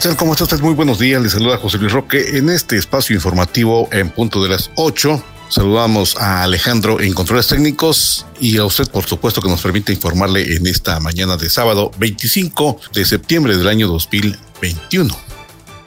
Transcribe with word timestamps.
¿Qué? 0.00 0.14
¿Cómo 0.16 0.32
está 0.32 0.44
usted? 0.44 0.60
Muy 0.60 0.74
buenos 0.74 0.98
días. 0.98 1.20
Le 1.20 1.28
saluda 1.28 1.56
José 1.56 1.78
Luis 1.78 1.92
Roque 1.92 2.38
en 2.38 2.50
este 2.50 2.76
espacio 2.76 3.16
informativo 3.16 3.88
en 3.90 4.10
punto 4.10 4.42
de 4.42 4.48
las 4.48 4.70
8. 4.76 5.22
Saludamos 5.48 6.16
a 6.16 6.42
Alejandro 6.44 7.00
en 7.00 7.14
controles 7.14 7.48
técnicos 7.48 8.26
y 8.38 8.58
a 8.58 8.64
usted, 8.64 8.88
por 8.90 9.06
supuesto, 9.06 9.40
que 9.40 9.48
nos 9.48 9.62
permite 9.62 9.92
informarle 9.92 10.54
en 10.54 10.66
esta 10.66 11.00
mañana 11.00 11.36
de 11.36 11.50
sábado 11.50 11.90
25 11.98 12.78
de 12.92 13.04
septiembre 13.04 13.56
del 13.56 13.66
año 13.66 13.88
2021. 13.88 15.16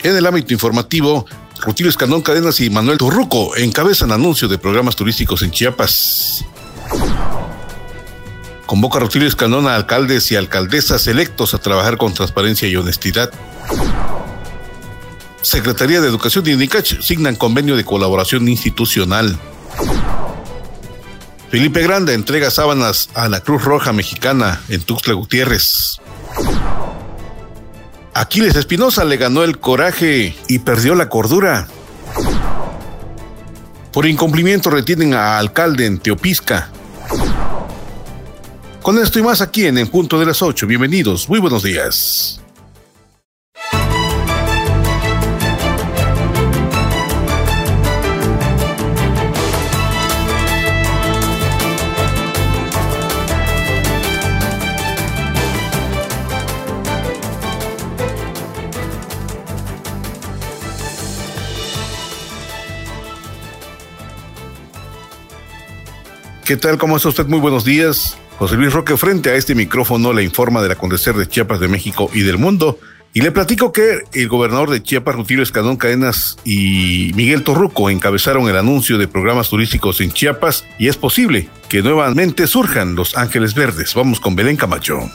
En 0.03 0.15
el 0.15 0.25
ámbito 0.25 0.53
informativo, 0.53 1.25
Rutilio 1.61 1.89
Escandón 1.89 2.21
Cadenas 2.21 2.59
y 2.59 2.69
Manuel 2.69 2.97
Turruco 2.97 3.55
encabezan 3.55 4.11
anuncio 4.11 4.47
de 4.47 4.57
programas 4.57 4.95
turísticos 4.95 5.41
en 5.43 5.51
Chiapas. 5.51 6.43
Convoca 8.65 8.97
a 8.97 9.01
Rutilio 9.01 9.27
Escandón 9.27 9.67
a 9.67 9.75
alcaldes 9.75 10.31
y 10.31 10.35
alcaldesas 10.35 11.07
electos 11.07 11.53
a 11.53 11.59
trabajar 11.59 11.97
con 11.97 12.13
transparencia 12.13 12.67
y 12.67 12.75
honestidad. 12.75 13.31
Secretaría 15.41 16.01
de 16.01 16.07
Educación 16.07 16.43
de 16.43 16.51
INICACH 16.51 17.01
signan 17.01 17.35
convenio 17.35 17.75
de 17.75 17.83
colaboración 17.83 18.47
institucional. 18.47 19.37
Felipe 21.49 21.81
Grande 21.81 22.13
entrega 22.13 22.51
sábanas 22.51 23.09
a 23.13 23.27
la 23.27 23.41
Cruz 23.41 23.63
Roja 23.63 23.91
Mexicana 23.91 24.61
en 24.69 24.81
Tuxtla 24.81 25.13
Gutiérrez. 25.15 25.97
Aquiles 28.13 28.55
Espinosa 28.55 29.03
le 29.03 29.17
ganó 29.17 29.43
el 29.43 29.59
coraje 29.59 30.35
y 30.47 30.59
perdió 30.59 30.95
la 30.95 31.09
cordura. 31.09 31.67
Por 33.91 34.05
incumplimiento 34.05 34.69
retienen 34.69 35.13
a 35.13 35.37
alcalde 35.37 35.85
en 35.85 35.99
Teopisca. 35.99 36.69
Con 38.81 38.97
esto 38.97 39.19
y 39.19 39.23
más 39.23 39.41
aquí 39.41 39.65
en 39.65 39.77
En 39.77 39.87
Punto 39.87 40.19
de 40.19 40.25
las 40.25 40.41
8. 40.41 40.65
Bienvenidos, 40.67 41.27
muy 41.27 41.39
buenos 41.39 41.63
días. 41.63 42.40
¿Qué 66.45 66.57
tal? 66.57 66.77
¿Cómo 66.77 66.97
está 66.97 67.09
usted? 67.09 67.27
Muy 67.27 67.39
buenos 67.39 67.63
días. 67.63 68.17
José 68.39 68.55
Luis 68.55 68.73
Roque 68.73 68.97
frente 68.97 69.29
a 69.29 69.35
este 69.35 69.53
micrófono 69.53 70.11
le 70.11 70.23
informa 70.23 70.61
del 70.61 70.71
acontecer 70.71 71.15
de 71.15 71.27
Chiapas 71.27 71.59
de 71.59 71.67
México 71.67 72.09
y 72.13 72.21
del 72.21 72.39
mundo. 72.39 72.79
Y 73.13 73.21
le 73.21 73.31
platico 73.31 73.71
que 73.71 73.99
el 74.13 74.27
gobernador 74.27 74.71
de 74.71 74.81
Chiapas, 74.81 75.15
Rutilio 75.15 75.43
Escandón 75.43 75.77
Cadenas 75.77 76.37
y 76.43 77.11
Miguel 77.15 77.43
Torruco 77.43 77.89
encabezaron 77.89 78.49
el 78.49 78.57
anuncio 78.57 78.97
de 78.97 79.07
programas 79.07 79.49
turísticos 79.49 80.01
en 80.01 80.11
Chiapas 80.11 80.65
y 80.79 80.87
es 80.87 80.97
posible 80.97 81.49
que 81.69 81.83
nuevamente 81.83 82.47
surjan 82.47 82.95
los 82.95 83.15
Ángeles 83.17 83.53
Verdes. 83.53 83.93
Vamos 83.93 84.19
con 84.19 84.35
Belén 84.35 84.57
Camacho. 84.57 85.09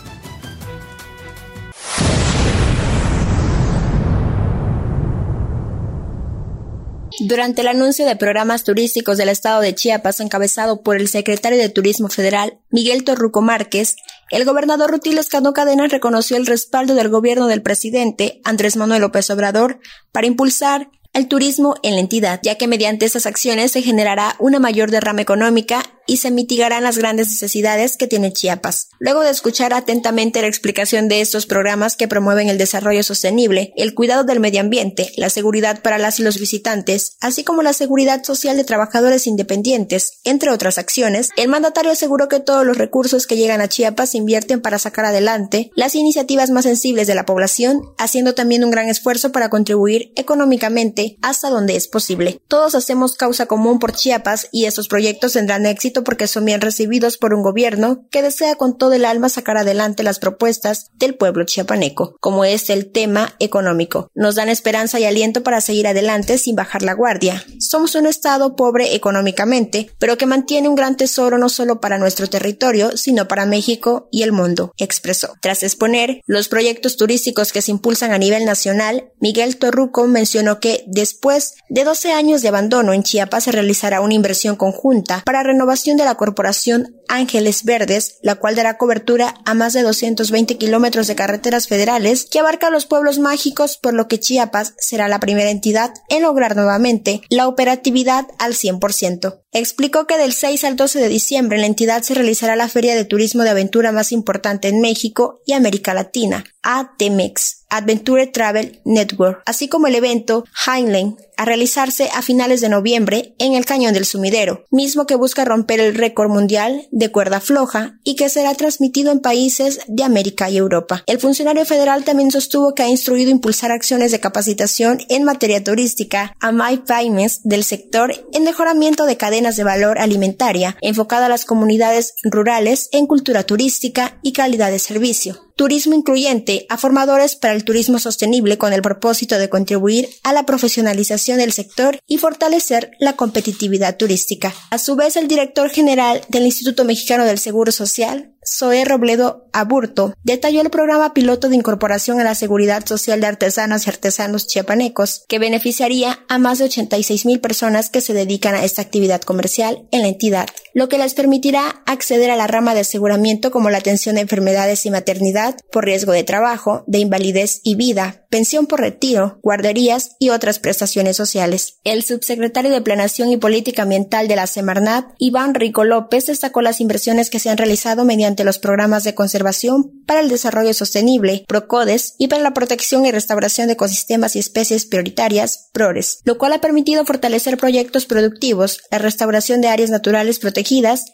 Durante 7.19 7.63
el 7.63 7.69
anuncio 7.69 8.05
de 8.05 8.15
programas 8.15 8.63
turísticos 8.63 9.17
del 9.17 9.31
estado 9.31 9.63
de 9.63 9.75
Chiapas 9.75 10.21
encabezado 10.21 10.83
por 10.83 10.97
el 10.97 11.09
secretario 11.09 11.59
de 11.59 11.71
Turismo 11.71 12.09
Federal, 12.09 12.59
Miguel 12.71 13.05
Torruco 13.05 13.41
Márquez, 13.41 13.97
el 14.31 14.45
gobernador 14.45 14.91
Rutilio 14.91 15.21
Escandón 15.21 15.55
Cadenas 15.55 15.91
reconoció 15.91 16.37
el 16.37 16.45
respaldo 16.45 16.95
del 16.95 17.09
gobierno 17.09 17.47
del 17.47 17.63
presidente 17.63 18.43
Andrés 18.45 18.77
Manuel 18.77 19.01
López 19.01 19.31
Obrador 19.31 19.81
para 20.13 20.27
impulsar 20.27 20.91
el 21.15 21.29
turismo 21.29 21.77
en 21.83 21.95
la 21.95 22.01
entidad, 22.01 22.41
ya 22.43 22.57
que 22.57 22.69
mediante 22.69 23.07
esas 23.07 23.25
acciones 23.25 23.73
se 23.73 23.81
generará 23.81 24.37
una 24.39 24.59
mayor 24.59 24.91
derrama 24.91 25.23
económica 25.23 25.83
y 26.07 26.19
se 26.19 26.31
mitigarán 26.31 26.85
las 26.85 26.99
grandes 26.99 27.29
necesidades 27.29 27.97
que 27.97 28.07
tiene 28.07 28.33
Chiapas. 28.33 28.89
Luego 28.99 29.23
de 29.23 29.31
escuchar 29.31 29.75
atentamente 29.75 30.41
la 30.41 30.49
explicación 30.49 31.09
de 31.09 31.21
estos 31.21 31.47
programas 31.47 31.97
que 31.97 32.09
promueven 32.09 32.49
el 32.49 32.59
desarrollo 32.59 33.03
sostenible, 33.03 33.73
el 33.77 33.95
cuidado 33.95 34.25
del 34.25 34.41
medio 34.41 34.61
ambiente, 34.61 35.13
la 35.17 35.31
seguridad 35.31 35.83
para 35.83 35.99
las 35.99 36.19
y 36.21 36.23
los 36.23 36.39
visitantes, 36.39 37.17
así 37.21 37.45
como 37.45 37.63
la 37.63 37.73
seguridad 37.73 38.25
social 38.25 38.57
de 38.57 38.65
trabajadores 38.65 39.27
independientes, 39.27 40.21
entre 40.25 40.51
otras 40.51 40.79
acciones, 40.79 41.31
el 41.37 41.49
mandatario 41.49 41.91
aseguró 41.91 42.29
que 42.29 42.41
todos 42.41 42.65
los 42.65 42.79
recursos 42.79 43.27
que 43.27 43.37
llegan 43.37 43.61
a 43.61 43.69
Chiapas 43.69 44.11
se 44.11 44.19
invierten 44.19 44.61
para 44.61 44.79
sacar 44.79 45.05
adelante 45.05 45.71
las 45.75 45.95
iniciativas 45.95 46.51
más 46.51 46.65
sensibles 46.65 47.07
de 47.07 47.15
la 47.15 47.27
población, 47.27 47.83
haciendo 47.99 48.35
también 48.35 48.65
un 48.65 48.71
gran 48.71 48.89
esfuerzo 48.89 49.33
para 49.33 49.51
contribuir 49.51 50.13
económicamente 50.17 51.19
hasta 51.23 51.51
donde 51.51 51.77
es 51.77 51.89
posible. 51.89 52.41
Todos 52.49 52.75
hacemos 52.75 53.17
causa 53.17 53.47
común 53.47 53.79
por 53.79 53.93
Chiapas 53.93 54.49
y 54.53 54.65
estos 54.65 54.89
proyectos 54.89 55.35
tendrán 55.35 55.67
éxito 55.67 55.96
porque 56.05 56.27
son 56.27 56.45
bien 56.45 56.61
recibidos 56.61 57.19
por 57.19 57.35
un 57.35 57.43
gobierno 57.43 58.07
que 58.11 58.23
desea 58.23 58.57
con 58.57 58.77
todo 58.79 58.93
el 58.93 59.05
alma 59.05 59.29
sacar 59.29 59.57
adelante 59.57 60.03
las 60.03 60.19
propuestas 60.19 60.91
del 60.95 61.17
pueblo 61.17 61.45
chiapaneco, 61.45 62.17
como 62.21 62.45
es 62.45 62.71
el 62.71 62.91
tema 62.93 63.35
económico. 63.39 64.09
Nos 64.15 64.35
dan 64.35 64.49
esperanza 64.49 64.99
y 65.01 65.05
aliento 65.05 65.43
para 65.43 65.61
seguir 65.61 65.87
adelante 65.87 66.39
sin 66.39 66.57
bajar 66.57 66.83
la 66.83 66.95
guardia. 66.95 67.45
Somos 67.59 67.95
un 67.95 68.07
estado 68.07 68.57
pobre 68.57 68.95
económicamente, 68.95 69.91
pero 69.99 70.17
que 70.17 70.27
mantiene 70.27 70.69
un 70.69 70.75
gran 70.75 70.97
tesoro 70.97 71.39
no 71.39 71.49
solo 71.49 71.81
para 71.81 71.99
nuestro 71.99 72.27
territorio, 72.27 72.97
sino 72.97 73.29
para 73.29 73.47
México 73.47 74.09
y 74.11 74.23
el 74.23 74.33
mundo, 74.33 74.73
expresó. 74.77 75.35
Tras 75.41 75.63
exponer 75.63 76.21
los 76.27 76.49
proyectos 76.49 76.97
turísticos 76.97 77.53
que 77.53 77.63
se 77.63 77.71
impulsan 77.71 78.13
a 78.13 78.19
nivel 78.19 78.45
nacional, 78.45 79.11
Miguel 79.21 79.57
Torruco 79.57 80.07
mencionó 80.07 80.61
que 80.61 80.85
después 80.87 81.55
de 81.69 81.85
12 81.85 82.13
años 82.13 82.43
de 82.43 82.49
abandono 82.49 82.93
en 82.93 83.03
Chiapas 83.03 83.45
se 83.45 83.53
realizará 83.53 84.01
una 84.01 84.15
inversión 84.15 84.57
conjunta 84.57 85.23
para 85.25 85.43
renovación 85.43 85.86
de 85.95 86.05
la 86.05 86.17
Corporación 86.17 86.97
Ángeles 87.09 87.63
Verdes, 87.63 88.19
la 88.23 88.35
cual 88.35 88.57
dará 88.57 88.77
cobertura 88.77 89.35
a 89.45 89.55
más 89.55 89.73
de 89.73 89.83
220 89.83 90.59
kilómetros 90.59 91.07
de 91.07 91.15
carreteras 91.15 91.69
federales 91.69 92.27
que 92.29 92.41
abarca 92.41 92.71
los 92.71 92.87
pueblos 92.87 93.21
mágicos, 93.21 93.77
por 93.77 93.95
lo 93.95 94.09
que 94.09 94.19
Chiapas 94.19 94.75
será 94.79 95.07
la 95.07 95.21
primera 95.21 95.51
entidad 95.51 95.95
en 96.09 96.23
lograr 96.23 96.57
nuevamente 96.57 97.21
la 97.31 97.47
operatividad 97.47 98.27
al 98.41 98.55
100%. 98.55 99.43
Explicó 99.53 100.07
que 100.07 100.19
del 100.19 100.33
6 100.33 100.65
al 100.65 100.77
12 100.77 100.99
de 100.99 101.09
diciembre 101.09 101.59
la 101.59 101.67
entidad 101.67 102.03
se 102.03 102.15
realizará 102.15 102.57
la 102.57 102.69
feria 102.69 102.95
de 102.97 103.05
turismo 103.05 103.45
de 103.45 103.51
aventura 103.51 103.93
más 103.93 104.11
importante 104.11 104.69
en 104.69 104.81
México 104.81 105.41
y 105.47 105.53
América 105.53 105.95
Latina, 105.95 106.45
ATMEX, 106.63 107.65
Adventure 107.71 108.27
Travel 108.27 108.81
Network, 108.85 109.43
así 109.47 109.69
como 109.69 109.87
el 109.87 109.95
evento 109.95 110.45
Heinlein, 110.67 111.17
a 111.37 111.45
realizarse 111.45 112.09
a 112.15 112.23
finales 112.23 112.61
de 112.61 112.69
noviembre 112.69 113.35
en 113.39 113.55
el 113.55 113.65
Cañón 113.65 113.95
del 113.95 114.07
Sumidero, 114.07 114.65
mismo 114.71 115.07
que 115.07 115.17
busca 115.17 115.45
romper 115.45 115.81
el 115.81 115.95
récord 115.95 116.31
mundial 116.31 116.87
de 116.91 117.11
cuerda 117.11 117.41
floja 117.41 117.99
y 118.05 118.17
que 118.17 118.29
será 118.29 118.55
transmitido 118.55 119.13
en 119.13 119.21
países 119.21 119.81
de 119.87 120.05
América 120.05 120.51
y 120.51 120.57
Europa. 120.57 121.03
El 121.07 121.21
funcionario 121.21 121.65
federal 121.65 122.05
también 122.05 122.31
sostuvo 122.31 122.75
que 122.75 122.83
ha 122.83 122.89
instruido 122.89 123.31
impulsar 123.31 123.73
acciones 123.73 124.13
de 124.13 124.21
capacitación 124.21 124.99
en 125.09 125.25
materia 125.25 125.63
turística 125.63 126.35
a 126.41 126.53
My 126.53 126.79
Pymes 126.79 127.41
del 127.45 127.65
sector 127.65 128.15
en 128.33 128.45
mejoramiento 128.45 129.07
de 129.07 129.17
cadenas 129.17 129.57
de 129.57 129.65
valor 129.65 129.99
alimentaria 129.99 130.77
enfocada 130.81 131.27
a 131.27 131.31
las 131.31 131.45
comunidades 131.45 132.15
rurales 132.25 132.89
en 132.93 133.07
cultura 133.07 133.45
turística 133.45 134.19
y 134.23 134.33
calidad 134.33 134.71
de 134.71 134.79
servicio 134.79 135.47
turismo 135.57 135.95
incluyente 135.95 136.67
a 136.69 136.77
formadores 136.77 137.35
para 137.35 137.55
el 137.55 137.65
turismo 137.65 137.99
sostenible 137.99 138.59
con 138.59 138.75
el 138.75 138.83
propósito 138.83 139.39
de 139.39 139.49
contribuir 139.49 140.07
a 140.23 140.35
la 140.35 140.45
profesionalización 140.45 141.26
del 141.35 141.53
sector 141.53 141.99
y 142.07 142.19
fortalecer 142.19 142.93
la 143.01 143.15
competitividad 143.15 143.97
turística. 143.97 144.55
A 144.71 144.79
su 144.79 144.95
vez, 144.95 145.17
el 145.17 145.27
director 145.27 145.71
general 145.71 146.23
del 146.29 146.45
Instituto 146.45 146.85
Mexicano 146.85 147.25
del 147.25 147.39
Seguro 147.39 147.73
Social 147.73 148.36
Zoe 148.47 148.85
Robledo 148.85 149.49
Aburto, 149.53 150.13
detalló 150.23 150.61
el 150.61 150.71
programa 150.71 151.15
piloto 151.15 151.49
de 151.49 151.57
incorporación 151.57 152.21
a 152.21 152.25
la 152.25 152.35
seguridad 152.35 152.85
social 152.87 153.21
de 153.21 153.27
artesanas 153.27 153.87
y 153.87 153.91
artesanos 153.91 154.47
chiapanecos, 154.47 155.25
que 155.29 155.39
beneficiaría 155.39 156.21
a 156.29 156.39
más 156.39 156.59
de 156.59 156.67
86 156.67 157.27
mil 157.27 157.41
personas 157.41 157.89
que 157.89 158.03
se 158.03 158.13
dedican 158.13 158.55
a 158.55 158.65
esta 158.65 158.83
actividad 158.83 159.23
comercial 159.23 159.89
en 159.93 160.03
la 160.03 160.09
entidad, 160.09 160.47
lo 160.75 160.89
que 160.89 160.99
les 160.99 161.15
permitirá 161.15 161.83
acceder 161.87 162.31
a 162.31 162.37
la 162.37 162.47
rama 162.47 162.75
de 162.75 162.81
aseguramiento 162.81 163.51
como 163.51 163.71
la 163.71 163.79
atención 163.79 164.17
de 164.17 164.21
enfermedades 164.21 164.85
y 164.85 164.91
maternidad 164.91 165.57
por 165.73 165.87
riesgo 165.87 166.13
de 166.13 166.23
trabajo, 166.23 166.85
de 166.87 166.99
invalidez 166.99 167.61
y 167.65 167.77
vida, 167.77 168.27
pensión 168.29 168.67
por 168.67 168.81
retiro, 168.81 169.41
guarderías 169.43 170.17
y 170.19 170.29
otras 170.29 170.59
prestaciones 170.59 171.17
sociales. 171.17 171.79
El 171.83 172.03
subsecretario 172.03 172.71
de 172.71 172.83
Planación 172.83 173.31
y 173.31 173.39
Política 173.39 173.83
Ambiental 173.83 174.29
de 174.29 174.37
la 174.37 174.47
Semarnat, 174.47 175.07
Iván 175.19 175.55
Rico 175.55 175.85
López, 175.85 176.27
destacó 176.27 176.61
las 176.61 176.83
inversiones 176.83 177.31
que 177.31 177.39
se 177.39 177.49
han 177.49 177.57
realizado 177.57 178.05
mediante 178.05 178.36
los 178.45 178.59
programas 178.59 179.05
de 179.05 179.15
conservación 179.15 180.03
para 180.07 180.21
el 180.21 180.29
desarrollo 180.29 180.75
sostenible, 180.75 181.45
PROCODES, 181.49 182.15
y 182.19 182.29
para 182.29 182.43
la 182.43 182.55
protección 182.55 183.07
y 183.07 183.13
restauración 183.13 183.67
de 183.67 183.75
ecosistemas 183.75 184.37
y 184.37 184.39
especies 184.39 184.87
prioritarias, 184.87 185.71
PRORES, 185.73 186.21
lo 186.25 186.39
cual 186.39 186.53
ha 186.53 186.61
permitido 186.61 187.05
fortalecer 187.05 187.57
proyectos 187.57 188.07
productivos, 188.07 188.81
la 188.91 188.99
restauración 188.99 189.61
de 189.61 189.69
áreas 189.69 189.91
naturales 189.91 190.39
protegidas 190.39 191.07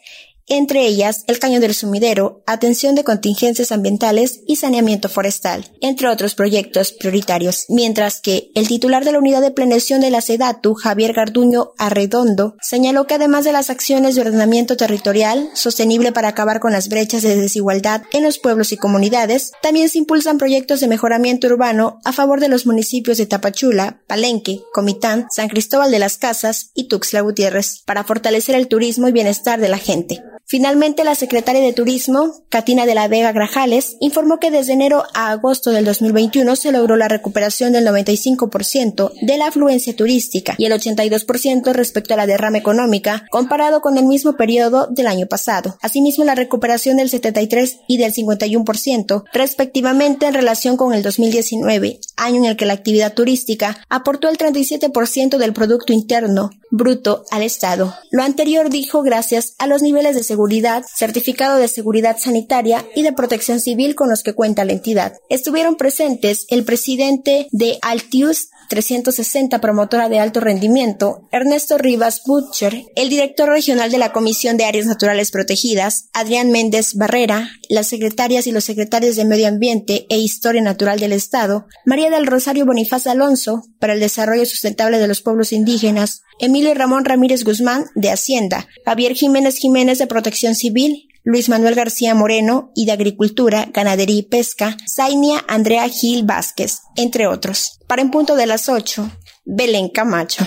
entre 0.47 0.85
ellas 0.85 1.23
el 1.27 1.39
cañón 1.39 1.61
del 1.61 1.73
sumidero, 1.73 2.43
atención 2.45 2.95
de 2.95 3.03
contingencias 3.03 3.71
ambientales 3.71 4.41
y 4.47 4.57
saneamiento 4.57 5.09
forestal, 5.09 5.65
entre 5.81 6.07
otros 6.07 6.35
proyectos 6.35 6.91
prioritarios, 6.91 7.65
mientras 7.69 8.19
que 8.21 8.51
el 8.55 8.67
titular 8.67 9.05
de 9.05 9.11
la 9.11 9.19
unidad 9.19 9.41
de 9.41 9.51
planeación 9.51 10.01
de 10.01 10.11
la 10.11 10.21
SEDATU, 10.21 10.73
Javier 10.73 11.13
Garduño 11.13 11.71
Arredondo, 11.77 12.55
señaló 12.61 13.07
que 13.07 13.15
además 13.15 13.45
de 13.45 13.51
las 13.51 13.69
acciones 13.69 14.15
de 14.15 14.21
ordenamiento 14.21 14.77
territorial 14.77 15.49
sostenible 15.53 16.11
para 16.11 16.29
acabar 16.29 16.59
con 16.59 16.71
las 16.71 16.89
brechas 16.89 17.21
de 17.21 17.35
desigualdad 17.35 18.03
en 18.11 18.23
los 18.23 18.37
pueblos 18.37 18.71
y 18.71 18.77
comunidades, 18.77 19.51
también 19.61 19.89
se 19.89 19.97
impulsan 19.99 20.37
proyectos 20.37 20.79
de 20.79 20.87
mejoramiento 20.87 21.47
urbano 21.47 21.99
a 22.03 22.11
favor 22.11 22.39
de 22.39 22.49
los 22.49 22.65
municipios 22.65 23.17
de 23.17 23.25
Tapachula, 23.25 24.01
Palenque, 24.07 24.61
Comitán, 24.73 25.27
San 25.31 25.49
Cristóbal 25.49 25.91
de 25.91 25.99
las 25.99 26.17
Casas 26.17 26.71
y 26.73 26.87
Tuxtla 26.87 27.21
Gutiérrez, 27.21 27.81
para 27.85 28.03
fortalecer 28.03 28.55
el 28.55 28.67
turismo 28.67 29.07
y 29.07 29.11
bienestar 29.11 29.59
de 29.59 29.69
la 29.69 29.77
gente. 29.77 30.23
Finalmente, 30.45 31.03
la 31.03 31.15
secretaria 31.15 31.61
de 31.61 31.73
Turismo, 31.73 32.43
Katina 32.49 32.85
de 32.85 32.95
la 32.95 33.07
Vega 33.07 33.31
Grajales, 33.31 33.95
informó 33.99 34.39
que 34.39 34.51
desde 34.51 34.73
enero 34.73 35.03
a 35.13 35.31
agosto 35.31 35.71
del 35.71 35.85
2021 35.85 36.55
se 36.55 36.71
logró 36.71 36.95
la 36.95 37.07
recuperación 37.07 37.73
del 37.73 37.87
95% 37.87 39.11
de 39.21 39.37
la 39.37 39.47
afluencia 39.47 39.95
turística 39.95 40.55
y 40.57 40.65
el 40.65 40.73
82% 40.73 41.71
respecto 41.71 42.13
a 42.13 42.17
la 42.17 42.27
derrama 42.27 42.57
económica 42.57 43.25
comparado 43.31 43.81
con 43.81 43.97
el 43.97 44.05
mismo 44.05 44.33
periodo 44.33 44.87
del 44.87 45.07
año 45.07 45.27
pasado. 45.27 45.77
Asimismo, 45.81 46.23
la 46.23 46.35
recuperación 46.35 46.97
del 46.97 47.09
73 47.09 47.79
y 47.87 47.97
del 47.97 48.13
51% 48.13 49.23
respectivamente 49.33 50.27
en 50.27 50.33
relación 50.33 50.77
con 50.77 50.93
el 50.93 51.03
2019, 51.03 51.99
año 52.17 52.37
en 52.37 52.45
el 52.45 52.57
que 52.57 52.65
la 52.65 52.73
actividad 52.73 53.13
turística 53.13 53.77
aportó 53.89 54.29
el 54.29 54.37
37% 54.37 55.37
del 55.37 55.53
Producto 55.53 55.93
Interno 55.93 56.51
bruto 56.73 57.23
al 57.29 57.43
Estado. 57.43 57.93
Lo 58.09 58.23
anterior 58.23 58.71
dijo 58.71 59.03
gracias 59.03 59.53
a 59.59 59.67
los 59.67 59.83
niveles 59.83 60.15
de 60.15 60.23
seguridad, 60.33 60.83
certificado 60.91 61.59
de 61.59 61.67
seguridad 61.67 62.17
sanitaria 62.17 62.83
y 62.95 63.03
de 63.03 63.13
protección 63.13 63.59
civil 63.59 63.93
con 63.93 64.09
los 64.09 64.23
que 64.23 64.33
cuenta 64.33 64.65
la 64.65 64.73
entidad. 64.73 65.13
Estuvieron 65.29 65.75
presentes 65.75 66.47
el 66.49 66.65
presidente 66.65 67.47
de 67.51 67.77
Altius 67.83 68.49
360 68.67 69.59
promotora 69.59 70.09
de 70.09 70.19
alto 70.19 70.39
rendimiento, 70.39 71.27
Ernesto 71.31 71.77
Rivas 71.77 72.21
Butcher, 72.25 72.83
el 72.95 73.09
director 73.09 73.49
regional 73.49 73.91
de 73.91 73.97
la 73.97 74.11
Comisión 74.11 74.57
de 74.57 74.65
Áreas 74.65 74.85
Naturales 74.85 75.31
Protegidas, 75.31 76.09
Adrián 76.13 76.51
Méndez 76.51 76.95
Barrera, 76.95 77.49
las 77.69 77.87
secretarias 77.87 78.47
y 78.47 78.51
los 78.51 78.63
secretarios 78.63 79.15
de 79.15 79.25
Medio 79.25 79.47
Ambiente 79.47 80.05
e 80.09 80.17
Historia 80.17 80.61
Natural 80.61 80.99
del 80.99 81.13
Estado, 81.13 81.67
María 81.85 82.09
del 82.09 82.27
Rosario 82.27 82.65
Bonifaz 82.65 83.07
Alonso, 83.07 83.63
para 83.79 83.93
el 83.93 83.99
Desarrollo 83.99 84.45
Sustentable 84.45 84.99
de 84.99 85.07
los 85.07 85.21
Pueblos 85.21 85.51
Indígenas, 85.53 86.21
Emilio 86.39 86.73
Ramón 86.73 87.05
Ramírez 87.05 87.43
Guzmán, 87.43 87.85
de 87.95 88.11
Hacienda, 88.11 88.67
Javier 88.85 89.13
Jiménez 89.13 89.57
Jiménez, 89.57 89.97
de 89.97 90.07
Protección 90.07 90.55
Civil, 90.55 91.07
Luis 91.23 91.47
Manuel 91.47 91.75
García 91.75 92.13
Moreno 92.15 92.71
y 92.75 92.85
de 92.85 92.91
Agricultura, 92.91 93.69
Ganadería 93.73 94.17
y 94.17 94.23
Pesca, 94.23 94.75
Zainia 94.87 95.43
Andrea 95.47 95.87
Gil 95.87 96.23
Vázquez, 96.23 96.79
entre 96.97 97.27
otros. 97.27 97.79
Para 97.87 98.01
en 98.01 98.11
punto 98.11 98.35
de 98.35 98.45
las 98.45 98.67
8, 98.67 99.09
Belén 99.45 99.89
Camacho. 99.89 100.45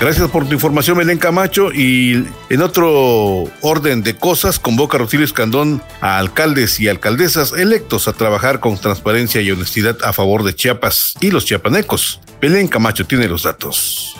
Gracias 0.00 0.30
por 0.30 0.46
tu 0.46 0.54
información, 0.54 0.96
Belén 0.96 1.18
Camacho. 1.18 1.72
Y 1.72 2.24
en 2.50 2.62
otro 2.62 3.44
orden 3.62 4.02
de 4.04 4.16
cosas, 4.16 4.60
convoca 4.60 4.96
a 4.96 5.00
Rutilio 5.00 5.26
Escandón 5.26 5.82
a 6.00 6.18
alcaldes 6.18 6.78
y 6.78 6.86
alcaldesas 6.86 7.52
electos 7.52 8.06
a 8.06 8.12
trabajar 8.12 8.60
con 8.60 8.78
transparencia 8.78 9.40
y 9.40 9.50
honestidad 9.50 9.96
a 10.04 10.12
favor 10.12 10.44
de 10.44 10.54
Chiapas 10.54 11.14
y 11.20 11.32
los 11.32 11.46
chiapanecos. 11.46 12.20
Belén 12.40 12.68
Camacho 12.68 13.06
tiene 13.06 13.26
los 13.26 13.42
datos. 13.42 14.16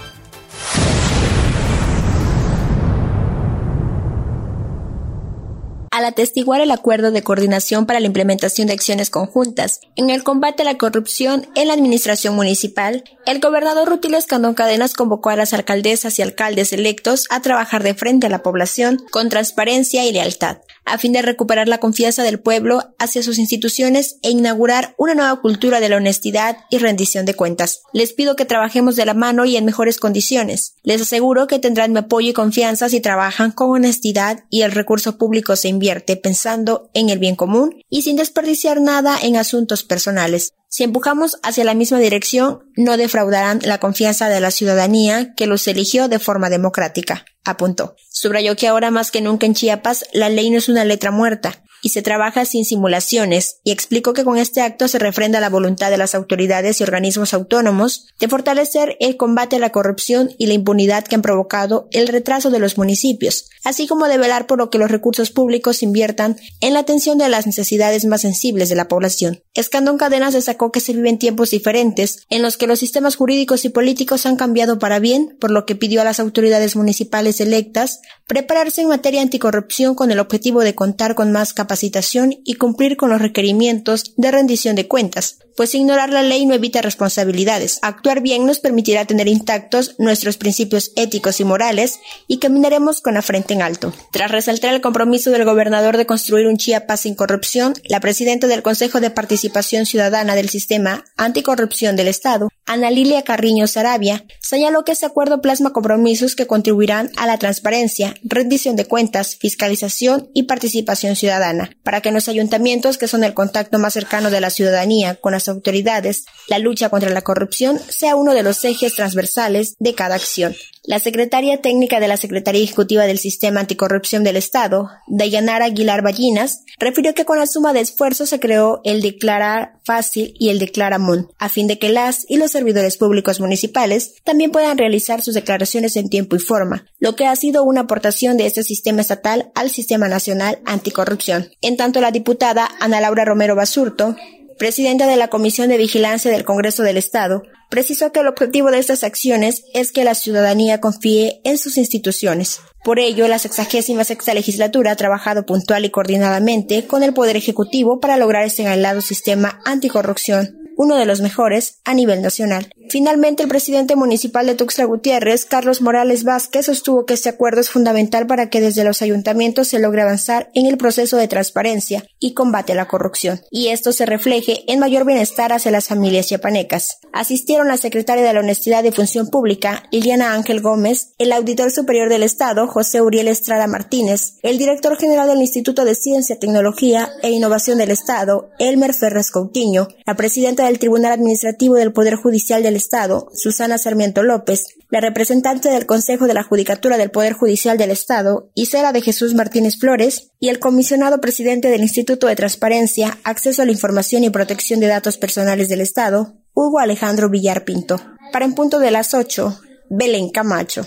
Al 6.09 6.13
atestiguar 6.13 6.63
el 6.63 6.71
acuerdo 6.71 7.11
de 7.11 7.23
coordinación 7.23 7.85
para 7.85 8.01
la 8.01 8.07
implementación 8.07 8.67
de 8.67 8.73
acciones 8.73 9.11
conjuntas 9.11 9.81
en 9.95 10.09
el 10.09 10.25
combate 10.25 10.63
a 10.63 10.65
la 10.65 10.79
corrupción 10.79 11.47
en 11.55 11.69
la 11.69 11.75
administración 11.75 12.35
municipal, 12.35 13.05
el 13.27 13.41
gobernador 13.41 13.89
Rutilio 13.89 14.17
Escandón 14.17 14.55
Cadenas 14.55 14.95
convocó 14.95 15.29
a 15.29 15.37
las 15.37 15.53
alcaldesas 15.53 16.19
y 16.19 16.23
alcaldes 16.23 16.73
electos 16.73 17.27
a 17.29 17.43
trabajar 17.43 17.83
de 17.83 17.93
frente 17.93 18.27
a 18.27 18.31
la 18.31 18.43
población 18.43 19.05
con 19.11 19.29
transparencia 19.29 20.07
y 20.07 20.13
lealtad, 20.13 20.59
a 20.93 20.99
fin 20.99 21.13
de 21.13 21.23
recuperar 21.23 21.69
la 21.69 21.79
confianza 21.79 22.23
del 22.23 22.41
pueblo 22.41 22.95
hacia 22.99 23.23
sus 23.23 23.39
instituciones 23.39 24.19
e 24.23 24.31
inaugurar 24.31 24.95
una 24.99 25.15
nueva 25.15 25.41
cultura 25.41 25.81
de 25.81 25.89
la 25.89 25.97
honestidad 25.97 26.59
y 26.71 26.79
rendición 26.79 27.27
de 27.27 27.35
cuentas. 27.35 27.83
Les 27.93 28.13
pido 28.13 28.37
que 28.37 28.45
trabajemos 28.45 28.97
de 28.97 29.07
la 29.07 29.15
mano 29.15 29.45
y 29.45 29.57
en 29.57 29.65
mejores 29.65 29.99
condiciones. 29.99 30.75
Les 30.83 31.01
aseguro 31.01 31.47
que 31.47 31.59
tendrán 31.59 31.93
mi 31.93 31.99
apoyo 31.99 32.31
y 32.31 32.33
confianza 32.33 32.89
si 32.89 33.01
trabajan 33.01 33.53
con 33.53 33.71
honestidad 33.71 34.45
y 34.51 34.63
el 34.63 34.73
recurso 34.73 35.19
público 35.19 35.57
se 35.57 35.69
invierte 35.69 36.17
pensando 36.17 36.91
en 36.95 37.11
el 37.11 37.19
bien 37.19 37.37
común 37.37 37.83
y 37.89 38.03
sin 38.03 38.17
desperdiciar 38.17 38.81
nada 38.81 39.19
en 39.21 39.37
asuntos 39.37 39.83
personales. 39.83 40.53
Si 40.69 40.85
empujamos 40.85 41.39
hacia 41.43 41.65
la 41.65 41.75
misma 41.75 41.99
dirección, 41.99 42.71
no 42.77 42.97
defraudarán 42.97 43.61
la 43.63 43.79
confianza 43.79 44.29
de 44.29 44.41
la 44.41 44.51
ciudadanía 44.51 45.35
que 45.35 45.47
los 45.47 45.67
eligió 45.67 46.09
de 46.09 46.19
forma 46.19 46.51
democrática, 46.51 47.25
apuntó. 47.45 47.97
Subrayó 48.11 48.55
que 48.55 48.69
ahora 48.69 48.91
más 48.91 49.11
que 49.11 49.23
nunca 49.23 49.47
en 49.47 49.55
Chiapas 49.55 50.05
la 50.13 50.29
ley 50.29 50.51
no 50.51 50.59
es 50.59 50.69
una 50.69 50.85
letra 50.85 51.11
muerta, 51.11 51.63
y 51.83 51.91
se 51.91 52.03
trabaja 52.03 52.45
sin 52.45 52.65
simulaciones, 52.65 53.61
y 53.65 53.71
explicó 53.71 54.13
que 54.13 54.25
con 54.25 54.39
este 54.39 54.61
acto 54.61 54.89
se 54.89 54.99
refrenda 54.99 55.41
la 55.41 55.51
voluntad 55.51 55.91
de 55.91 55.99
las 55.99 56.15
autoridades 56.15 56.81
y 56.81 56.85
organismos 56.85 57.35
autónomos 57.35 58.07
de 58.19 58.29
fortalecer 58.29 58.97
el 59.01 59.17
combate 59.17 59.57
a 59.57 59.61
la 59.61 59.71
corrupción 59.71 60.31
y 60.39 60.47
la 60.47 60.55
impunidad 60.55 61.05
que 61.05 61.15
han 61.15 61.23
provocado 61.23 61.89
el 61.93 62.09
retraso 62.09 62.51
de 62.51 62.59
los 62.59 62.79
municipios, 62.79 63.49
así 63.65 63.87
como 63.87 64.09
de 64.09 64.19
velar 64.19 64.47
por 64.47 64.59
lo 64.59 64.71
que 64.71 64.79
los 64.79 64.91
recursos 64.91 65.31
públicos 65.31 65.83
inviertan 65.83 66.37
en 66.61 66.75
la 66.75 66.81
atención 66.81 67.19
de 67.19 67.29
las 67.29 67.47
necesidades 67.47 68.05
más 68.05 68.23
sensibles 68.23 68.69
de 68.69 68.75
la 68.75 68.89
población. 68.89 69.43
Escandón 69.55 69.99
Cadenas 69.99 70.35
destacó 70.35 70.73
que 70.73 70.81
se 70.81 70.93
viven 70.93 71.19
tiempos 71.19 71.51
diferentes 71.51 72.25
en 72.31 72.43
los 72.43 72.57
que 72.57 72.67
los 72.67 72.79
sistemas 72.79 73.17
jurídicos 73.17 73.65
y 73.65 73.69
políticos 73.69 74.27
han 74.27 74.37
cambiado 74.37 74.79
para 74.79 74.99
bien, 74.99 75.37
por 75.41 75.51
lo 75.51 75.67
que 75.67 75.77
pidió 75.77 76.01
a 76.01 76.05
las 76.05 76.21
autoridades 76.21 76.77
municipales 76.77 77.41
electas 77.41 78.01
prepararse 78.27 78.83
en 78.83 78.89
materia 78.89 79.23
anticorrupción 79.23 79.95
con 79.95 80.11
el 80.11 80.19
objetivo 80.19 80.61
de 80.61 80.75
contar 80.75 81.15
con 81.15 81.33
más 81.33 81.53
capacitación 81.79 82.35
y 82.45 82.55
cumplir 82.55 82.97
con 82.97 83.11
los 83.11 83.23
requerimientos 83.23 84.13
de 84.17 84.33
rendición 84.33 84.75
de 84.75 84.89
cuentas, 84.89 85.39
pues 85.59 85.75
ignorar 85.75 86.11
la 86.11 86.23
ley 86.23 86.47
no 86.47 86.55
evita 86.55 86.83
responsabilidades. 86.83 87.81
Actuar 87.83 88.21
bien 88.21 88.47
nos 88.47 88.61
permitirá 88.61 89.07
tener 89.07 89.27
intactos 89.27 89.97
nuestros 89.99 90.37
principios 90.37 90.93
éticos 90.95 91.41
y 91.41 91.45
morales 91.45 91.99
y 92.29 92.39
caminaremos 92.39 93.01
con 93.01 93.15
la 93.15 93.23
frente 93.23 93.55
en 93.55 93.63
alto. 93.63 93.93
Tras 94.13 94.31
resaltar 94.31 94.73
el 94.73 94.81
compromiso 94.81 95.33
del 95.33 95.45
gobernador 95.45 95.97
de 95.97 96.07
construir 96.07 96.47
un 96.47 96.59
Chiapas 96.59 97.01
sin 97.01 97.17
corrupción, 97.17 97.75
la 97.89 97.99
presidenta 97.99 98.47
del 98.47 98.63
Consejo 98.63 99.01
de 99.01 99.11
Participación 99.11 99.85
Ciudadana 99.85 100.37
del 100.37 100.49
Sistema 100.49 101.05
Anticorrupción 101.17 101.97
del 101.97 102.07
Estado, 102.07 102.51
Ana 102.65 102.93
Lilia 102.93 103.25
Carriño 103.25 103.67
Sarabia, 103.67 104.25
señaló 104.41 104.85
que 104.85 104.93
este 104.93 105.07
acuerdo 105.07 105.41
plasma 105.41 105.73
compromisos 105.73 106.37
que 106.37 106.47
contribuirán 106.47 107.11
a 107.17 107.27
la 107.27 107.37
transparencia, 107.37 108.15
rendición 108.23 108.77
de 108.77 108.85
cuentas, 108.85 109.35
fiscalización 109.35 110.31
y 110.35 110.45
participación 110.45 111.17
ciudadana, 111.17 111.71
para 111.83 112.01
que 112.01 112.13
los 112.13 112.29
ayuntamientos, 112.29 112.97
que 112.97 113.09
son 113.09 113.25
el 113.25 113.35
contacto 113.35 113.81
más 113.81 113.95
cercano 113.95 114.31
de 114.31 114.41
la 114.41 114.51
ciudadanía 114.51 115.17
con 115.17 115.33
las 115.33 115.48
autoridades, 115.49 116.25
la 116.49 116.59
lucha 116.59 116.89
contra 116.89 117.11
la 117.11 117.23
corrupción 117.23 117.79
sea 117.89 118.17
uno 118.17 118.35
de 118.35 118.43
los 118.43 118.65
ejes 118.65 118.95
transversales 118.95 119.77
de 119.79 119.95
cada 119.95 120.15
acción. 120.15 120.55
La 120.89 121.01
secretaria 121.01 121.61
técnica 121.61 122.01
de 122.01 122.09
la 122.09 122.17
Secretaría 122.17 122.65
Ejecutiva 122.65 123.05
del 123.05 123.19
Sistema 123.19 123.61
Anticorrupción 123.61 124.25
del 124.25 124.37
Estado, 124.37 124.89
Dayanara 125.07 125.67
Aguilar 125.67 126.03
Ballinas, 126.03 126.63
refirió 126.79 127.13
que 127.13 127.27
con 127.27 127.39
la 127.39 127.47
suma 127.47 127.75
de 127.75 127.81
esfuerzos 127.81 128.31
se 128.31 128.41
creó 128.41 128.81
el 128.85 129.03
Declarar 129.03 129.75
Fácil 129.85 130.35
y 130.39 130.49
el 130.49 130.59
Declara 130.59 130.99
Mun, 130.99 131.29
a 131.39 131.51
fin 131.51 131.67
de 131.67 131.79
que 131.79 131.91
las 131.91 132.25
y 132.27 132.39
los 132.39 132.53
servidores 132.53 132.97
públicos 132.97 133.39
municipales 133.39 134.15
también 134.25 134.51
puedan 134.51 134.79
realizar 134.79 135.21
sus 135.21 135.35
declaraciones 135.35 135.97
en 135.97 136.09
tiempo 136.09 136.37
y 136.37 136.39
forma, 136.39 136.87
lo 136.99 137.17
que 137.17 137.27
ha 137.27 137.37
sido 137.37 137.65
una 137.65 137.83
aportación 137.83 138.39
de 138.39 138.47
este 138.47 138.63
sistema 138.63 139.03
estatal 139.03 139.51
al 139.55 139.69
Sistema 139.69 140.09
Nacional 140.09 140.59
Anticorrupción. 140.65 141.51
En 141.61 141.77
tanto, 141.77 142.01
la 142.01 142.13
diputada 142.13 142.67
Ana 142.81 143.03
Laura 143.03 143.27
Romero 143.27 143.55
Basurto 143.55 144.17
presidenta 144.59 145.07
de 145.07 145.17
la 145.17 145.29
Comisión 145.29 145.69
de 145.69 145.79
Vigilancia 145.79 146.31
del 146.31 146.45
Congreso 146.45 146.83
del 146.83 146.97
Estado, 146.97 147.43
precisó 147.71 148.13
que 148.13 148.21
el 148.21 148.29
objetivo 148.29 148.71
de 148.71 148.79
estas 148.79 149.05
acciones 149.05 149.65
es 149.73 149.93
que 149.93 150.05
la 150.05 150.15
ciudadanía 150.15 150.81
confíe 150.81 151.41
en 151.45 151.59
sus 151.59 151.79
instituciones. 151.79 152.61
Por 152.85 152.99
ello, 152.99 153.29
la 153.29 153.39
66 153.39 154.07
sexta 154.07 154.35
legislatura 154.35 154.93
ha 154.93 154.97
trabajado 154.97 155.47
puntual 155.47 155.85
y 155.85 155.91
coordinadamente 155.91 156.87
con 156.87 157.03
el 157.03 157.15
Poder 157.15 157.37
Ejecutivo 157.37 158.01
para 158.01 158.17
lograr 158.17 158.45
este 158.45 158.67
anhelado 158.67 159.01
sistema 159.01 159.61
anticorrupción 159.65 160.58
uno 160.79 160.97
de 160.97 161.07
los 161.07 161.21
mejores 161.21 161.81
a 161.85 161.93
nivel 161.93 162.23
nacional. 162.23 162.71
Finalmente, 162.89 163.43
el 163.43 163.49
presidente 163.49 163.97
municipal 163.97 164.47
de 164.47 164.55
Tuxtla 164.55 164.85
Gutiérrez, 164.85 165.45
Carlos 165.45 165.83
Morales 165.83 166.23
Vázquez, 166.25 166.67
sostuvo 166.67 167.05
que 167.05 167.15
este 167.15 167.29
acuerdo 167.29 167.61
es 167.61 167.69
fundamental 167.69 168.27
para 168.27 168.49
que 168.49 168.61
desde 168.61 168.85
los 168.85 169.03
ayuntamientos 169.03 169.69
se 169.69 169.81
logre 169.81 170.03
avanzar 170.03 170.51
en 170.55 170.67
el 170.67 170.79
proceso 170.79 171.17
de 171.17 171.29
transparencia 171.29 172.07
y 172.21 172.33
combate 172.33 172.73
a 172.73 172.77
la 172.77 172.87
corrupción, 172.87 173.43
y 173.51 173.69
esto 173.69 173.93
se 173.93 174.07
refleje 174.07 174.65
en 174.73 174.79
mayor 174.79 175.05
bienestar 175.05 175.53
hacia 175.53 175.73
las 175.73 175.89
familias 175.89 176.29
chiapanecas. 176.29 176.99
Asistieron 177.13 177.69
la 177.69 177.77
secretaria 177.77 178.25
de 178.25 178.33
la 178.33 178.41
Honestidad 178.41 178.85
y 178.85 178.93
Función 178.93 179.29
Pública, 179.29 179.83
Liliana 179.91 180.33
Ángel 180.33 180.61
Gómez, 180.61 181.15
el 181.19 181.33
auditor 181.33 181.73
superior 181.73 182.09
del 182.09 182.23
Estado, 182.23 182.69
José 182.69 183.03
Uriel 183.03 183.29
Estrada 183.29 183.67
Martínez, 183.67 184.35
el 184.43 184.59
director 184.59 184.97
general 184.97 185.29
del 185.29 185.41
Instituto 185.41 185.85
de 185.85 185.97
Ciencia, 185.97 186.39
Tecnología 186.39 187.11
e 187.23 187.31
Innovación 187.31 187.79
del 187.79 187.91
Estado, 187.91 188.51
Elmer 188.61 188.95
Ferres 188.95 189.33
Coutinho, 189.33 189.89
la 190.07 190.15
presidenta 190.15 190.68
del 190.69 190.79
Tribunal 190.79 191.13
Administrativo 191.13 191.75
del 191.75 191.93
Poder 191.93 192.15
Judicial 192.15 192.63
del 192.63 192.77
Estado, 192.77 193.29
Susana 193.35 193.79
Sarmiento 193.79 194.23
López, 194.23 194.67
la 194.91 195.01
representante 195.01 195.69
del 195.69 195.87
Consejo 195.87 196.27
de 196.27 196.35
la 196.35 196.45
Judicatura 196.45 196.97
del 196.97 197.11
Poder 197.11 197.33
Judicial 197.33 197.77
del 197.77 197.91
Estado, 197.91 198.51
Isela 198.55 198.93
de 198.93 199.03
Jesús 199.03 199.35
Martínez 199.35 199.79
Flores, 199.79 200.31
y 200.39 200.49
el 200.49 200.59
comisionado 200.59 201.21
presidente 201.21 201.69
del 201.69 201.83
Instituto 201.83 202.27
de 202.27 202.37
Transparencia, 202.37 203.19
Acceso 203.25 203.63
a 203.63 203.65
la 203.65 203.73
Información 203.73 204.25
y 204.25 204.31
Protección 204.31 204.81
de 204.81 204.87
Datos 204.87 205.17
Personales 205.17 205.69
del 205.69 205.81
Estado, 205.81 206.37
Hugo 206.55 206.79
Alejandro 206.79 207.29
Villar 207.29 207.65
Pinto. 207.65 208.01
Para 208.33 208.45
en 208.45 208.55
punto 208.55 208.79
de 208.79 208.91
las 208.91 209.15
8, 209.15 209.61
Belén 209.91 210.31
Camacho. 210.31 210.87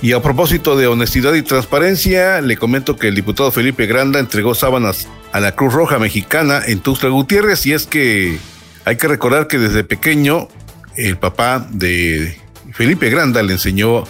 Y 0.00 0.12
a 0.12 0.22
propósito 0.22 0.76
de 0.76 0.86
honestidad 0.86 1.34
y 1.34 1.42
transparencia, 1.42 2.40
le 2.40 2.56
comento 2.56 2.96
que 2.96 3.08
el 3.08 3.16
diputado 3.16 3.50
Felipe 3.50 3.86
Granda 3.86 4.20
entregó 4.20 4.54
sábanas 4.54 5.08
a 5.32 5.40
la 5.40 5.56
Cruz 5.56 5.74
Roja 5.74 5.98
Mexicana 5.98 6.60
en 6.64 6.80
Tuxtla 6.80 7.08
Gutiérrez 7.10 7.66
y 7.66 7.72
es 7.72 7.86
que 7.86 8.38
hay 8.84 8.96
que 8.96 9.08
recordar 9.08 9.48
que 9.48 9.58
desde 9.58 9.82
pequeño 9.82 10.48
el 10.96 11.18
papá 11.18 11.66
de 11.70 12.40
Felipe 12.72 13.10
Granda 13.10 13.42
le 13.42 13.54
enseñó 13.54 14.04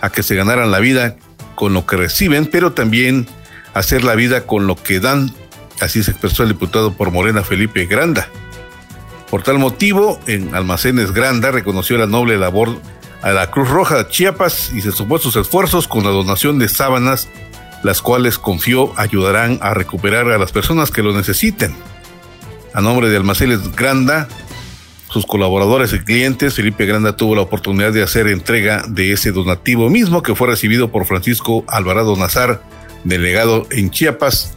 a 0.00 0.10
que 0.10 0.22
se 0.22 0.34
ganaran 0.34 0.70
la 0.70 0.80
vida 0.80 1.16
con 1.54 1.74
lo 1.74 1.84
que 1.86 1.96
reciben, 1.96 2.46
pero 2.46 2.72
también 2.72 3.26
hacer 3.74 4.02
la 4.02 4.14
vida 4.14 4.46
con 4.46 4.66
lo 4.66 4.76
que 4.76 4.98
dan. 4.98 5.30
Así 5.80 6.02
se 6.02 6.12
expresó 6.12 6.42
el 6.42 6.50
diputado 6.50 6.94
por 6.94 7.10
Morena 7.10 7.42
Felipe 7.42 7.84
Granda. 7.84 8.28
Por 9.30 9.42
tal 9.42 9.58
motivo, 9.58 10.20
en 10.26 10.54
Almacenes 10.54 11.12
Granda 11.12 11.50
reconoció 11.50 11.98
la 11.98 12.06
noble 12.06 12.38
labor 12.38 12.78
a 13.24 13.32
la 13.32 13.50
Cruz 13.50 13.70
Roja 13.70 13.96
de 13.96 14.08
Chiapas 14.08 14.70
y 14.74 14.82
se 14.82 14.92
sumó 14.92 15.16
sus 15.18 15.34
esfuerzos 15.36 15.88
con 15.88 16.04
la 16.04 16.10
donación 16.10 16.58
de 16.58 16.68
sábanas, 16.68 17.26
las 17.82 18.02
cuales 18.02 18.36
confió 18.36 18.92
ayudarán 18.98 19.58
a 19.62 19.72
recuperar 19.72 20.30
a 20.30 20.36
las 20.36 20.52
personas 20.52 20.90
que 20.90 21.02
lo 21.02 21.16
necesiten. 21.16 21.74
A 22.74 22.82
nombre 22.82 23.08
de 23.08 23.16
Almacenes 23.16 23.74
Granda, 23.74 24.28
sus 25.08 25.24
colaboradores 25.24 25.94
y 25.94 26.00
clientes, 26.00 26.52
Felipe 26.52 26.84
Granda 26.84 27.16
tuvo 27.16 27.34
la 27.34 27.40
oportunidad 27.40 27.94
de 27.94 28.02
hacer 28.02 28.26
entrega 28.26 28.84
de 28.88 29.12
ese 29.12 29.32
donativo 29.32 29.88
mismo 29.88 30.22
que 30.22 30.34
fue 30.34 30.48
recibido 30.48 30.92
por 30.92 31.06
Francisco 31.06 31.64
Alvarado 31.66 32.16
Nazar, 32.16 32.62
delegado 33.04 33.66
en 33.70 33.90
Chiapas, 33.90 34.54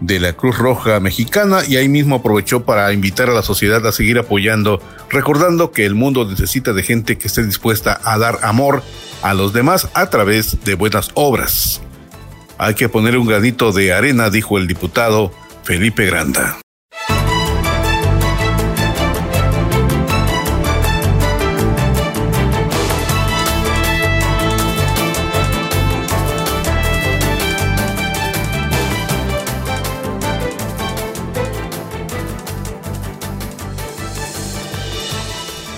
de 0.00 0.18
la 0.18 0.32
Cruz 0.32 0.58
Roja 0.58 0.98
Mexicana 1.00 1.60
y 1.66 1.76
ahí 1.76 1.88
mismo 1.88 2.16
aprovechó 2.16 2.64
para 2.64 2.92
invitar 2.92 3.28
a 3.28 3.34
la 3.34 3.42
sociedad 3.42 3.86
a 3.86 3.92
seguir 3.92 4.18
apoyando, 4.18 4.80
recordando 5.10 5.72
que 5.72 5.84
el 5.84 5.94
mundo 5.94 6.24
necesita 6.24 6.72
de 6.72 6.82
gente 6.82 7.18
que 7.18 7.28
esté 7.28 7.44
dispuesta 7.44 8.00
a 8.04 8.18
dar 8.18 8.38
amor 8.42 8.82
a 9.22 9.34
los 9.34 9.52
demás 9.52 9.88
a 9.94 10.10
través 10.10 10.64
de 10.64 10.74
buenas 10.74 11.10
obras. 11.14 11.82
Hay 12.58 12.74
que 12.74 12.88
poner 12.88 13.16
un 13.16 13.26
granito 13.26 13.72
de 13.72 13.92
arena, 13.92 14.30
dijo 14.30 14.58
el 14.58 14.66
diputado 14.66 15.32
Felipe 15.62 16.06
Granda. 16.06 16.58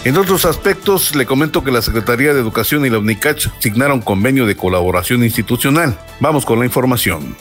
En 0.05 0.17
otros 0.17 0.47
aspectos, 0.47 1.15
le 1.15 1.27
comento 1.27 1.63
que 1.63 1.71
la 1.71 1.81
Secretaría 1.81 2.35
de 2.35 2.41
Educación 2.41 2.85
y 2.85 2.91
la 2.91 2.99
UNICACH 2.99 3.51
signaron 3.61 4.01
convenio 4.01 4.47
de 4.47 4.57
colaboración 4.57 5.23
institucional. 5.23 5.97
Vamos 6.19 6.45
con 6.45 6.59
la 6.59 6.65
información. 6.65 7.37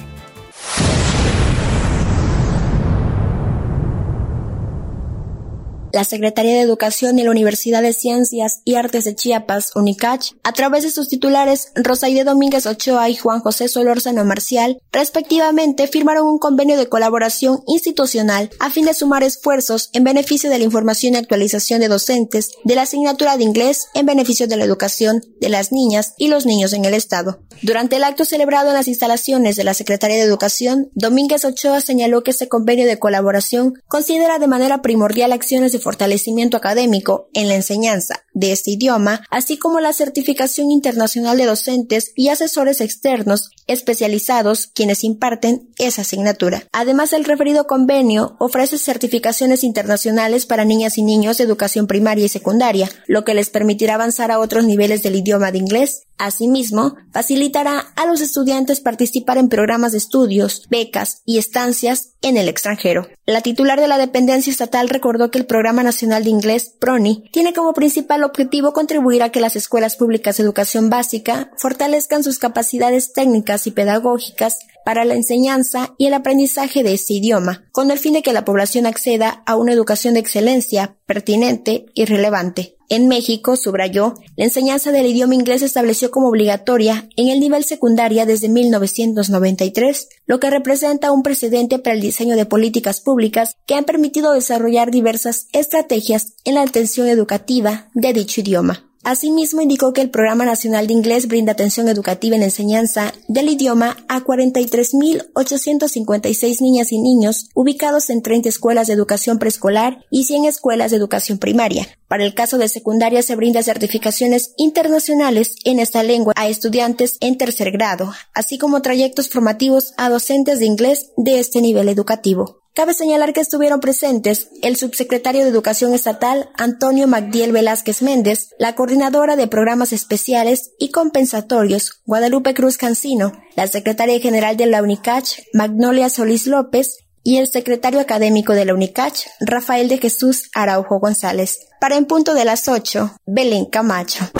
La 5.94 6.04
Secretaría 6.04 6.56
de 6.56 6.62
Educación 6.62 7.20
y 7.20 7.24
la 7.24 7.32
Universidad 7.32 7.82
de 7.82 7.94
Ciencias 7.94 8.62
y 8.66 8.76
Artes 8.76 9.06
de 9.06 9.16
Chiapas, 9.16 9.72
UNICACH, 9.76 10.34
a 10.44 10.54
través 10.54 10.84
de 10.84 10.92
sus 10.92 11.10
titulares 11.10 11.72
Rosaide 11.76 12.24
Domínguez 12.24 12.66
Ochoa 12.66 13.10
y 13.10 13.16
Juan 13.16 13.40
José 13.42 13.68
Solórzano 13.68 14.24
Marcial, 14.26 14.80
respectivamente, 14.92 15.88
firmaron 15.88 16.28
un 16.28 16.40
convenio 16.40 16.78
de 16.78 16.88
colaboración 16.88 17.62
institucional 17.68 18.50
a 18.60 18.70
fin 18.70 18.86
de 18.86 18.94
sumar 18.94 19.24
esfuerzos 19.24 19.90
en 19.94 20.04
beneficio 20.04 20.50
de 20.50 20.58
la 20.58 20.66
información 20.66 21.14
y 21.14 21.18
actualización 21.18 21.82
de 21.82 21.88
docentes 21.88 22.52
de 22.64 22.76
la 22.76 22.84
asignatura 22.84 23.38
de 23.38 23.44
inglés 23.44 23.88
en 23.94 24.06
beneficio 24.06 24.48
de 24.48 24.58
la 24.58 24.66
educación 24.66 25.22
de 25.40 25.50
las 25.50 25.72
niñas 25.72 26.14
y 26.18 26.28
los 26.28 26.46
niños 26.46 26.74
en 26.74 26.86
el 26.86 26.94
Estado. 26.94 27.40
Durante 27.62 27.98
el 27.98 28.04
acto 28.04 28.26
celebrado 28.26 28.70
en 28.70 28.76
las 28.76 28.88
instalaciones 28.88 29.56
de 29.56 29.64
la 29.64 29.74
Secretaría 29.74 30.18
de 30.18 30.24
Educación, 30.24 30.90
Domínguez 30.94 31.46
Ochoa 31.46 31.82
señaló 31.82 32.24
que 32.24 32.32
este 32.32 32.48
convenio 32.48 32.88
de 32.88 33.00
colaboración 33.00 33.74
considera 33.88 34.40
de 34.40 34.48
manera 34.48 34.82
primordial 34.82 35.32
acciones 35.32 35.72
de 35.72 35.80
fortalecimiento 35.82 36.58
académico 36.58 37.30
en 37.34 37.48
la 37.48 37.56
enseñanza 37.56 38.24
de 38.34 38.52
este 38.52 38.72
idioma, 38.72 39.26
así 39.30 39.58
como 39.58 39.80
la 39.80 39.94
certificación 39.94 40.72
internacional 40.72 41.38
de 41.38 41.46
docentes 41.46 42.14
y 42.16 42.30
asesores 42.30 42.80
externos 42.82 43.50
especializados 43.68 44.68
quienes 44.74 45.04
imparten 45.04 45.70
esa 45.78 46.02
asignatura. 46.02 46.64
Además, 46.72 47.14
el 47.14 47.26
referido 47.26 47.68
convenio 47.68 48.36
ofrece 48.40 48.78
certificaciones 48.78 49.64
internacionales 49.64 50.46
para 50.46 50.66
niñas 50.66 50.98
y 50.98 51.04
niños 51.04 51.38
de 51.38 51.44
educación 51.44 51.88
primaria 51.88 52.26
y 52.26 52.30
secundaria, 52.30 52.90
lo 53.08 53.24
que 53.24 53.34
les 53.34 53.50
permitirá 53.50 53.96
avanzar 53.96 54.32
a 54.32 54.40
otros 54.40 54.66
niveles 54.66 55.04
del 55.04 55.16
idioma 55.16 55.52
de 55.52 55.60
inglés. 55.60 56.04
Asimismo, 56.18 56.96
facilitará 57.12 57.80
a 57.96 58.06
los 58.06 58.22
estudiantes 58.22 58.80
participar 58.80 59.38
en 59.38 59.50
programas 59.50 59.92
de 59.92 59.98
estudios, 59.98 60.68
becas 60.70 61.22
y 61.26 61.38
estancias 61.38 62.11
en 62.22 62.38
el 62.38 62.48
extranjero. 62.48 63.08
La 63.26 63.42
titular 63.42 63.80
de 63.80 63.88
la 63.88 63.98
dependencia 63.98 64.52
estatal 64.52 64.90
recordó 64.90 65.32
que 65.32 65.40
el 65.40 65.46
Programa 65.46 65.84
Nacional 65.84 66.24
de 66.24 66.30
Inglés, 66.30 66.74
PRONI, 66.80 67.30
tiene 67.32 67.54
como 67.54 67.74
principal 67.74 68.24
objetivo 68.24 68.74
contribuir 68.74 69.24
a 69.24 69.30
que 69.30 69.42
las 69.42 69.56
escuelas 69.56 69.96
públicas 69.96 70.38
de 70.38 70.44
educación 70.44 70.90
básica 70.90 71.52
fortalezcan 71.58 72.24
sus 72.24 72.40
capacidades 72.40 73.14
técnicas 73.14 73.68
y 73.68 73.72
pedagógicas 73.72 74.60
para 74.86 75.06
la 75.06 75.16
enseñanza 75.16 75.94
y 75.98 76.08
el 76.08 76.14
aprendizaje 76.14 76.84
de 76.84 76.94
este 76.94 77.14
idioma, 77.14 77.66
con 77.72 77.92
el 77.92 78.00
fin 78.00 78.14
de 78.14 78.22
que 78.22 78.34
la 78.34 78.46
población 78.46 78.86
acceda 78.86 79.44
a 79.46 79.56
una 79.56 79.74
educación 79.74 80.16
de 80.16 80.22
excelencia, 80.22 80.98
pertinente 81.06 81.86
y 81.94 82.06
relevante. 82.06 82.78
En 82.92 83.08
México, 83.08 83.56
subrayó, 83.56 84.16
la 84.36 84.44
enseñanza 84.44 84.92
del 84.92 85.06
idioma 85.06 85.34
inglés 85.34 85.62
se 85.62 85.66
estableció 85.66 86.12
como 86.12 86.28
obligatoria 86.28 87.08
en 87.16 87.30
el 87.30 87.40
nivel 87.40 87.64
secundaria 87.64 88.26
desde 88.26 88.50
1993, 88.50 90.10
lo 90.26 90.42
que 90.42 90.50
representa 90.50 91.14
un 91.14 91.24
precedente 91.24 91.80
para 91.80 91.96
el 91.96 92.02
diseño 92.02 92.36
de 92.36 92.46
políticas 92.46 93.00
públicas 93.00 93.56
que 93.66 93.76
han 93.76 93.86
permitido 93.86 94.34
desarrollar 94.34 94.92
diversas 94.92 95.48
estrategias 95.54 96.34
en 96.44 96.56
la 96.56 96.64
atención 96.64 97.08
educativa 97.08 97.90
de 97.94 98.12
dicho 98.12 98.42
idioma. 98.42 98.91
Asimismo, 99.04 99.62
indicó 99.62 99.94
que 99.94 100.02
el 100.02 100.12
Programa 100.12 100.46
Nacional 100.46 100.86
de 100.86 100.94
Inglés 100.94 101.28
brinda 101.28 101.54
atención 101.54 101.90
educativa 101.90 102.36
en 102.36 102.44
enseñanza 102.44 103.16
del 103.28 103.50
idioma 103.50 103.98
a 104.08 104.24
43.856 104.24 106.62
niñas 106.62 106.92
y 106.92 107.00
niños 107.00 107.50
ubicados 107.56 108.12
en 108.12 108.22
30 108.22 108.50
escuelas 108.50 108.86
de 108.86 108.94
educación 108.94 109.40
preescolar 109.40 110.06
y 110.12 110.26
100 110.26 110.46
escuelas 110.46 110.92
de 110.92 110.98
educación 110.98 111.40
primaria. 111.40 111.88
Para 112.08 112.26
el 112.26 112.36
caso 112.36 112.60
de 112.60 112.68
secundaria 112.68 113.24
se 113.24 113.36
brinda 113.36 113.64
certificaciones 113.64 114.54
internacionales 114.58 115.56
en 115.64 115.80
esta 115.80 116.04
lengua 116.04 116.34
a 116.36 116.48
estudiantes 116.48 117.18
en 117.22 117.40
tercer 117.40 117.72
grado, 117.72 118.14
así 118.36 118.60
como 118.60 118.84
trayectos 118.84 119.30
formativos 119.30 119.96
a 119.98 120.10
docentes 120.10 120.60
de 120.60 120.66
inglés 120.66 121.10
de 121.18 121.40
este 121.40 121.60
nivel 121.62 121.90
educativo. 121.90 122.61
Cabe 122.74 122.94
señalar 122.94 123.34
que 123.34 123.42
estuvieron 123.42 123.82
presentes 123.82 124.48
el 124.62 124.78
subsecretario 124.78 125.44
de 125.44 125.50
Educación 125.50 125.94
Estatal 125.94 126.50
Antonio 126.58 127.06
Magdiel 127.06 127.52
Velázquez 127.52 128.02
Méndez, 128.02 128.52
la 128.58 128.76
coordinadora 128.76 129.36
de 129.36 129.48
programas 129.48 129.92
especiales 129.92 130.72
y 130.80 130.90
compensatorios 130.90 132.02
Guadalupe 132.06 132.54
Cruz 132.54 132.78
Cancino, 132.78 133.34
la 133.58 133.68
secretaria 133.68 134.18
general 134.22 134.56
de 134.56 134.68
la 134.68 134.82
UNICACH 134.84 135.42
Magnolia 135.54 136.10
Solís 136.10 136.48
López 136.48 137.00
y 137.24 137.38
el 137.38 137.48
secretario 137.48 138.00
académico 138.00 138.54
de 138.54 138.64
la 138.64 138.74
UNICACH 138.74 139.28
Rafael 139.42 139.90
de 139.90 139.98
Jesús 139.98 140.50
Araujo 140.56 141.00
González. 141.00 141.60
Para 141.82 141.98
en 141.98 142.06
punto 142.06 142.34
de 142.34 142.46
las 142.46 142.70
8, 142.70 143.18
Belén 143.26 143.66
Camacho. 143.66 144.32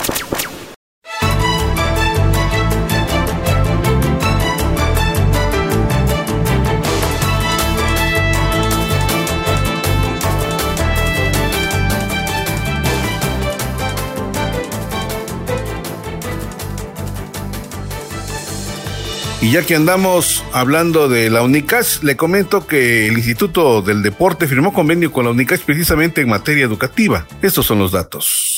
Y 19.42 19.50
ya 19.50 19.66
que 19.66 19.74
andamos 19.74 20.44
hablando 20.52 21.08
de 21.08 21.28
la 21.28 21.42
UNICAS, 21.42 22.04
le 22.04 22.16
comento 22.16 22.64
que 22.64 23.08
el 23.08 23.18
Instituto 23.18 23.82
del 23.82 24.00
Deporte 24.00 24.46
firmó 24.46 24.72
convenio 24.72 25.10
con 25.10 25.24
la 25.24 25.32
UNICAS 25.32 25.62
precisamente 25.62 26.20
en 26.20 26.28
materia 26.28 26.64
educativa. 26.64 27.26
Estos 27.42 27.66
son 27.66 27.80
los 27.80 27.90
datos. 27.90 28.51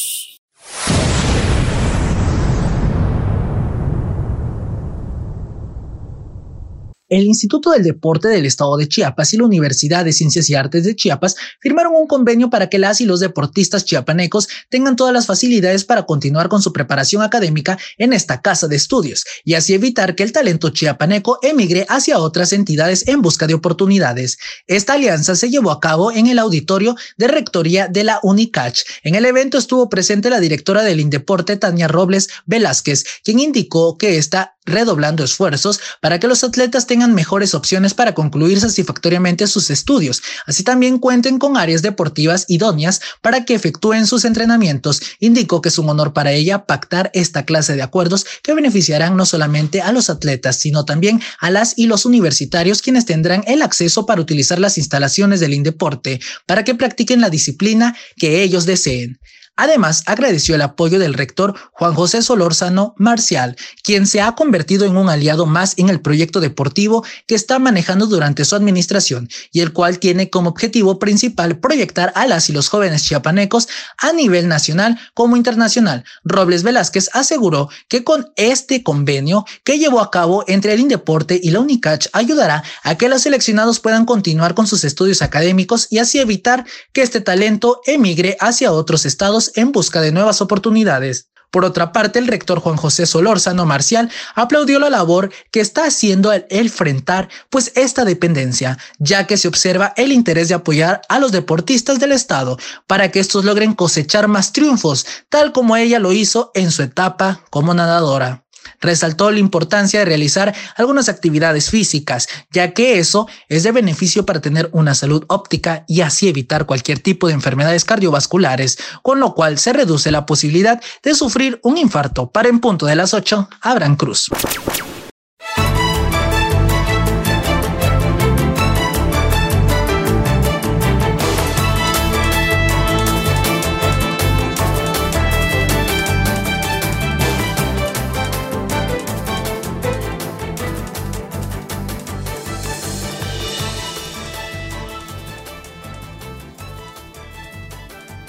El 7.14 7.26
Instituto 7.26 7.70
del 7.70 7.82
Deporte 7.82 8.28
del 8.28 8.46
Estado 8.46 8.76
de 8.76 8.88
Chiapas 8.88 9.32
y 9.32 9.36
la 9.36 9.44
Universidad 9.44 10.04
de 10.04 10.12
Ciencias 10.12 10.48
y 10.50 10.54
Artes 10.54 10.84
de 10.84 10.96
Chiapas 10.96 11.36
firmaron 11.60 11.94
un 11.94 12.06
convenio 12.06 12.50
para 12.50 12.68
que 12.68 12.78
las 12.78 13.00
y 13.00 13.04
los 13.04 13.20
deportistas 13.20 13.84
chiapanecos 13.84 14.48
tengan 14.68 14.96
todas 14.96 15.12
las 15.12 15.26
facilidades 15.26 15.84
para 15.84 16.04
continuar 16.04 16.48
con 16.48 16.62
su 16.62 16.72
preparación 16.72 17.22
académica 17.22 17.78
en 17.98 18.12
esta 18.12 18.40
casa 18.40 18.68
de 18.68 18.76
estudios 18.76 19.24
y 19.44 19.54
así 19.54 19.74
evitar 19.74 20.14
que 20.14 20.22
el 20.22 20.32
talento 20.32 20.70
chiapaneco 20.70 21.38
emigre 21.42 21.86
hacia 21.88 22.18
otras 22.18 22.52
entidades 22.52 23.06
en 23.08 23.22
busca 23.22 23.46
de 23.46 23.54
oportunidades. 23.54 24.38
Esta 24.66 24.94
alianza 24.94 25.36
se 25.36 25.50
llevó 25.50 25.70
a 25.70 25.80
cabo 25.80 26.12
en 26.12 26.26
el 26.26 26.38
auditorio 26.38 26.96
de 27.16 27.28
rectoría 27.28 27.88
de 27.88 28.04
la 28.04 28.18
UNICACH. 28.22 28.82
En 29.02 29.14
el 29.14 29.24
evento 29.24 29.58
estuvo 29.58 29.88
presente 29.88 30.30
la 30.30 30.40
directora 30.40 30.82
del 30.82 31.00
Indeporte, 31.00 31.56
Tania 31.56 31.88
Robles 31.88 32.28
Velázquez, 32.46 33.04
quien 33.22 33.38
indicó 33.38 33.96
que 33.96 34.18
está 34.18 34.53
redoblando 34.64 35.24
esfuerzos 35.24 35.80
para 36.00 36.18
que 36.18 36.28
los 36.28 36.44
atletas 36.44 36.86
tengan 36.86 37.14
mejores 37.14 37.54
opciones 37.54 37.94
para 37.94 38.14
concluir 38.14 38.60
satisfactoriamente 38.60 39.46
sus 39.46 39.70
estudios, 39.70 40.22
así 40.46 40.62
también 40.62 40.98
cuenten 40.98 41.38
con 41.38 41.56
áreas 41.56 41.82
deportivas 41.82 42.46
idóneas 42.48 43.00
para 43.20 43.44
que 43.44 43.54
efectúen 43.54 44.06
sus 44.06 44.24
entrenamientos. 44.24 45.02
Indicó 45.20 45.60
que 45.60 45.68
es 45.68 45.78
un 45.78 45.88
honor 45.88 46.12
para 46.12 46.32
ella 46.32 46.64
pactar 46.64 47.10
esta 47.14 47.44
clase 47.44 47.76
de 47.76 47.82
acuerdos 47.82 48.26
que 48.42 48.54
beneficiarán 48.54 49.16
no 49.16 49.26
solamente 49.26 49.82
a 49.82 49.92
los 49.92 50.10
atletas, 50.10 50.56
sino 50.56 50.84
también 50.84 51.20
a 51.40 51.50
las 51.50 51.74
y 51.76 51.86
los 51.86 52.06
universitarios 52.06 52.82
quienes 52.82 53.04
tendrán 53.04 53.44
el 53.46 53.62
acceso 53.62 54.06
para 54.06 54.20
utilizar 54.20 54.58
las 54.58 54.78
instalaciones 54.78 55.40
del 55.40 55.54
Indeporte 55.54 56.20
para 56.46 56.64
que 56.64 56.74
practiquen 56.74 57.20
la 57.20 57.30
disciplina 57.30 57.96
que 58.16 58.42
ellos 58.42 58.66
deseen. 58.66 59.18
Además, 59.56 60.02
agradeció 60.06 60.56
el 60.56 60.62
apoyo 60.62 60.98
del 60.98 61.14
rector 61.14 61.54
Juan 61.70 61.94
José 61.94 62.22
Solórzano 62.22 62.94
Marcial, 62.98 63.56
quien 63.84 64.06
se 64.06 64.20
ha 64.20 64.32
convertido 64.32 64.84
en 64.84 64.96
un 64.96 65.08
aliado 65.08 65.46
más 65.46 65.74
en 65.76 65.88
el 65.88 66.00
proyecto 66.00 66.40
deportivo 66.40 67.04
que 67.28 67.36
está 67.36 67.60
manejando 67.60 68.06
durante 68.06 68.44
su 68.44 68.56
administración 68.56 69.28
y 69.52 69.60
el 69.60 69.72
cual 69.72 70.00
tiene 70.00 70.28
como 70.28 70.50
objetivo 70.50 70.98
principal 70.98 71.58
proyectar 71.58 72.12
a 72.16 72.26
las 72.26 72.50
y 72.50 72.52
los 72.52 72.68
jóvenes 72.68 73.04
chiapanecos 73.04 73.68
a 73.98 74.12
nivel 74.12 74.48
nacional 74.48 74.98
como 75.14 75.36
internacional. 75.36 76.04
Robles 76.24 76.64
Velázquez 76.64 77.10
aseguró 77.12 77.68
que 77.86 78.02
con 78.02 78.32
este 78.34 78.82
convenio 78.82 79.44
que 79.62 79.78
llevó 79.78 80.00
a 80.00 80.10
cabo 80.10 80.44
entre 80.48 80.72
el 80.72 80.80
Indeporte 80.80 81.38
y 81.40 81.50
la 81.50 81.60
UNICACH 81.60 82.08
ayudará 82.12 82.64
a 82.82 82.96
que 82.96 83.08
los 83.08 83.22
seleccionados 83.22 83.78
puedan 83.78 84.04
continuar 84.04 84.54
con 84.54 84.66
sus 84.66 84.82
estudios 84.82 85.22
académicos 85.22 85.86
y 85.90 85.98
así 85.98 86.18
evitar 86.18 86.64
que 86.92 87.02
este 87.02 87.20
talento 87.20 87.80
emigre 87.86 88.36
hacia 88.40 88.72
otros 88.72 89.06
estados 89.06 89.43
en 89.54 89.72
busca 89.72 90.00
de 90.00 90.12
nuevas 90.12 90.40
oportunidades. 90.40 91.28
Por 91.54 91.64
otra 91.64 91.92
parte, 91.92 92.18
el 92.18 92.26
rector 92.26 92.58
Juan 92.58 92.76
José 92.76 93.06
Solórzano 93.06 93.64
Marcial 93.64 94.10
aplaudió 94.34 94.80
la 94.80 94.90
labor 94.90 95.30
que 95.52 95.60
está 95.60 95.84
haciendo 95.84 96.32
el 96.32 96.44
enfrentar 96.50 97.28
pues 97.48 97.70
esta 97.76 98.04
dependencia, 98.04 98.76
ya 98.98 99.28
que 99.28 99.36
se 99.36 99.46
observa 99.46 99.92
el 99.96 100.10
interés 100.10 100.48
de 100.48 100.54
apoyar 100.54 101.02
a 101.08 101.20
los 101.20 101.30
deportistas 101.30 102.00
del 102.00 102.10
estado 102.10 102.58
para 102.88 103.12
que 103.12 103.20
estos 103.20 103.44
logren 103.44 103.74
cosechar 103.74 104.26
más 104.26 104.52
triunfos, 104.52 105.06
tal 105.28 105.52
como 105.52 105.76
ella 105.76 106.00
lo 106.00 106.12
hizo 106.12 106.50
en 106.54 106.72
su 106.72 106.82
etapa 106.82 107.42
como 107.50 107.72
nadadora. 107.72 108.43
Resaltó 108.84 109.30
la 109.30 109.38
importancia 109.38 110.00
de 110.00 110.04
realizar 110.04 110.54
algunas 110.76 111.08
actividades 111.08 111.70
físicas, 111.70 112.28
ya 112.50 112.72
que 112.72 112.98
eso 112.98 113.26
es 113.48 113.62
de 113.62 113.72
beneficio 113.72 114.26
para 114.26 114.42
tener 114.42 114.68
una 114.72 114.94
salud 114.94 115.24
óptica 115.28 115.84
y 115.88 116.02
así 116.02 116.28
evitar 116.28 116.66
cualquier 116.66 116.98
tipo 116.98 117.26
de 117.26 117.32
enfermedades 117.32 117.86
cardiovasculares, 117.86 118.78
con 119.02 119.20
lo 119.20 119.34
cual 119.34 119.58
se 119.58 119.72
reduce 119.72 120.10
la 120.10 120.26
posibilidad 120.26 120.82
de 121.02 121.14
sufrir 121.14 121.60
un 121.62 121.78
infarto. 121.78 122.30
Para 122.30 122.50
en 122.50 122.60
punto 122.60 122.86
de 122.86 122.94
las 122.94 123.14
8, 123.14 123.48
Abraham 123.62 123.96
Cruz. 123.96 124.30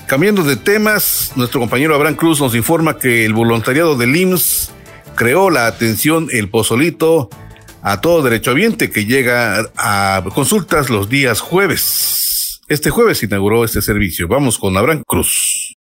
Cambiando 0.08 0.44
de 0.44 0.56
temas, 0.56 1.32
nuestro 1.36 1.60
compañero 1.60 1.96
Abraham 1.96 2.16
Cruz 2.16 2.40
nos 2.40 2.54
informa 2.54 3.00
que 3.00 3.26
el 3.26 3.34
voluntariado 3.34 3.98
del 3.98 4.16
IMSS 4.16 4.72
creó 5.16 5.50
la 5.50 5.66
atención 5.66 6.28
El 6.32 6.48
Pozolito 6.48 7.30
a 7.82 8.02
todo 8.02 8.22
derechohabiente 8.22 8.92
que 8.92 9.06
llega 9.06 9.72
a 9.76 10.24
consultas 10.36 10.92
los 10.92 11.10
días 11.10 11.40
jueves. 11.42 12.62
Este 12.68 12.92
jueves 12.92 13.24
inauguró 13.24 13.66
este 13.66 13.82
servicio. 13.82 14.28
Vamos 14.28 14.60
con 14.60 14.78
Abraham 14.78 15.04
Cruz. 15.08 15.75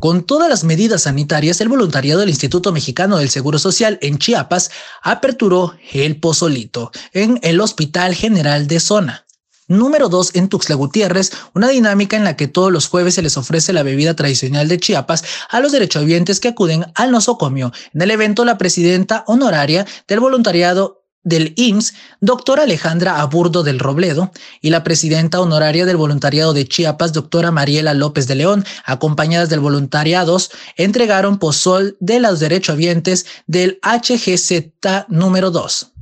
Con 0.00 0.22
todas 0.22 0.48
las 0.48 0.62
medidas 0.62 1.02
sanitarias, 1.02 1.60
el 1.60 1.68
voluntariado 1.68 2.20
del 2.20 2.28
Instituto 2.28 2.70
Mexicano 2.70 3.18
del 3.18 3.30
Seguro 3.30 3.58
Social 3.58 3.98
en 4.00 4.18
Chiapas 4.18 4.70
aperturó 5.02 5.74
el 5.92 6.20
Pozolito 6.20 6.92
en 7.12 7.40
el 7.42 7.60
Hospital 7.60 8.14
General 8.14 8.68
de 8.68 8.78
Zona. 8.78 9.26
Número 9.66 10.08
2 10.08 10.36
en 10.36 10.48
Tuxtla 10.48 10.76
Gutiérrez, 10.76 11.32
una 11.52 11.68
dinámica 11.68 12.16
en 12.16 12.22
la 12.22 12.36
que 12.36 12.46
todos 12.46 12.70
los 12.70 12.86
jueves 12.86 13.14
se 13.14 13.22
les 13.22 13.36
ofrece 13.36 13.72
la 13.72 13.82
bebida 13.82 14.14
tradicional 14.14 14.68
de 14.68 14.78
Chiapas 14.78 15.24
a 15.50 15.58
los 15.58 15.72
derechohabientes 15.72 16.38
que 16.38 16.48
acuden 16.48 16.86
al 16.94 17.10
nosocomio. 17.10 17.72
En 17.92 18.00
el 18.00 18.12
evento, 18.12 18.44
la 18.44 18.56
presidenta 18.56 19.24
honoraria 19.26 19.84
del 20.06 20.20
voluntariado 20.20 21.07
del 21.28 21.52
IMSS, 21.56 21.94
doctora 22.20 22.62
Alejandra 22.62 23.20
Aburdo 23.20 23.62
del 23.62 23.78
Robledo, 23.78 24.32
y 24.60 24.70
la 24.70 24.84
presidenta 24.84 25.40
honoraria 25.40 25.86
del 25.86 25.96
voluntariado 25.96 26.52
de 26.52 26.66
Chiapas, 26.66 27.12
doctora 27.12 27.50
Mariela 27.50 27.94
López 27.94 28.26
de 28.26 28.34
León, 28.36 28.64
acompañadas 28.84 29.50
del 29.50 29.60
voluntariados, 29.60 30.50
entregaron 30.76 31.38
pozol 31.38 31.96
de 32.00 32.20
los 32.20 32.40
derechohabientes 32.40 33.26
del 33.46 33.78
HGZ 33.82 35.06
número 35.08 35.50
2. 35.50 35.92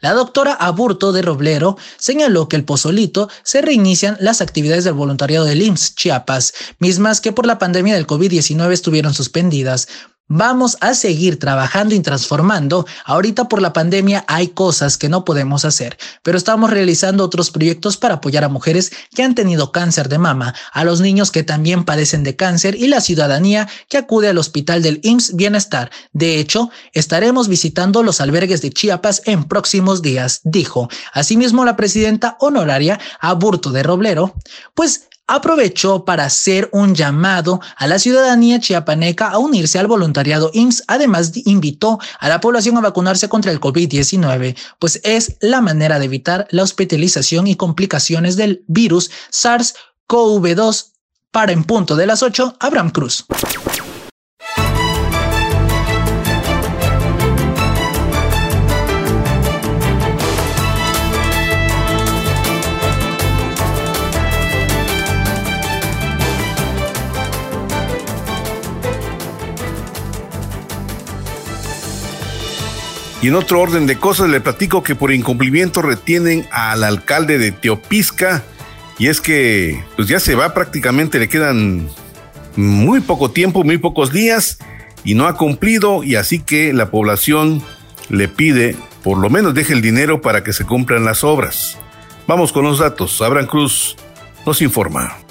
La 0.00 0.12
doctora 0.12 0.52
Aburto 0.52 1.12
de 1.12 1.22
Roblero 1.22 1.76
señaló 1.96 2.48
que 2.48 2.56
el 2.56 2.64
Pozolito 2.64 3.28
se 3.42 3.62
reinician 3.62 4.16
las 4.20 4.40
actividades 4.40 4.84
del 4.84 4.94
voluntariado 4.94 5.44
del 5.44 5.62
IMSS 5.62 5.94
Chiapas, 5.96 6.54
mismas 6.78 7.20
que 7.20 7.32
por 7.32 7.46
la 7.46 7.58
pandemia 7.58 7.94
del 7.94 8.06
COVID-19 8.06 8.72
estuvieron 8.72 9.14
suspendidas. 9.14 9.88
Vamos 10.26 10.78
a 10.80 10.94
seguir 10.94 11.38
trabajando 11.38 11.94
y 11.94 12.00
transformando. 12.00 12.86
Ahorita 13.04 13.46
por 13.46 13.60
la 13.60 13.74
pandemia 13.74 14.24
hay 14.26 14.48
cosas 14.48 14.96
que 14.96 15.10
no 15.10 15.22
podemos 15.22 15.66
hacer, 15.66 15.98
pero 16.22 16.38
estamos 16.38 16.70
realizando 16.70 17.22
otros 17.22 17.50
proyectos 17.50 17.98
para 17.98 18.14
apoyar 18.14 18.42
a 18.42 18.48
mujeres 18.48 18.90
que 19.14 19.22
han 19.22 19.34
tenido 19.34 19.70
cáncer 19.70 20.08
de 20.08 20.16
mama, 20.16 20.54
a 20.72 20.84
los 20.84 21.02
niños 21.02 21.30
que 21.30 21.42
también 21.42 21.84
padecen 21.84 22.24
de 22.24 22.36
cáncer 22.36 22.74
y 22.74 22.88
la 22.88 23.02
ciudadanía 23.02 23.68
que 23.90 23.98
acude 23.98 24.30
al 24.30 24.38
hospital 24.38 24.82
del 24.82 25.00
IMSS 25.02 25.36
Bienestar. 25.36 25.90
De 26.14 26.40
hecho, 26.40 26.70
estaremos 26.94 27.48
visitando 27.48 28.02
los 28.02 28.22
albergues 28.22 28.62
de 28.62 28.70
Chiapas 28.70 29.20
en 29.26 29.44
próximos 29.44 30.00
días, 30.00 30.40
dijo. 30.42 30.88
Asimismo, 31.12 31.66
la 31.66 31.76
presidenta 31.76 32.38
honoraria 32.40 32.98
Aburto 33.20 33.72
de 33.72 33.82
Roblero, 33.82 34.34
pues 34.72 35.08
aprovechó 35.26 36.04
para 36.04 36.24
hacer 36.26 36.68
un 36.72 36.94
llamado 36.94 37.60
a 37.76 37.86
la 37.86 37.98
ciudadanía 37.98 38.60
chiapaneca 38.60 39.28
a 39.28 39.38
unirse 39.38 39.78
al 39.78 39.86
voluntariado 39.86 40.50
IMSS. 40.52 40.84
Además, 40.86 41.32
invitó 41.34 41.98
a 42.18 42.28
la 42.28 42.40
población 42.40 42.76
a 42.76 42.80
vacunarse 42.80 43.28
contra 43.28 43.52
el 43.52 43.60
COVID-19, 43.60 44.56
pues 44.78 45.00
es 45.04 45.36
la 45.40 45.60
manera 45.60 45.98
de 45.98 46.06
evitar 46.06 46.46
la 46.50 46.62
hospitalización 46.62 47.46
y 47.46 47.56
complicaciones 47.56 48.36
del 48.36 48.64
virus 48.66 49.10
SARS-CoV-2. 49.30 50.90
Para 51.30 51.52
en 51.52 51.64
punto 51.64 51.96
de 51.96 52.06
las 52.06 52.22
8, 52.22 52.58
Abraham 52.60 52.90
Cruz. 52.90 53.26
Y 73.24 73.28
en 73.28 73.36
otro 73.36 73.58
orden 73.62 73.86
de 73.86 73.96
cosas 73.96 74.28
le 74.28 74.42
platico 74.42 74.82
que 74.82 74.94
por 74.94 75.10
incumplimiento 75.10 75.80
retienen 75.80 76.46
al 76.52 76.84
alcalde 76.84 77.38
de 77.38 77.52
Teopisca 77.52 78.44
y 78.98 79.06
es 79.06 79.22
que 79.22 79.82
pues 79.96 80.08
ya 80.08 80.20
se 80.20 80.34
va 80.34 80.52
prácticamente, 80.52 81.18
le 81.18 81.30
quedan 81.30 81.88
muy 82.54 83.00
poco 83.00 83.30
tiempo, 83.30 83.64
muy 83.64 83.78
pocos 83.78 84.12
días 84.12 84.58
y 85.04 85.14
no 85.14 85.26
ha 85.26 85.38
cumplido 85.38 86.04
y 86.04 86.16
así 86.16 86.38
que 86.38 86.74
la 86.74 86.90
población 86.90 87.62
le 88.10 88.28
pide 88.28 88.76
por 89.02 89.16
lo 89.16 89.30
menos 89.30 89.54
deje 89.54 89.72
el 89.72 89.80
dinero 89.80 90.20
para 90.20 90.44
que 90.44 90.52
se 90.52 90.66
cumplan 90.66 91.06
las 91.06 91.24
obras. 91.24 91.78
Vamos 92.26 92.52
con 92.52 92.64
los 92.64 92.78
datos. 92.78 93.22
Abraham 93.22 93.46
Cruz 93.46 93.96
nos 94.44 94.60
informa. 94.60 95.23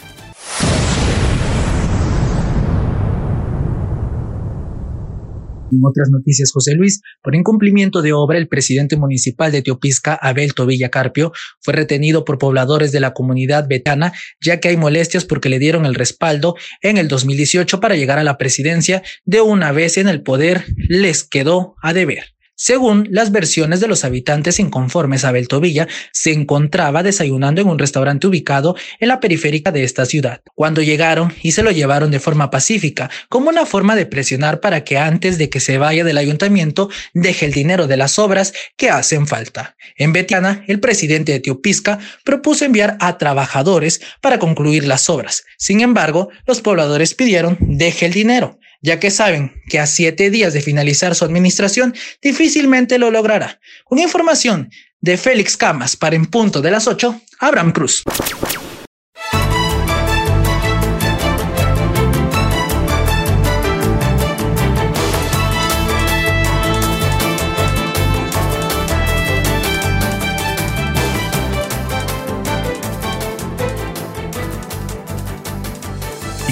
En 5.73 5.83
otras 5.83 6.09
noticias, 6.09 6.51
José 6.51 6.75
Luis, 6.75 7.01
por 7.21 7.35
incumplimiento 7.35 8.01
de 8.01 8.13
obra, 8.13 8.37
el 8.37 8.47
presidente 8.47 8.95
municipal 8.95 9.51
de 9.51 9.61
Teopisca, 9.61 10.13
Abel 10.13 10.53
Tobilla 10.53 10.89
Carpio, 10.89 11.31
fue 11.61 11.73
retenido 11.73 12.25
por 12.25 12.37
pobladores 12.37 12.91
de 12.91 12.99
la 12.99 13.13
comunidad 13.13 13.67
betana, 13.67 14.13
ya 14.39 14.59
que 14.59 14.69
hay 14.69 14.77
molestias 14.77 15.25
porque 15.25 15.49
le 15.49 15.59
dieron 15.59 15.85
el 15.85 15.95
respaldo 15.95 16.55
en 16.81 16.97
el 16.97 17.07
2018 17.07 17.79
para 17.79 17.95
llegar 17.95 18.19
a 18.19 18.23
la 18.23 18.37
presidencia. 18.37 19.01
De 19.25 19.41
una 19.41 19.71
vez 19.71 19.97
en 19.97 20.07
el 20.07 20.21
poder, 20.21 20.65
les 20.77 21.23
quedó 21.23 21.75
a 21.81 21.93
deber. 21.93 22.33
Según 22.63 23.09
las 23.11 23.33
versiones 23.33 23.81
de 23.81 23.89
los 23.89 24.05
habitantes 24.05 24.57
inconformes, 24.57 25.25
Abel 25.25 25.49
Tobilla 25.49 25.89
se 26.13 26.31
encontraba 26.31 27.03
desayunando 27.03 27.59
en 27.59 27.67
un 27.67 27.77
restaurante 27.77 28.25
ubicado 28.25 28.77
en 29.01 29.09
la 29.09 29.19
periférica 29.19 29.73
de 29.73 29.83
esta 29.83 30.05
ciudad, 30.05 30.39
cuando 30.55 30.81
llegaron 30.81 31.33
y 31.41 31.51
se 31.51 31.61
lo 31.61 31.71
llevaron 31.71 32.09
de 32.09 32.21
forma 32.21 32.51
pacífica, 32.51 33.09
como 33.27 33.49
una 33.49 33.65
forma 33.65 33.97
de 33.97 34.05
presionar 34.05 34.61
para 34.61 34.85
que 34.85 34.97
antes 34.97 35.37
de 35.37 35.49
que 35.49 35.59
se 35.59 35.77
vaya 35.77 36.05
del 36.05 36.17
ayuntamiento 36.17 36.89
deje 37.13 37.47
el 37.47 37.51
dinero 37.51 37.85
de 37.85 37.97
las 37.97 38.17
obras 38.17 38.53
que 38.77 38.89
hacen 38.89 39.27
falta. 39.27 39.75
En 39.97 40.13
Betiana, 40.13 40.63
el 40.69 40.79
presidente 40.79 41.33
de 41.33 41.41
Teopisca 41.41 41.99
propuso 42.23 42.63
enviar 42.63 42.95
a 43.01 43.17
trabajadores 43.17 43.99
para 44.21 44.39
concluir 44.39 44.87
las 44.87 45.09
obras. 45.09 45.43
Sin 45.57 45.81
embargo, 45.81 46.29
los 46.47 46.61
pobladores 46.61 47.13
pidieron 47.13 47.57
deje 47.59 48.05
el 48.05 48.13
dinero 48.13 48.57
ya 48.83 48.99
que 48.99 49.09
saben 49.09 49.63
que 49.67 49.79
a 49.79 49.87
siete 49.87 50.29
días 50.29 50.53
de 50.53 50.61
finalizar 50.61 51.15
su 51.15 51.25
administración 51.25 51.95
difícilmente 52.21 52.99
lo 52.99 53.09
logrará. 53.09 53.59
Con 53.85 53.97
información 53.97 54.69
de 55.01 55.17
Félix 55.17 55.57
Camas 55.57 55.95
para 55.95 56.15
en 56.15 56.27
punto 56.27 56.61
de 56.61 56.69
las 56.69 56.87
8, 56.87 57.21
Abraham 57.39 57.71
Cruz. 57.71 58.03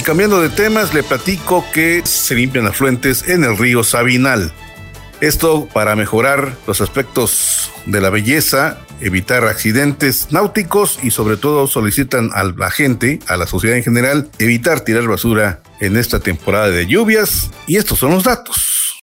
Cambiando 0.04 0.42
de 0.42 0.50
temas, 0.50 0.96
le 0.96 1.04
platico 1.04 1.64
que 1.74 2.02
se 2.06 2.34
limpian 2.34 2.66
afluentes 2.66 3.28
en 3.28 3.44
el 3.44 3.58
río 3.58 3.84
Sabinal. 3.84 4.52
Esto 5.22 5.70
para 5.72 5.96
mejorar 5.96 6.58
los 6.66 6.82
aspectos 6.82 7.72
de 7.86 8.02
la 8.02 8.10
belleza, 8.10 8.80
evitar 9.00 9.46
accidentes 9.46 10.32
náuticos 10.32 10.98
y 11.04 11.12
sobre 11.12 11.38
todo 11.38 11.68
solicitan 11.68 12.32
a 12.34 12.44
la 12.44 12.72
gente, 12.72 13.20
a 13.28 13.38
la 13.38 13.46
sociedad 13.46 13.78
en 13.78 13.84
general, 13.84 14.30
evitar 14.40 14.82
tirar 14.82 15.08
basura 15.08 15.62
en 15.80 15.96
esta 15.96 16.20
temporada 16.20 16.70
de 16.70 16.88
lluvias. 16.88 17.52
Y 17.68 17.78
estos 17.78 18.00
son 18.00 18.12
los 18.12 18.24
datos. 18.24 19.02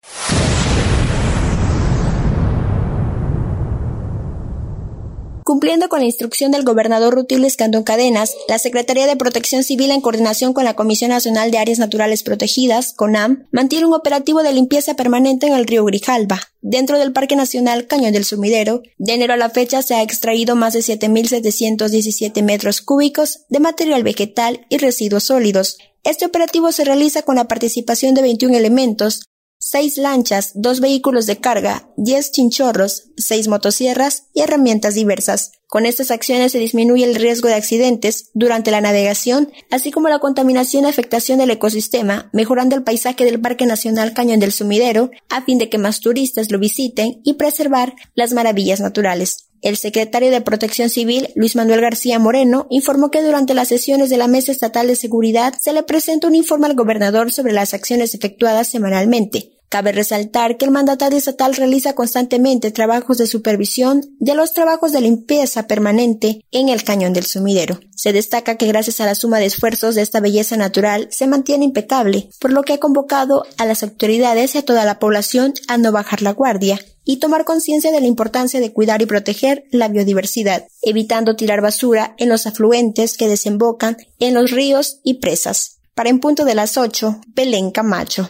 Cumpliendo 5.48 5.88
con 5.88 6.00
la 6.00 6.04
instrucción 6.04 6.50
del 6.50 6.62
gobernador 6.62 7.14
Rutilio 7.14 7.46
Escandón 7.46 7.82
Cadenas, 7.82 8.34
la 8.48 8.58
Secretaría 8.58 9.06
de 9.06 9.16
Protección 9.16 9.64
Civil, 9.64 9.90
en 9.92 10.02
coordinación 10.02 10.52
con 10.52 10.64
la 10.64 10.76
Comisión 10.76 11.08
Nacional 11.08 11.50
de 11.50 11.56
Áreas 11.56 11.78
Naturales 11.78 12.22
Protegidas, 12.22 12.92
CONAM, 12.92 13.46
mantiene 13.50 13.86
un 13.86 13.94
operativo 13.94 14.42
de 14.42 14.52
limpieza 14.52 14.92
permanente 14.92 15.46
en 15.46 15.54
el 15.54 15.66
río 15.66 15.86
Grijalba. 15.86 16.42
Dentro 16.60 16.98
del 16.98 17.14
Parque 17.14 17.34
Nacional 17.34 17.86
Cañón 17.86 18.12
del 18.12 18.26
Sumidero, 18.26 18.82
de 18.98 19.14
enero 19.14 19.32
a 19.32 19.38
la 19.38 19.48
fecha 19.48 19.80
se 19.80 19.94
ha 19.94 20.02
extraído 20.02 20.54
más 20.54 20.74
de 20.74 20.80
7.717 20.80 22.42
metros 22.42 22.82
cúbicos 22.82 23.46
de 23.48 23.60
material 23.60 24.02
vegetal 24.02 24.66
y 24.68 24.76
residuos 24.76 25.24
sólidos. 25.24 25.78
Este 26.04 26.26
operativo 26.26 26.72
se 26.72 26.84
realiza 26.84 27.22
con 27.22 27.36
la 27.36 27.48
participación 27.48 28.14
de 28.14 28.20
21 28.20 28.54
elementos, 28.54 29.22
seis 29.70 29.98
lanchas, 29.98 30.52
dos 30.54 30.80
vehículos 30.80 31.26
de 31.26 31.36
carga, 31.36 31.90
diez 31.98 32.32
chinchorros, 32.32 33.10
seis 33.18 33.48
motosierras 33.48 34.28
y 34.32 34.40
herramientas 34.40 34.94
diversas. 34.94 35.52
Con 35.66 35.84
estas 35.84 36.10
acciones 36.10 36.52
se 36.52 36.58
disminuye 36.58 37.04
el 37.04 37.14
riesgo 37.14 37.48
de 37.48 37.54
accidentes 37.54 38.30
durante 38.32 38.70
la 38.70 38.80
navegación, 38.80 39.52
así 39.70 39.90
como 39.90 40.08
la 40.08 40.20
contaminación 40.20 40.84
y 40.84 40.88
afectación 40.88 41.38
del 41.38 41.50
ecosistema, 41.50 42.30
mejorando 42.32 42.76
el 42.76 42.82
paisaje 42.82 43.26
del 43.26 43.42
Parque 43.42 43.66
Nacional 43.66 44.14
Cañón 44.14 44.40
del 44.40 44.52
Sumidero, 44.52 45.10
a 45.28 45.42
fin 45.42 45.58
de 45.58 45.68
que 45.68 45.76
más 45.76 46.00
turistas 46.00 46.50
lo 46.50 46.58
visiten 46.58 47.20
y 47.22 47.34
preservar 47.34 47.94
las 48.14 48.32
maravillas 48.32 48.80
naturales. 48.80 49.50
El 49.60 49.76
secretario 49.76 50.30
de 50.30 50.40
Protección 50.40 50.88
Civil, 50.88 51.28
Luis 51.34 51.56
Manuel 51.56 51.82
García 51.82 52.18
Moreno, 52.18 52.68
informó 52.70 53.10
que 53.10 53.20
durante 53.20 53.52
las 53.52 53.68
sesiones 53.68 54.08
de 54.08 54.16
la 54.16 54.28
Mesa 54.28 54.50
Estatal 54.50 54.86
de 54.86 54.96
Seguridad 54.96 55.52
se 55.60 55.74
le 55.74 55.82
presenta 55.82 56.26
un 56.26 56.36
informe 56.36 56.68
al 56.68 56.74
gobernador 56.74 57.32
sobre 57.32 57.52
las 57.52 57.74
acciones 57.74 58.14
efectuadas 58.14 58.68
semanalmente. 58.68 59.57
Cabe 59.68 59.92
resaltar 59.92 60.56
que 60.56 60.64
el 60.64 60.70
mandatario 60.70 61.18
estatal 61.18 61.54
realiza 61.54 61.94
constantemente 61.94 62.70
trabajos 62.70 63.18
de 63.18 63.26
supervisión 63.26 64.00
de 64.18 64.34
los 64.34 64.54
trabajos 64.54 64.92
de 64.92 65.02
limpieza 65.02 65.66
permanente 65.66 66.42
en 66.50 66.70
el 66.70 66.84
cañón 66.84 67.12
del 67.12 67.26
sumidero. 67.26 67.78
Se 67.94 68.14
destaca 68.14 68.56
que 68.56 68.66
gracias 68.66 69.00
a 69.00 69.06
la 69.06 69.14
suma 69.14 69.38
de 69.38 69.46
esfuerzos 69.46 69.94
de 69.94 70.02
esta 70.02 70.20
belleza 70.20 70.56
natural 70.56 71.08
se 71.10 71.26
mantiene 71.26 71.66
impecable, 71.66 72.30
por 72.40 72.50
lo 72.52 72.62
que 72.62 72.74
ha 72.74 72.78
convocado 72.78 73.44
a 73.58 73.66
las 73.66 73.82
autoridades 73.82 74.54
y 74.54 74.58
a 74.58 74.64
toda 74.64 74.86
la 74.86 74.98
población 74.98 75.52
a 75.68 75.76
no 75.76 75.92
bajar 75.92 76.22
la 76.22 76.32
guardia 76.32 76.80
y 77.04 77.18
tomar 77.18 77.44
conciencia 77.44 77.90
de 77.90 78.00
la 78.00 78.06
importancia 78.06 78.60
de 78.60 78.72
cuidar 78.72 79.02
y 79.02 79.06
proteger 79.06 79.64
la 79.70 79.88
biodiversidad, 79.88 80.66
evitando 80.80 81.36
tirar 81.36 81.60
basura 81.60 82.14
en 82.16 82.30
los 82.30 82.46
afluentes 82.46 83.18
que 83.18 83.28
desembocan 83.28 83.98
en 84.18 84.32
los 84.32 84.50
ríos 84.50 85.00
y 85.04 85.14
presas. 85.14 85.78
Para 85.94 86.10
en 86.10 86.20
punto 86.20 86.44
de 86.44 86.54
las 86.54 86.78
8, 86.78 87.20
Belén 87.34 87.70
Camacho. 87.70 88.28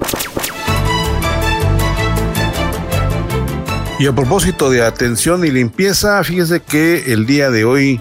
Y 3.98 4.06
a 4.06 4.14
propósito 4.14 4.70
de 4.70 4.82
atención 4.82 5.44
y 5.44 5.50
limpieza, 5.50 6.22
fíjese 6.22 6.60
que 6.60 7.12
el 7.12 7.26
día 7.26 7.50
de 7.50 7.64
hoy, 7.64 8.00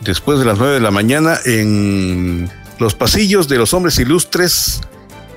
después 0.00 0.38
de 0.38 0.46
las 0.46 0.58
9 0.58 0.74
de 0.74 0.80
la 0.80 0.90
mañana, 0.90 1.38
en 1.44 2.50
los 2.78 2.94
pasillos 2.94 3.46
de 3.48 3.58
los 3.58 3.74
hombres 3.74 3.98
ilustres, 3.98 4.80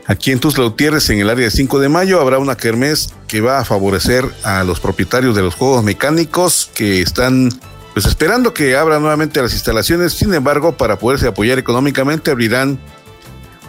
Aquí 0.07 0.31
en 0.31 0.39
Tuzla 0.39 0.65
Gutiérrez, 0.65 1.09
en 1.09 1.19
el 1.19 1.29
área 1.29 1.45
de 1.45 1.51
5 1.51 1.79
de 1.79 1.87
mayo, 1.87 2.19
habrá 2.19 2.37
una 2.37 2.57
kermés 2.57 3.13
que 3.27 3.39
va 3.39 3.59
a 3.59 3.65
favorecer 3.65 4.25
a 4.43 4.63
los 4.65 4.81
propietarios 4.81 5.37
de 5.37 5.41
los 5.41 5.55
juegos 5.55 5.85
mecánicos 5.85 6.69
que 6.73 7.01
están 7.01 7.49
pues 7.93 8.05
esperando 8.05 8.53
que 8.53 8.75
abran 8.75 9.01
nuevamente 9.01 9.41
las 9.41 9.53
instalaciones. 9.53 10.11
Sin 10.11 10.33
embargo, 10.33 10.75
para 10.75 10.97
poderse 10.97 11.27
apoyar 11.27 11.59
económicamente, 11.59 12.31
abrirán 12.31 12.77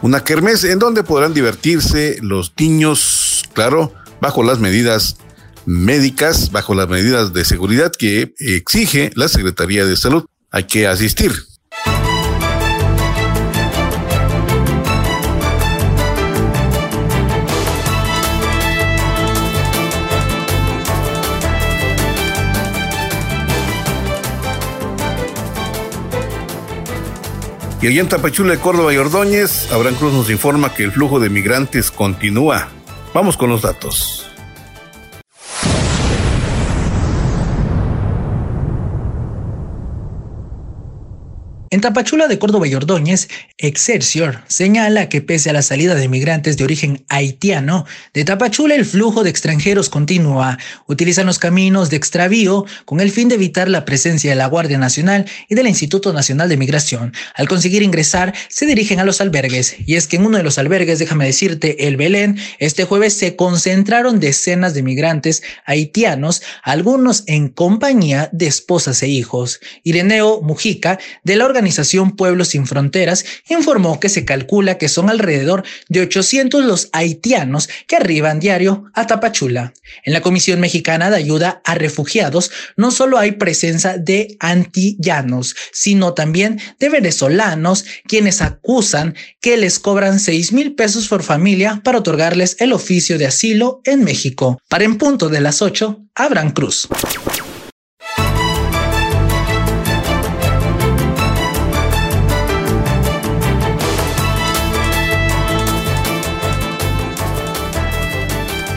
una 0.01 0.25
kermés 0.25 0.65
en 0.65 0.81
donde 0.81 1.05
podrán 1.05 1.33
divertirse 1.33 2.17
los 2.23 2.53
niños, 2.59 3.45
claro, 3.53 3.93
bajo 4.21 4.43
las 4.43 4.59
medidas 4.59 5.19
médicas, 5.67 6.51
bajo 6.53 6.75
las 6.75 6.89
medidas 6.89 7.33
de 7.33 7.45
seguridad 7.45 7.93
que 7.93 8.35
exige 8.39 9.11
la 9.15 9.29
Secretaría 9.29 9.85
de 9.85 9.97
Salud. 9.97 10.25
Hay 10.51 10.65
que 10.65 10.87
asistir. 10.87 11.33
Y 27.83 27.89
allá 27.89 28.01
en 28.01 28.09
Tapachula 28.09 28.57
Córdoba 28.59 28.95
y 28.95 28.97
Ordóñez, 28.97 29.73
Abraham 29.73 29.97
Cruz 29.97 30.13
nos 30.13 30.31
informa 30.31 30.73
que 30.73 30.85
el 30.85 30.93
flujo 30.93 31.19
de 31.19 31.31
migrantes 31.31 31.91
continúa. 31.91 32.69
Vamos 33.13 33.37
con 33.37 33.51
los 33.51 33.63
datos. 33.63 34.32
En 41.73 41.81
Tapachula 41.81 42.29
de 42.29 42.39
Córdoba 42.39 42.69
y 42.69 42.75
Ordóñez, 42.75 43.29
Excelsior 43.57 44.43
señala 44.47 45.09
que 45.09 45.23
pese 45.23 45.49
a 45.49 45.55
la 45.55 45.63
salida 45.63 45.95
de 45.95 46.07
migrantes 46.07 46.59
de 46.59 46.65
origen 46.65 47.07
haitiano, 47.09 47.87
de 48.13 48.27
Tapachula 48.27 48.75
el 48.75 48.85
flujo 48.85 49.25
de 49.25 49.31
extranjeros 49.31 49.89
continúa. 49.89 50.59
Utilizan 50.87 51.25
los 51.25 51.39
caminos 51.39 51.89
de 51.89 51.97
extravío 51.97 52.67
con 52.85 53.01
el 53.01 53.11
fin 53.11 53.31
de 53.31 53.37
evitar 53.37 53.71
la 53.71 53.87
presencia 53.87 54.29
de 54.29 54.37
la 54.37 54.49
Guardia 54.49 54.77
Nacional 54.77 55.25
y 55.49 55.55
del 55.55 55.67
Instituto 55.67 56.13
Nacional 56.13 56.51
de 56.51 56.59
Migración. 56.59 57.15
Al 57.37 57.49
conseguir 57.49 57.83
ingresar, 57.83 58.35
se 58.51 58.67
dirigen 58.67 59.01
a 59.01 59.05
los 59.05 59.23
albergues. 59.23 59.75
Y 59.87 59.95
es 59.95 60.07
que 60.07 60.17
en 60.17 60.27
uno 60.27 60.37
de 60.37 60.45
los 60.45 60.59
albergues, 60.59 60.99
déjame 60.99 61.25
decirte, 61.25 61.89
el 61.89 61.97
Belén, 61.97 62.39
este 62.59 62.85
jueves 62.85 63.15
se 63.15 63.35
concentraron 63.35 64.21
decenas 64.21 64.75
de 64.75 64.83
migrantes 64.83 65.43
haitianos, 65.65 66.43
algunos 66.65 67.25
en 67.29 67.49
compañía 67.49 68.29
de 68.31 68.47
esposas 68.47 69.03
e 69.03 69.09
hijos. 69.09 69.59
Ireneo 69.85 70.43
Mujica, 70.43 70.99
de 71.25 71.37
la 71.37 71.47
organización 71.47 71.62
organización 71.63 72.17
Pueblos 72.17 72.49
Sin 72.49 72.67
Fronteras 72.67 73.25
informó 73.49 74.01
que 74.01 74.09
se 74.09 74.25
calcula 74.25 74.79
que 74.79 74.89
son 74.89 75.09
alrededor 75.09 75.63
de 75.89 76.01
800 76.01 76.65
los 76.65 76.89
haitianos 76.93 77.69
que 77.87 77.95
arriban 77.95 78.41
diario 78.41 78.91
a 78.95 79.07
Tapachula. 79.07 79.73
En 80.05 80.13
la 80.13 80.23
Comisión 80.23 80.59
Mexicana 80.59 81.09
de 81.09 81.19
Ayuda 81.19 81.63
a 81.65 81.77
Refugiados 81.77 82.51
no 82.77 82.91
solo 82.91 83.17
hay 83.17 83.33
presencia 83.33 83.97
de 83.97 84.37
antillanos, 84.41 85.55
sino 85.73 86.15
también 86.15 86.61
de 86.81 86.89
venezolanos 86.89 87.85
quienes 88.09 88.43
acusan 88.43 89.15
que 89.41 89.57
les 89.57 89.79
cobran 89.79 90.19
6 90.19 90.53
mil 90.53 90.75
pesos 90.75 91.07
por 91.07 91.23
familia 91.23 91.81
para 91.85 91.99
otorgarles 91.99 92.57
el 92.59 92.73
oficio 92.73 93.19
de 93.19 93.27
asilo 93.27 93.83
en 93.85 94.03
México. 94.03 94.61
Para 94.69 94.83
en 94.83 94.99
punto 94.99 95.29
de 95.29 95.41
las 95.41 95.63
8, 95.63 96.09
Abraham 96.17 96.51
Cruz. 96.51 96.89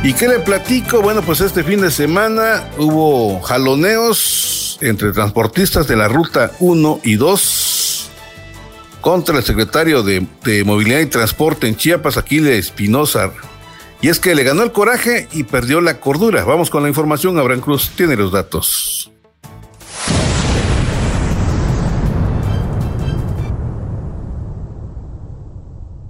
¿Y 0.06 0.14
qué 0.14 0.28
le 0.28 0.38
platico? 0.38 1.02
Bueno, 1.02 1.24
pues 1.24 1.42
este 1.42 1.64
fin 1.64 1.82
de 1.82 1.90
semana 1.90 2.70
hubo 2.78 3.42
jaloneos 3.42 4.78
entre 4.82 5.12
transportistas 5.14 5.88
de 5.88 5.96
la 5.96 6.08
ruta 6.08 6.52
1 6.60 7.00
y 7.04 7.16
2 7.16 8.12
contra 9.02 9.36
el 9.36 9.44
secretario 9.44 10.04
de, 10.04 10.28
Movilidad 10.64 11.00
y 11.00 11.08
Transporte 11.08 11.68
en 11.68 11.76
Chiapas, 11.76 12.18
Aquiles 12.18 12.68
Espinosa. 12.68 13.32
Y 14.00 14.10
es 14.10 14.20
que 14.20 14.36
le 14.36 14.44
ganó 14.44 14.62
el 14.62 14.72
coraje 14.72 15.28
y 15.32 15.44
perdió 15.44 15.82
la 15.82 16.00
cordura. 16.00 16.46
Vamos 16.46 16.70
con 16.70 16.84
la 16.84 16.90
información. 16.90 17.40
Abraham 17.40 17.62
Cruz 17.62 17.90
tiene 17.96 18.16
los 18.16 18.32
datos. 18.32 19.12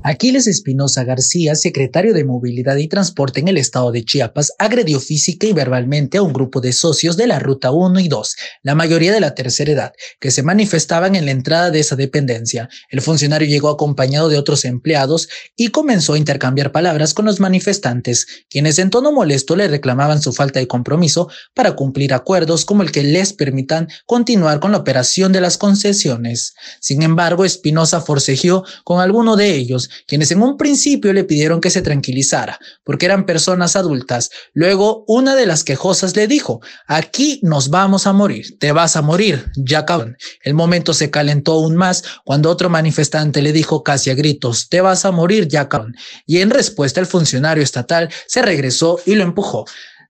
Aquiles 0.07 0.45
Espinosa 0.45 1.03
García, 1.03 1.55
secretario 1.55 2.13
de 2.13 2.23
Movilidad 2.23 2.75
y 2.75 2.87
Transporte 2.87 3.39
en 3.39 3.47
el 3.47 3.57
estado 3.57 3.91
de 3.91 4.05
Chiapas, 4.05 4.53
agredió 4.59 4.99
física 4.99 5.47
y 5.47 5.53
verbalmente 5.53 6.19
a 6.19 6.21
un 6.21 6.31
grupo 6.31 6.61
de 6.61 6.73
socios 6.73 7.17
de 7.17 7.25
la 7.25 7.39
Ruta 7.39 7.71
1 7.71 7.99
y 7.99 8.07
2, 8.07 8.35
la 8.61 8.75
mayoría 8.75 9.11
de 9.11 9.19
la 9.19 9.33
tercera 9.33 9.71
edad, 9.71 9.93
que 10.19 10.29
se 10.29 10.43
manifestaban 10.43 11.15
en 11.15 11.25
la 11.25 11.31
entrada 11.31 11.71
de 11.71 11.79
esa 11.79 11.95
dependencia. 11.95 12.69
El 12.91 13.01
funcionario 13.01 13.47
llegó 13.47 13.67
acompañado 13.67 14.29
de 14.29 14.37
otros 14.37 14.63
empleados 14.65 15.27
y 15.55 15.69
comenzó 15.69 16.13
a 16.13 16.19
intercambiar 16.19 16.71
palabras 16.71 17.15
con 17.15 17.25
los 17.25 17.39
manifestantes, 17.39 18.27
quienes 18.47 18.77
en 18.77 18.91
tono 18.91 19.11
molesto 19.11 19.55
le 19.55 19.67
reclamaban 19.67 20.21
su 20.21 20.33
falta 20.33 20.59
de 20.59 20.67
compromiso 20.67 21.29
para 21.55 21.75
cumplir 21.75 22.13
acuerdos 22.13 22.63
como 22.63 22.83
el 22.83 22.91
que 22.91 23.01
les 23.01 23.33
permitan 23.33 23.87
continuar 24.05 24.59
con 24.59 24.71
la 24.71 24.77
operación 24.77 25.31
de 25.31 25.41
las 25.41 25.57
concesiones. 25.57 26.53
Sin 26.79 27.01
embargo, 27.01 27.43
Espinosa 27.43 28.01
forcejeó 28.01 28.63
con 28.83 28.99
alguno 28.99 29.35
de 29.35 29.55
ellos, 29.55 29.89
quienes 30.07 30.31
en 30.31 30.41
un 30.41 30.57
principio 30.57 31.13
le 31.13 31.23
pidieron 31.23 31.61
que 31.61 31.69
se 31.69 31.81
tranquilizara, 31.81 32.59
porque 32.83 33.05
eran 33.05 33.25
personas 33.25 33.75
adultas. 33.75 34.29
Luego, 34.53 35.03
una 35.07 35.35
de 35.35 35.45
las 35.45 35.63
quejosas 35.63 36.15
le 36.15 36.27
dijo, 36.27 36.61
aquí 36.87 37.39
nos 37.43 37.69
vamos 37.69 38.07
a 38.07 38.13
morir, 38.13 38.57
te 38.59 38.71
vas 38.71 38.95
a 38.95 39.01
morir, 39.01 39.51
ya 39.55 39.85
cabrón. 39.85 40.17
El 40.43 40.53
momento 40.53 40.93
se 40.93 41.09
calentó 41.09 41.53
aún 41.53 41.75
más 41.75 42.03
cuando 42.23 42.49
otro 42.49 42.69
manifestante 42.69 43.41
le 43.41 43.53
dijo 43.53 43.83
casi 43.83 44.09
a 44.09 44.15
gritos, 44.15 44.69
te 44.69 44.81
vas 44.81 45.05
a 45.05 45.11
morir, 45.11 45.47
ya 45.47 45.69
cabrón. 45.69 45.95
Y 46.25 46.39
en 46.39 46.49
respuesta 46.49 46.99
el 46.99 47.05
funcionario 47.05 47.63
estatal 47.63 48.09
se 48.27 48.41
regresó 48.41 48.99
y 49.05 49.15
lo 49.15 49.23
empujó. 49.23 49.65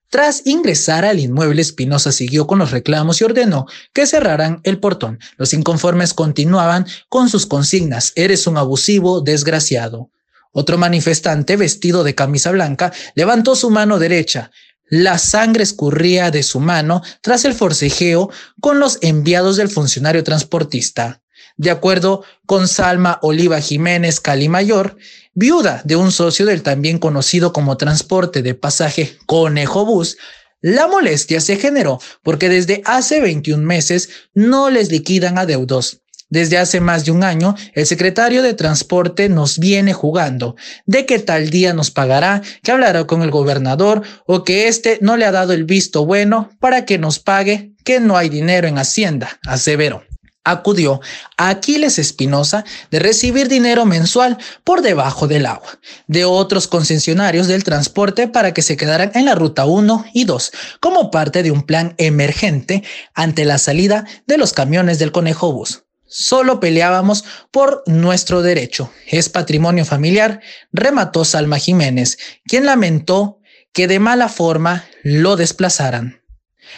Tras 0.08 0.42
ingresar 0.46 1.04
al 1.04 1.18
inmueble, 1.18 1.62
Espinosa 1.62 2.12
siguió 2.12 2.46
con 2.46 2.58
los 2.58 2.70
reclamos 2.70 3.20
y 3.20 3.24
ordenó 3.24 3.66
que 3.92 4.06
cerraran 4.06 4.60
el 4.62 4.78
portón. 4.78 5.18
Los 5.36 5.52
inconformes 5.52 6.14
continuaban 6.14 6.86
con 7.08 7.28
sus 7.28 7.46
consignas. 7.46 8.12
Eres 8.14 8.46
un 8.46 8.56
abusivo, 8.56 9.20
desgraciado. 9.20 10.10
Otro 10.52 10.78
manifestante, 10.78 11.56
vestido 11.56 12.04
de 12.04 12.14
camisa 12.14 12.50
blanca, 12.50 12.92
levantó 13.14 13.56
su 13.56 13.68
mano 13.70 13.98
derecha. 13.98 14.50
La 14.88 15.18
sangre 15.18 15.64
escurría 15.64 16.30
de 16.30 16.44
su 16.44 16.60
mano 16.60 17.02
tras 17.20 17.44
el 17.44 17.54
forcejeo 17.54 18.30
con 18.60 18.78
los 18.78 18.98
enviados 19.02 19.56
del 19.56 19.68
funcionario 19.68 20.22
transportista. 20.22 21.20
De 21.56 21.70
acuerdo 21.70 22.22
con 22.44 22.68
Salma 22.68 23.18
Oliva 23.22 23.60
Jiménez 23.60 24.20
Calimayor, 24.20 24.96
viuda 25.36 25.82
de 25.84 25.94
un 25.94 26.10
socio 26.10 26.46
del 26.46 26.62
también 26.62 26.98
conocido 26.98 27.52
como 27.52 27.76
transporte 27.76 28.42
de 28.42 28.54
pasaje 28.54 29.16
Conejo 29.26 29.84
Bus, 29.84 30.16
la 30.62 30.88
molestia 30.88 31.40
se 31.40 31.56
generó 31.56 32.00
porque 32.22 32.48
desde 32.48 32.82
hace 32.86 33.20
21 33.20 33.62
meses 33.62 34.08
no 34.34 34.70
les 34.70 34.90
liquidan 34.90 35.38
adeudos. 35.38 36.00
Desde 36.28 36.58
hace 36.58 36.80
más 36.80 37.04
de 37.04 37.12
un 37.12 37.22
año, 37.22 37.54
el 37.74 37.86
secretario 37.86 38.42
de 38.42 38.54
Transporte 38.54 39.28
nos 39.28 39.60
viene 39.60 39.92
jugando 39.92 40.56
de 40.84 41.06
que 41.06 41.20
tal 41.20 41.50
día 41.50 41.72
nos 41.72 41.92
pagará, 41.92 42.42
que 42.64 42.72
hablará 42.72 43.06
con 43.06 43.22
el 43.22 43.30
gobernador 43.30 44.02
o 44.26 44.42
que 44.42 44.66
éste 44.66 44.98
no 45.02 45.16
le 45.16 45.24
ha 45.24 45.30
dado 45.30 45.52
el 45.52 45.64
visto 45.64 46.04
bueno 46.04 46.50
para 46.58 46.84
que 46.84 46.98
nos 46.98 47.20
pague, 47.20 47.74
que 47.84 48.00
no 48.00 48.16
hay 48.16 48.28
dinero 48.28 48.66
en 48.66 48.78
Hacienda, 48.78 49.38
aseveró 49.46 50.02
acudió 50.46 51.00
a 51.36 51.48
Aquiles 51.50 51.98
Espinosa 51.98 52.64
de 52.90 52.98
recibir 53.00 53.48
dinero 53.48 53.84
mensual 53.84 54.38
por 54.64 54.80
debajo 54.80 55.26
del 55.26 55.44
agua 55.44 55.78
de 56.06 56.24
otros 56.24 56.68
concesionarios 56.68 57.48
del 57.48 57.64
transporte 57.64 58.28
para 58.28 58.54
que 58.54 58.62
se 58.62 58.76
quedaran 58.76 59.10
en 59.14 59.26
la 59.26 59.34
ruta 59.34 59.66
1 59.66 60.06
y 60.14 60.24
2 60.24 60.52
como 60.80 61.10
parte 61.10 61.42
de 61.42 61.50
un 61.50 61.62
plan 61.62 61.94
emergente 61.98 62.82
ante 63.14 63.44
la 63.44 63.58
salida 63.58 64.06
de 64.26 64.38
los 64.38 64.52
camiones 64.52 64.98
del 64.98 65.12
Conejo 65.12 65.52
Bus. 65.52 65.82
Solo 66.08 66.60
peleábamos 66.60 67.24
por 67.50 67.82
nuestro 67.86 68.40
derecho. 68.40 68.92
Es 69.08 69.28
patrimonio 69.28 69.84
familiar, 69.84 70.40
remató 70.72 71.24
Salma 71.24 71.58
Jiménez, 71.58 72.16
quien 72.46 72.64
lamentó 72.64 73.40
que 73.72 73.88
de 73.88 73.98
mala 73.98 74.28
forma 74.28 74.84
lo 75.02 75.36
desplazaran. 75.36 76.22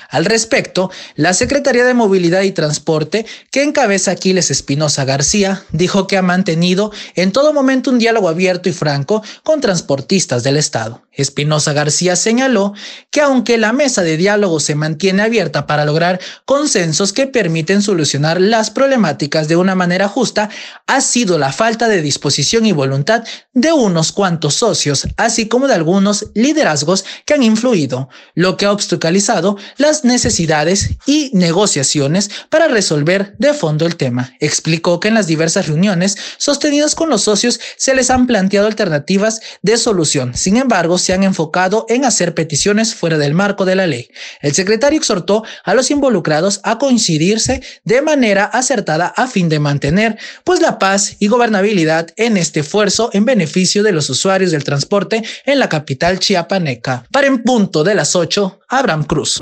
Al 0.08 0.24
respecto, 0.24 0.90
la 1.16 1.34
Secretaría 1.34 1.84
de 1.84 1.94
Movilidad 1.94 2.42
y 2.42 2.52
Transporte, 2.52 3.26
que 3.50 3.62
encabeza 3.62 4.12
Aquiles 4.12 4.50
Espinosa 4.50 5.04
García, 5.04 5.64
dijo 5.72 6.06
que 6.06 6.16
ha 6.16 6.22
mantenido 6.22 6.92
en 7.14 7.32
todo 7.32 7.52
momento 7.52 7.90
un 7.90 7.98
diálogo 7.98 8.28
abierto 8.28 8.70
y 8.70 8.72
franco 8.72 9.22
con 9.42 9.60
transportistas 9.60 10.42
del 10.42 10.56
Estado. 10.56 11.02
Espinosa 11.12 11.72
García 11.72 12.14
señaló 12.14 12.74
que 13.10 13.18
que 13.18 13.22
aunque 13.24 13.58
la 13.58 13.72
mesa 13.72 14.02
de 14.02 14.16
diálogo 14.16 14.60
se 14.60 14.76
mantiene 14.76 15.22
abierta 15.22 15.66
para 15.66 15.84
lograr 15.84 16.20
consensos 16.44 17.12
que 17.12 17.26
permiten 17.26 17.82
solucionar 17.82 18.40
las 18.40 18.70
problemáticas 18.70 19.48
de 19.48 19.56
una 19.56 19.74
manera 19.74 20.06
justa, 20.06 20.50
ha 20.86 21.00
sido 21.00 21.36
la 21.36 21.50
falta 21.50 21.88
de 21.88 22.00
disposición 22.00 22.64
y 22.64 22.70
voluntad 22.70 23.24
de 23.54 23.72
unos 23.72 24.12
cuantos 24.12 24.54
socios, 24.54 25.08
así 25.16 25.48
como 25.48 25.66
de 25.66 25.74
algunos 25.74 26.26
liderazgos 26.34 27.04
que 27.26 27.34
han 27.34 27.42
influido, 27.42 28.08
lo 28.36 28.56
que 28.56 28.66
ha 28.66 28.70
obstaculizado 28.70 29.56
las 29.78 30.04
necesidades 30.04 30.90
y 31.06 31.30
negociaciones 31.32 32.30
para 32.50 32.68
resolver 32.68 33.34
de 33.38 33.54
fondo 33.54 33.86
el 33.86 33.96
tema. 33.96 34.34
Explicó 34.40 35.00
que 35.00 35.08
en 35.08 35.14
las 35.14 35.26
diversas 35.26 35.66
reuniones 35.66 36.16
sostenidas 36.36 36.94
con 36.94 37.08
los 37.08 37.22
socios 37.22 37.60
se 37.76 37.94
les 37.94 38.10
han 38.10 38.26
planteado 38.26 38.66
alternativas 38.66 39.40
de 39.62 39.76
solución. 39.78 40.34
Sin 40.34 40.56
embargo, 40.56 40.98
se 40.98 41.12
han 41.12 41.22
enfocado 41.22 41.86
en 41.88 42.04
hacer 42.04 42.34
peticiones 42.34 42.94
fuera 42.94 43.18
del 43.18 43.34
marco 43.34 43.64
de 43.64 43.76
la 43.76 43.86
ley. 43.86 44.08
El 44.42 44.54
secretario 44.54 44.98
exhortó 44.98 45.44
a 45.64 45.74
los 45.74 45.90
involucrados 45.90 46.60
a 46.64 46.78
coincidirse 46.78 47.62
de 47.84 48.02
manera 48.02 48.44
acertada 48.44 49.06
a 49.16 49.26
fin 49.26 49.48
de 49.48 49.60
mantener 49.60 50.18
pues 50.44 50.60
la 50.60 50.78
paz 50.78 51.16
y 51.18 51.28
gobernabilidad 51.28 52.08
en 52.16 52.36
este 52.36 52.60
esfuerzo 52.60 53.10
en 53.12 53.24
beneficio 53.24 53.82
de 53.82 53.92
los 53.92 54.10
usuarios 54.10 54.50
del 54.50 54.64
transporte 54.64 55.22
en 55.44 55.58
la 55.58 55.68
capital 55.68 56.18
chiapaneca. 56.18 57.04
Para 57.12 57.26
en 57.26 57.42
punto 57.42 57.84
de 57.84 57.94
las 57.94 58.16
8, 58.16 58.60
Abraham 58.68 59.04
Cruz. 59.04 59.40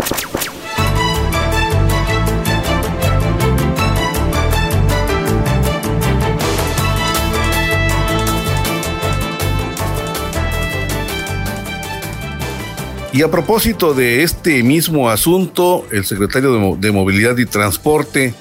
Y 13.17 13.23
a 13.23 13.31
propósito 13.31 13.95
de 13.95 14.25
este 14.25 14.63
mismo 14.63 15.09
asunto, 15.09 15.87
el 15.91 16.05
secretario 16.05 16.77
de, 16.77 16.93
Movilidad 16.93 17.39
y 17.39 17.47
Transporte, 17.47 18.35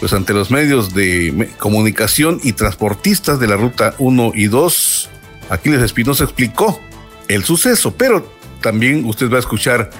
pues 0.00 0.14
ante 0.14 0.32
los 0.32 0.50
medios 0.50 0.94
de 0.94 1.52
comunicación 1.58 2.40
y 2.42 2.54
transportistas 2.54 3.38
de 3.38 3.46
la 3.46 3.56
ruta 3.56 3.94
1 3.98 4.32
y 4.34 4.46
2, 4.46 5.10
Aquiles 5.50 5.82
Espinosa 5.82 6.24
explicó 6.24 6.80
el 7.28 7.44
suceso, 7.44 7.94
pero 7.94 8.26
también 8.62 9.04
usted 9.04 9.30
va 9.30 9.36
a 9.36 9.40
escuchar 9.40 9.90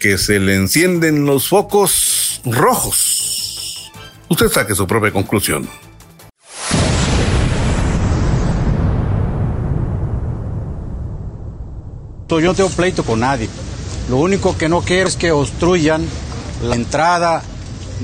que 0.00 0.18
se 0.18 0.40
le 0.40 0.56
encienden 0.56 1.24
los 1.24 1.46
focos 1.46 2.40
rojos. 2.44 3.92
Usted 4.28 4.48
saque 4.48 4.74
su 4.74 4.88
propia 4.88 5.12
conclusión. 5.12 5.68
Yo 12.38 12.46
no 12.46 12.54
tengo 12.54 12.70
pleito 12.70 13.02
con 13.02 13.20
nadie. 13.20 13.48
Lo 14.08 14.18
único 14.18 14.56
que 14.56 14.68
no 14.68 14.82
quiero 14.82 15.08
es 15.08 15.16
que 15.16 15.32
obstruyan 15.32 16.06
la 16.62 16.76
entrada 16.76 17.42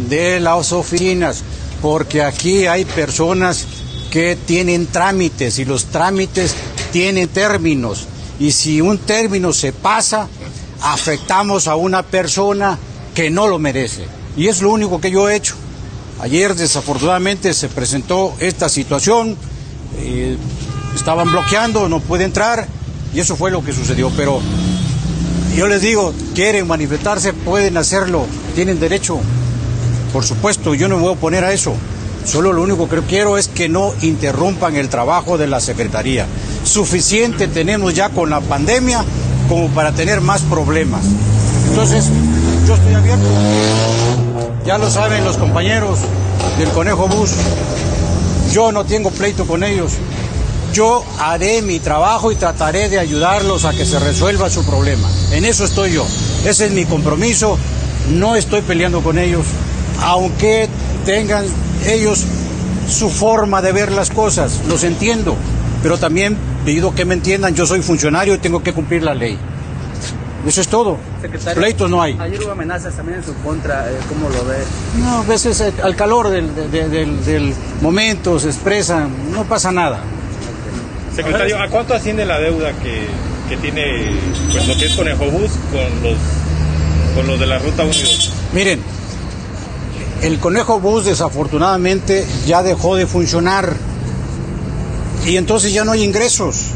de 0.09 0.41
las 0.41 0.73
oficinas, 0.73 1.45
porque 1.81 2.23
aquí 2.23 2.67
hay 2.67 2.85
personas 2.85 3.67
que 4.11 4.37
tienen 4.37 4.87
trámites 4.87 5.59
y 5.59 5.65
los 5.65 5.87
trámites 5.87 6.57
tienen 6.91 7.29
términos. 7.29 8.07
Y 8.41 8.51
si 8.51 8.81
un 8.81 8.99
término 8.99 9.53
se 9.53 9.73
pasa, 9.73 10.29
afectamos 10.83 11.69
a 11.69 11.77
una 11.77 12.03
persona 12.03 12.79
que 13.15 13.31
no 13.31 13.47
lo 13.47 13.59
merece. 13.59 14.07
Y 14.37 14.49
es 14.49 14.61
lo 14.61 14.71
único 14.71 15.01
que 15.01 15.11
yo 15.11 15.29
he 15.29 15.37
hecho. 15.37 15.55
Ayer 16.21 16.55
desafortunadamente 16.55 17.55
se 17.55 17.69
presentó 17.69 18.35
esta 18.41 18.69
situación, 18.69 19.37
eh, 19.99 20.37
estaban 20.95 21.31
bloqueando, 21.31 21.89
no 21.89 22.01
puede 22.01 22.25
entrar 22.25 22.67
y 23.17 23.21
eso 23.21 23.35
fue 23.35 23.51
lo 23.51 23.65
que 23.65 23.73
sucedió. 23.73 24.11
Pero 24.15 24.41
yo 25.57 25.67
les 25.67 25.81
digo, 25.81 26.13
quieren 26.35 26.67
manifestarse, 26.67 27.33
pueden 27.33 27.79
hacerlo, 27.79 28.27
tienen 28.55 28.79
derecho. 28.79 29.19
Por 30.13 30.23
supuesto, 30.23 30.75
yo 30.75 30.87
no 30.89 30.97
me 30.97 31.03
voy 31.03 31.11
a 31.11 31.15
oponer 31.15 31.43
a 31.43 31.53
eso. 31.53 31.73
Solo 32.27 32.53
lo 32.53 32.63
único 32.63 32.89
que 32.91 33.01
quiero 33.01 33.39
es 33.39 33.49
que 33.49 33.71
no 33.71 33.95
interrumpan 34.03 34.77
el 34.77 34.91
trabajo 34.91 35.39
de 35.39 35.47
la 35.47 35.61
Secretaría. 35.61 36.27
Suficiente 36.65 37.49
tenemos 37.49 37.95
ya 37.95 38.11
con 38.11 38.29
la 38.29 38.43
pandemia 38.43 39.03
como 39.49 39.69
para 39.69 39.93
tener 39.93 40.21
más 40.21 40.43
problemas. 40.43 41.07
Entonces, 41.71 42.11
yo 42.67 42.75
estoy 42.75 42.95
abierto. 42.95 43.25
Ya 44.67 44.77
lo 44.77 44.91
saben 44.91 45.25
los 45.25 45.39
compañeros 45.39 46.01
del 46.59 46.69
Conejo 46.69 47.09
Bus. 47.09 47.31
Yo 48.53 48.73
no 48.73 48.85
tengo 48.85 49.11
pleito 49.11 49.47
con 49.47 49.65
ellos 49.65 49.93
yo 50.77 51.03
haré 51.19 51.63
mi 51.63 51.81
trabajo 51.81 52.31
y 52.31 52.35
trataré 52.35 52.91
de 52.91 52.99
ayudarlos 52.99 53.65
a 53.65 53.73
que 53.73 53.87
se 53.87 53.99
resuelva 53.99 54.51
su 54.51 54.63
problema. 54.63 55.09
En 55.33 55.47
eso 55.47 55.65
estoy 55.65 55.93
yo. 55.93 56.07
Ese 56.45 56.67
es 56.67 56.73
mi 56.73 56.85
compromiso. 56.85 57.57
No 58.11 58.37
estoy 58.37 58.61
peleando 58.61 59.01
con 59.01 59.19
ellos, 59.19 59.47
aunque 60.03 60.69
tengan 61.07 61.47
ellos 61.87 62.25
su 62.91 63.09
forma 63.09 63.63
de 63.63 63.73
ver 63.73 63.91
las 63.91 64.11
cosas. 64.11 64.61
Los 64.69 64.85
entiendo, 64.85 65.35
pero 65.83 65.97
también 65.97 66.37
pido 66.67 66.95
que 66.95 67.07
me 67.07 67.15
entiendan. 67.15 67.55
Yo 67.55 67.65
soy 67.65 67.81
funcionario 67.81 68.35
y 68.35 68.39
tengo 68.39 68.63
que 68.63 68.75
cumplir 68.75 69.03
la 69.03 69.15
ley. 69.15 69.39
Eso 70.47 70.61
es 70.61 70.69
todo. 70.69 70.99
Secretario, 71.23 71.59
Pleitos 71.59 71.89
no 71.91 72.03
hay. 72.03 72.19
Ayer 72.21 72.43
hubo 72.45 72.53
amenazas 72.53 72.95
también 72.95 73.21
en 73.21 73.25
su 73.25 73.35
contra. 73.37 73.91
Eh, 73.91 73.97
¿Cómo 74.11 74.29
lo 74.29 74.45
ve? 74.45 74.59
No, 74.99 75.21
a 75.21 75.23
veces 75.23 75.59
al 75.83 75.97
calor 75.97 76.29
del, 76.29 76.55
del, 76.71 77.25
del 77.25 77.55
momento 77.81 78.39
se 78.39 78.49
expresan. 78.49 79.33
No 79.33 79.45
pasa 79.45 79.73
nada. 79.73 80.01
Secretario, 81.17 81.59
¿a 81.59 81.69
cuánto 81.69 81.95
asciende 81.95 82.27
la 82.27 82.39
deuda 82.39 82.73
que, 82.75 83.07
que 83.49 83.57
tiene 83.57 84.13
pues, 84.53 84.69
lo 84.69 84.77
que 84.77 84.85
es 84.85 84.93
Conejobús 84.93 85.51
con 85.73 86.03
los, 86.03 86.19
con 87.15 87.27
los 87.27 87.41
de 87.41 87.47
la 87.47 87.59
Ruta 87.59 87.85
1 87.85 87.93
Miren, 88.53 88.81
el 90.23 90.39
Conejo 90.39 90.79
Bus 90.79 91.07
desafortunadamente 91.07 92.27
ya 92.47 92.63
dejó 92.63 92.97
de 92.97 93.07
funcionar 93.07 93.75
y 95.27 95.39
entonces 95.39 95.73
ya 95.73 95.85
no 95.85 95.93
hay 95.93 96.03
ingresos. 96.03 96.67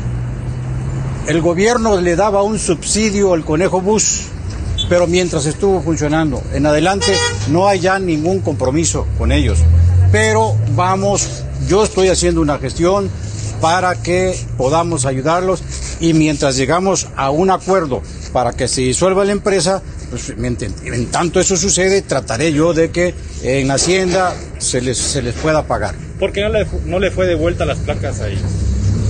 El 1.26 1.42
gobierno 1.42 2.00
le 2.00 2.16
daba 2.16 2.42
un 2.42 2.58
subsidio 2.58 3.34
al 3.34 3.44
Conejo 3.44 3.82
Bus, 3.82 4.22
pero 4.88 5.06
mientras 5.06 5.46
estuvo 5.46 5.82
funcionando, 5.82 6.42
en 6.54 6.64
adelante 6.64 7.14
no 7.50 7.68
hay 7.68 7.80
ya 7.80 7.98
ningún 7.98 8.40
compromiso 8.40 9.06
con 9.18 9.32
ellos. 9.32 9.58
Pero 10.10 10.56
vamos, 10.74 11.44
yo 11.68 11.84
estoy 11.84 12.08
haciendo 12.08 12.40
una 12.40 12.58
gestión, 12.58 13.10
para 13.60 14.02
que 14.02 14.38
podamos 14.56 15.06
ayudarlos 15.06 15.62
y 16.00 16.14
mientras 16.14 16.56
llegamos 16.56 17.08
a 17.16 17.30
un 17.30 17.50
acuerdo 17.50 18.02
para 18.32 18.52
que 18.52 18.68
se 18.68 18.82
disuelva 18.82 19.24
la 19.24 19.32
empresa, 19.32 19.82
pues 20.10 20.30
en 20.30 21.06
tanto 21.06 21.40
eso 21.40 21.56
sucede, 21.56 22.02
trataré 22.02 22.52
yo 22.52 22.72
de 22.72 22.90
que 22.90 23.14
en 23.42 23.70
Hacienda 23.70 24.34
se 24.58 24.80
les, 24.80 24.98
se 24.98 25.22
les 25.22 25.34
pueda 25.34 25.66
pagar. 25.66 25.94
¿Por 26.18 26.32
qué 26.32 26.42
no 26.42 26.48
le, 26.50 26.66
no 26.86 26.98
le 26.98 27.10
fue 27.10 27.26
de 27.26 27.34
vuelta 27.34 27.64
las 27.64 27.78
placas 27.78 28.20
ahí? 28.20 28.38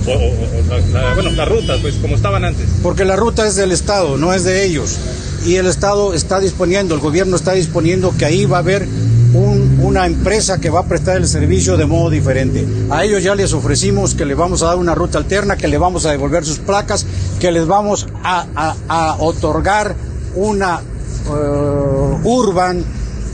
bueno, 0.05 1.31
las 1.31 1.47
rutas, 1.47 1.79
pues 1.81 1.95
como 1.95 2.15
estaban 2.15 2.43
antes. 2.45 2.67
Porque 2.81 3.05
la 3.05 3.15
ruta 3.15 3.47
es 3.47 3.55
del 3.55 3.71
Estado, 3.71 4.17
no 4.17 4.33
es 4.33 4.43
de 4.43 4.65
ellos. 4.65 4.97
Y 5.45 5.55
el 5.55 5.67
Estado 5.67 6.13
está 6.13 6.39
disponiendo, 6.39 6.95
el 6.95 7.01
gobierno 7.01 7.35
está 7.35 7.53
disponiendo 7.53 8.13
que 8.17 8.25
ahí 8.25 8.45
va 8.45 8.57
a 8.57 8.59
haber 8.59 8.87
una 9.33 10.05
empresa 10.05 10.59
que 10.59 10.69
va 10.69 10.81
a 10.81 10.85
prestar 10.85 11.17
el 11.17 11.27
servicio 11.27 11.77
de 11.77 11.85
modo 11.85 12.09
diferente. 12.09 12.67
A 12.89 13.03
ellos 13.05 13.23
ya 13.23 13.35
les 13.35 13.53
ofrecimos 13.53 14.15
que 14.15 14.25
les 14.25 14.35
vamos 14.35 14.61
a 14.61 14.67
dar 14.67 14.77
una 14.77 14.95
ruta 14.95 15.17
alterna, 15.17 15.57
que 15.57 15.67
les 15.67 15.79
vamos 15.79 16.05
a 16.05 16.11
devolver 16.11 16.45
sus 16.45 16.59
placas, 16.59 17.05
que 17.39 17.51
les 17.51 17.65
vamos 17.65 18.07
a, 18.23 19.15
otorgar 19.19 19.95
una 20.35 20.81
uh, 21.29 22.19
urban 22.23 22.83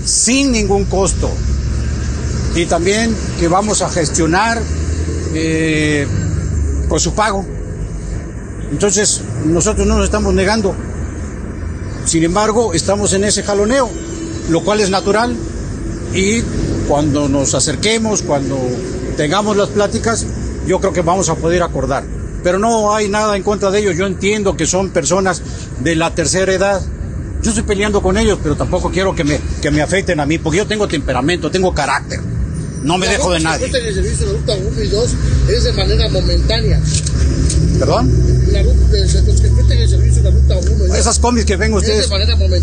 sin 0.05 0.51
ningún 0.51 0.85
costo. 0.85 1.29
Y 2.55 2.65
también 2.65 3.15
que 3.39 3.47
vamos 3.47 3.81
a 3.81 3.89
gestionar 3.89 4.59
eh, 5.33 6.07
por 6.89 6.99
su 6.99 7.13
pago. 7.13 7.45
Entonces, 8.71 9.21
nosotros 9.45 9.87
no 9.87 9.95
nos 9.95 10.05
estamos 10.05 10.33
negando. 10.33 10.75
Sin 12.05 12.23
embargo, 12.23 12.73
estamos 12.73 13.13
en 13.13 13.23
ese 13.23 13.43
jaloneo, 13.43 13.89
lo 14.49 14.63
cual 14.63 14.79
es 14.79 14.89
natural 14.89 15.35
y 16.13 16.41
cuando 16.87 17.27
nos 17.27 17.53
acerquemos, 17.53 18.21
cuando 18.21 18.57
tengamos 19.15 19.57
las 19.57 19.69
pláticas, 19.69 20.25
yo 20.67 20.79
creo 20.79 20.93
que 20.93 21.01
vamos 21.01 21.29
a 21.29 21.35
poder 21.35 21.63
acordar. 21.63 22.05
Pero 22.43 22.59
no 22.59 22.93
hay 22.93 23.09
nada 23.09 23.35
en 23.35 23.43
contra 23.43 23.71
de 23.71 23.79
ellos. 23.79 23.95
Yo 23.97 24.05
entiendo 24.05 24.55
que 24.55 24.67
son 24.67 24.91
personas 24.91 25.41
de 25.79 25.95
la 25.95 26.13
tercera 26.13 26.53
edad. 26.53 26.81
Yo 27.41 27.49
estoy 27.49 27.63
peleando 27.63 28.01
con 28.01 28.17
ellos, 28.17 28.39
pero 28.41 28.55
tampoco 28.55 28.89
quiero 28.89 29.13
que 29.15 29.23
me, 29.23 29.39
que 29.61 29.71
me 29.71 29.81
afecten 29.81 30.19
a 30.19 30.25
mí, 30.25 30.37
porque 30.37 30.57
yo 30.57 30.67
tengo 30.67 30.87
temperamento, 30.87 31.51
tengo 31.51 31.73
carácter. 31.73 32.19
No 32.83 32.97
me 32.97 33.07
dejo 33.07 33.31
de 33.31 33.39
nadie. 33.39 33.65
el 33.65 33.93
servicio 33.95 34.27
de 34.27 34.33
ruta 34.33 34.55
1 34.55 34.81
y 34.81 34.87
2 34.87 35.15
es 35.49 35.63
de 35.63 35.73
manera 35.73 36.09
momentánea. 36.09 36.79
¿Perdón? 37.79 38.11
La 38.51 38.63
ruta, 38.63 38.97
los 38.97 39.41
que 39.41 39.49
prestan 39.49 39.77
el 39.77 39.89
servicio 39.89 40.06
de 40.23 40.31
ruta 40.31 40.57
1 40.57 40.69
y 40.85 40.87
2. 40.89 40.97
Esas 40.97 41.19
combis 41.19 41.45
que 41.45 41.55
ven 41.55 41.73
ustedes. 41.73 42.09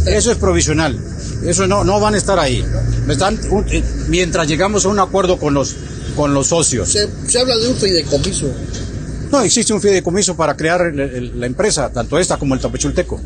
Eso 0.06 0.32
es 0.32 0.38
provisional. 0.38 0.98
Eso 1.46 1.66
no, 1.66 1.84
no 1.84 2.00
van 2.00 2.14
a 2.14 2.18
estar 2.18 2.38
ahí. 2.38 2.64
Están, 3.08 3.38
eh, 3.70 3.82
mientras 4.08 4.46
llegamos 4.48 4.84
a 4.84 4.88
un 4.88 4.98
acuerdo 4.98 5.38
con 5.38 5.54
los, 5.54 5.74
con 6.16 6.32
los 6.34 6.48
socios. 6.48 6.88
Se, 6.90 7.08
se 7.28 7.38
habla 7.38 7.56
de 7.56 7.68
un 7.68 7.76
fideicomiso. 7.76 8.46
No, 9.30 9.42
existe 9.42 9.72
un 9.72 9.80
fideicomiso 9.80 10.36
para 10.36 10.56
crear 10.56 10.80
el- 10.86 11.00
el- 11.00 11.40
la 11.40 11.46
empresa, 11.46 11.90
tanto 11.90 12.18
esta 12.18 12.36
como 12.36 12.54
el 12.54 12.60
Tapachulteco. 12.60 13.20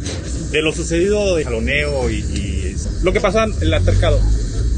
De 0.50 0.62
lo 0.62 0.72
sucedido 0.72 1.36
de 1.36 1.44
jaloneo 1.44 2.08
y, 2.08 2.14
y 2.14 2.76
lo 3.02 3.12
que 3.12 3.20
pasó 3.20 3.42
en 3.42 3.52
el 3.60 3.74
altercado, 3.74 4.18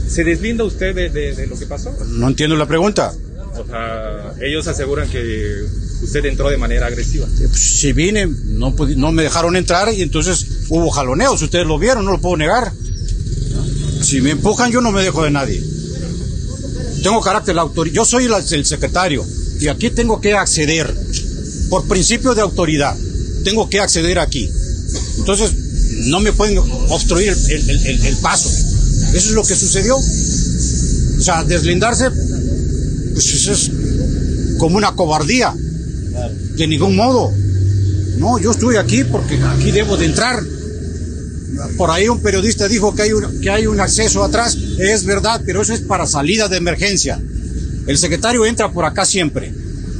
¿se 0.09 0.25
deslinda 0.25 0.65
usted 0.65 0.95
de, 0.95 1.09
de- 1.11 1.35
de 1.35 1.47
lo 1.47 1.57
que 1.59 1.67
pasó? 1.67 1.97
No 2.09 2.27
entiendo 2.29 2.57
la 2.57 2.67
pregunta. 2.67 3.13
O 3.57 3.65
sea, 3.67 4.33
ellos 4.41 4.67
aseguran 4.67 5.09
que 5.09 5.65
usted 6.03 6.25
entró 6.25 6.49
de 6.51 6.57
manera 6.57 6.87
agresiva. 6.87 7.27
Eh, 7.41 7.47
pues, 7.49 7.79
Si 7.81 7.93
vine, 7.93 8.27
no, 8.27 8.73
me 9.13 9.23
dejaron 9.23 9.57
entrar 9.57 9.93
y 9.93 10.03
entonces 10.03 10.47
hubo 10.69 10.91
jaloneos. 10.91 11.41
Ustedes 11.43 11.67
lo 11.67 11.79
vieron, 11.79 12.05
no 12.05 12.13
lo 12.13 12.21
puedo 12.21 12.37
negar. 12.37 12.73
Si 14.03 14.21
me 14.21 14.31
empujan, 14.31 14.71
yo 14.73 14.81
no 14.81 14.93
me 14.93 15.03
dejo 15.03 15.23
de 15.25 15.31
nadie. 15.31 15.63
Tengo 17.03 17.21
carácter 17.21 17.59
autoridad. 17.59 17.95
Yo 17.95 18.05
soy 18.05 18.29
la- 18.29 18.39
el 18.51 18.65
secretario 18.67 19.25
y 19.61 19.69
aquí 19.69 19.91
tengo 19.91 20.21
que 20.21 20.35
acceder. 20.35 20.93
Por 21.69 21.87
principio 21.87 22.35
de 22.35 22.41
autoridad, 22.43 22.97
tengo 23.45 23.69
que 23.71 23.81
acceder 23.81 24.19
aquí. 24.19 24.51
Entonces, 25.19 25.53
no 26.07 26.21
me 26.21 26.33
pueden 26.33 26.59
obstruir 26.59 27.35
el- 27.49 28.07
el 28.07 28.17
paso. 28.19 28.49
Eso 28.49 29.29
es 29.29 29.31
lo 29.33 29.45
que 29.45 29.55
sucedió. 29.55 29.97
O 29.97 31.23
sea, 31.23 31.45
deslindarse, 31.45 32.11
pues 33.13 33.27
eso 33.35 33.53
es 33.53 33.71
como 34.59 34.77
una 34.77 34.95
cobardía. 34.95 35.55
De 36.57 36.67
ningún 36.67 36.97
modo. 36.97 37.33
No, 38.19 38.39
yo 38.39 38.51
estoy 38.51 38.77
aquí 38.77 39.05
porque 39.05 39.39
aquí 39.43 39.71
debo 39.71 39.97
de 39.97 40.07
entrar. 40.07 40.43
Por 41.77 41.91
ahí 41.91 42.09
un 42.09 42.21
periodista 42.21 42.69
dijo 42.69 42.95
que 42.95 43.03
hay 43.03 43.13
un, 43.13 43.41
que 43.41 43.51
hay 43.51 43.67
un 43.67 43.81
acceso 43.81 44.23
atrás. 44.23 44.57
Es 44.79 45.05
verdad, 45.05 45.41
pero 45.45 45.63
eso 45.63 45.73
es 45.73 45.81
para 45.81 46.07
salida 46.07 46.49
de 46.49 46.57
emergencia. 46.57 47.21
El 47.87 47.99
secretario 47.99 48.45
entra 48.47 48.71
por 48.73 48.85
acá 48.85 49.05
siempre. 49.05 49.53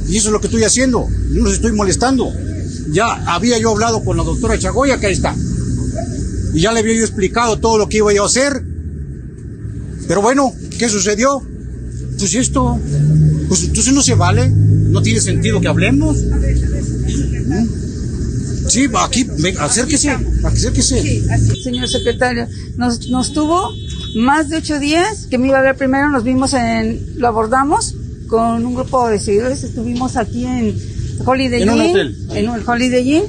Y 0.07 0.17
eso 0.17 0.29
es 0.29 0.33
lo 0.33 0.41
que 0.41 0.47
estoy 0.47 0.63
haciendo. 0.63 1.07
No 1.29 1.43
los 1.43 1.53
estoy 1.53 1.71
molestando. 1.71 2.31
Ya 2.91 3.05
había 3.33 3.57
yo 3.57 3.71
hablado 3.71 4.03
con 4.03 4.17
la 4.17 4.23
doctora 4.23 4.57
Chagoya, 4.59 4.99
que 4.99 5.07
ahí 5.07 5.13
está. 5.13 5.35
Y 6.53 6.61
ya 6.61 6.71
le 6.73 6.79
había 6.79 6.95
yo 6.95 7.01
explicado 7.01 7.59
todo 7.59 7.77
lo 7.77 7.87
que 7.87 7.97
iba 7.97 8.11
a 8.11 8.25
hacer. 8.25 8.63
Pero 10.07 10.21
bueno, 10.21 10.53
¿qué 10.77 10.89
sucedió? 10.89 11.41
Pues 12.17 12.35
esto, 12.35 12.79
pues 13.47 13.63
entonces 13.63 13.93
no 13.93 14.01
se 14.01 14.15
vale. 14.15 14.51
No 14.91 15.01
tiene 15.01 15.21
sentido 15.21 15.61
que 15.61 15.67
hablemos. 15.67 16.17
Sí, 18.67 18.87
aquí, 18.99 19.27
acérquese, 19.59 20.17
acérquese. 20.43 21.23
Señor 21.63 21.89
secretario, 21.89 22.47
nos, 22.77 23.09
nos 23.09 23.33
tuvo 23.33 23.73
más 24.15 24.49
de 24.49 24.57
ocho 24.57 24.79
días 24.79 25.27
que 25.29 25.37
me 25.37 25.47
iba 25.47 25.59
a 25.59 25.61
ver 25.61 25.75
primero, 25.75 26.09
nos 26.09 26.23
vimos 26.23 26.53
en, 26.53 27.01
lo 27.17 27.27
abordamos 27.27 27.95
con 28.27 28.65
un 28.65 28.75
grupo 28.75 29.09
de 29.09 29.19
seguidores, 29.19 29.63
estuvimos 29.63 30.15
aquí 30.15 30.45
en 30.45 30.75
Holiday 31.25 31.63
En 31.63 31.69
un 31.69 31.81
Inn, 31.81 31.91
hotel. 31.91 32.17
en 32.33 32.49
un 32.49 32.61
Holiday 32.65 33.13
Inn, 33.15 33.23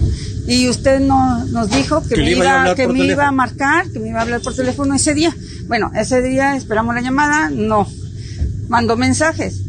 y 0.47 0.69
usted 0.69 1.01
no, 1.01 1.45
nos 1.47 1.71
dijo 1.71 2.03
que, 2.07 2.17
me, 2.17 2.31
iba 2.33 2.71
a 2.71 2.75
que 2.75 2.87
me 2.87 3.07
iba 3.07 3.27
a 3.27 3.33
marcar, 3.33 3.89
que 3.91 3.99
me 3.99 4.11
iba 4.11 4.21
a 4.21 4.23
hablar 4.23 4.41
por 4.43 4.55
teléfono 4.55 4.95
ese 4.95 5.15
día. 5.15 5.35
Bueno, 5.67 5.91
ese 5.97 6.21
día 6.23 6.57
esperamos 6.57 6.95
la 6.95 7.01
llamada, 7.01 7.51
no. 7.51 7.89
Mandó 8.69 8.97
mensajes. 8.97 9.61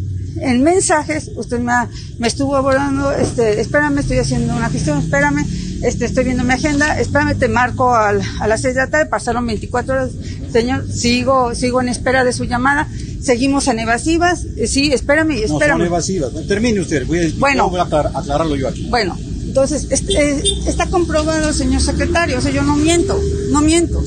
En 0.42 0.64
mensajes, 0.64 1.30
usted 1.36 1.60
me, 1.60 1.72
ha- 1.72 1.90
me 2.20 2.28
estuvo 2.28 2.56
abordando, 2.56 3.12
este, 3.12 3.62
espérame, 3.62 4.00
estoy 4.00 4.18
haciendo 4.18 4.56
una 4.56 4.70
gestión, 4.70 5.00
espérame, 5.00 5.46
este, 5.84 6.06
estoy 6.06 6.24
viendo 6.24 6.44
mi 6.44 6.54
agenda, 6.54 7.00
espérame, 7.00 7.36
te 7.38 7.48
marco 7.48 7.94
al- 7.96 8.22
a 8.40 8.48
las 8.48 8.62
seis 8.62 8.74
de 8.76 8.82
la 8.82 8.90
tarde, 8.90 9.06
pasaron 9.08 9.46
24 9.46 9.94
horas, 9.94 10.12
señor, 10.52 10.86
sigo, 10.92 11.54
sigo 11.56 11.82
en 11.82 11.90
espera 11.90 12.24
de 12.24 12.34
su 12.34 12.46
llamada, 12.46 12.88
seguimos 13.22 13.68
en 13.68 13.80
evasivas, 13.80 14.46
eh, 14.58 14.68
sí, 14.68 14.92
espérame, 14.92 15.30
No, 15.42 15.48
son 15.48 15.56
espérame. 15.62 15.82
evasivas. 15.86 16.32
Termine 16.48 16.82
usted, 16.82 17.06
voy 17.06 17.20
a, 17.20 17.30
Bueno. 17.38 17.70
voy 17.70 17.80
a 17.80 17.84
aclar- 17.84 18.12
aclararlo 18.14 18.56
yo 18.56 18.68
aquí. 18.68 18.88
Bueno, 18.90 19.18
entonces, 19.46 19.88
este, 19.92 20.42
está 20.68 20.88
comprobado, 20.88 21.54
señor 21.54 21.82
secretario, 21.82 22.38
o 22.40 22.42
sea, 22.42 22.52
yo 22.52 22.64
no 22.64 22.76
miento, 22.76 23.20
no 23.52 23.62
miento, 23.62 24.04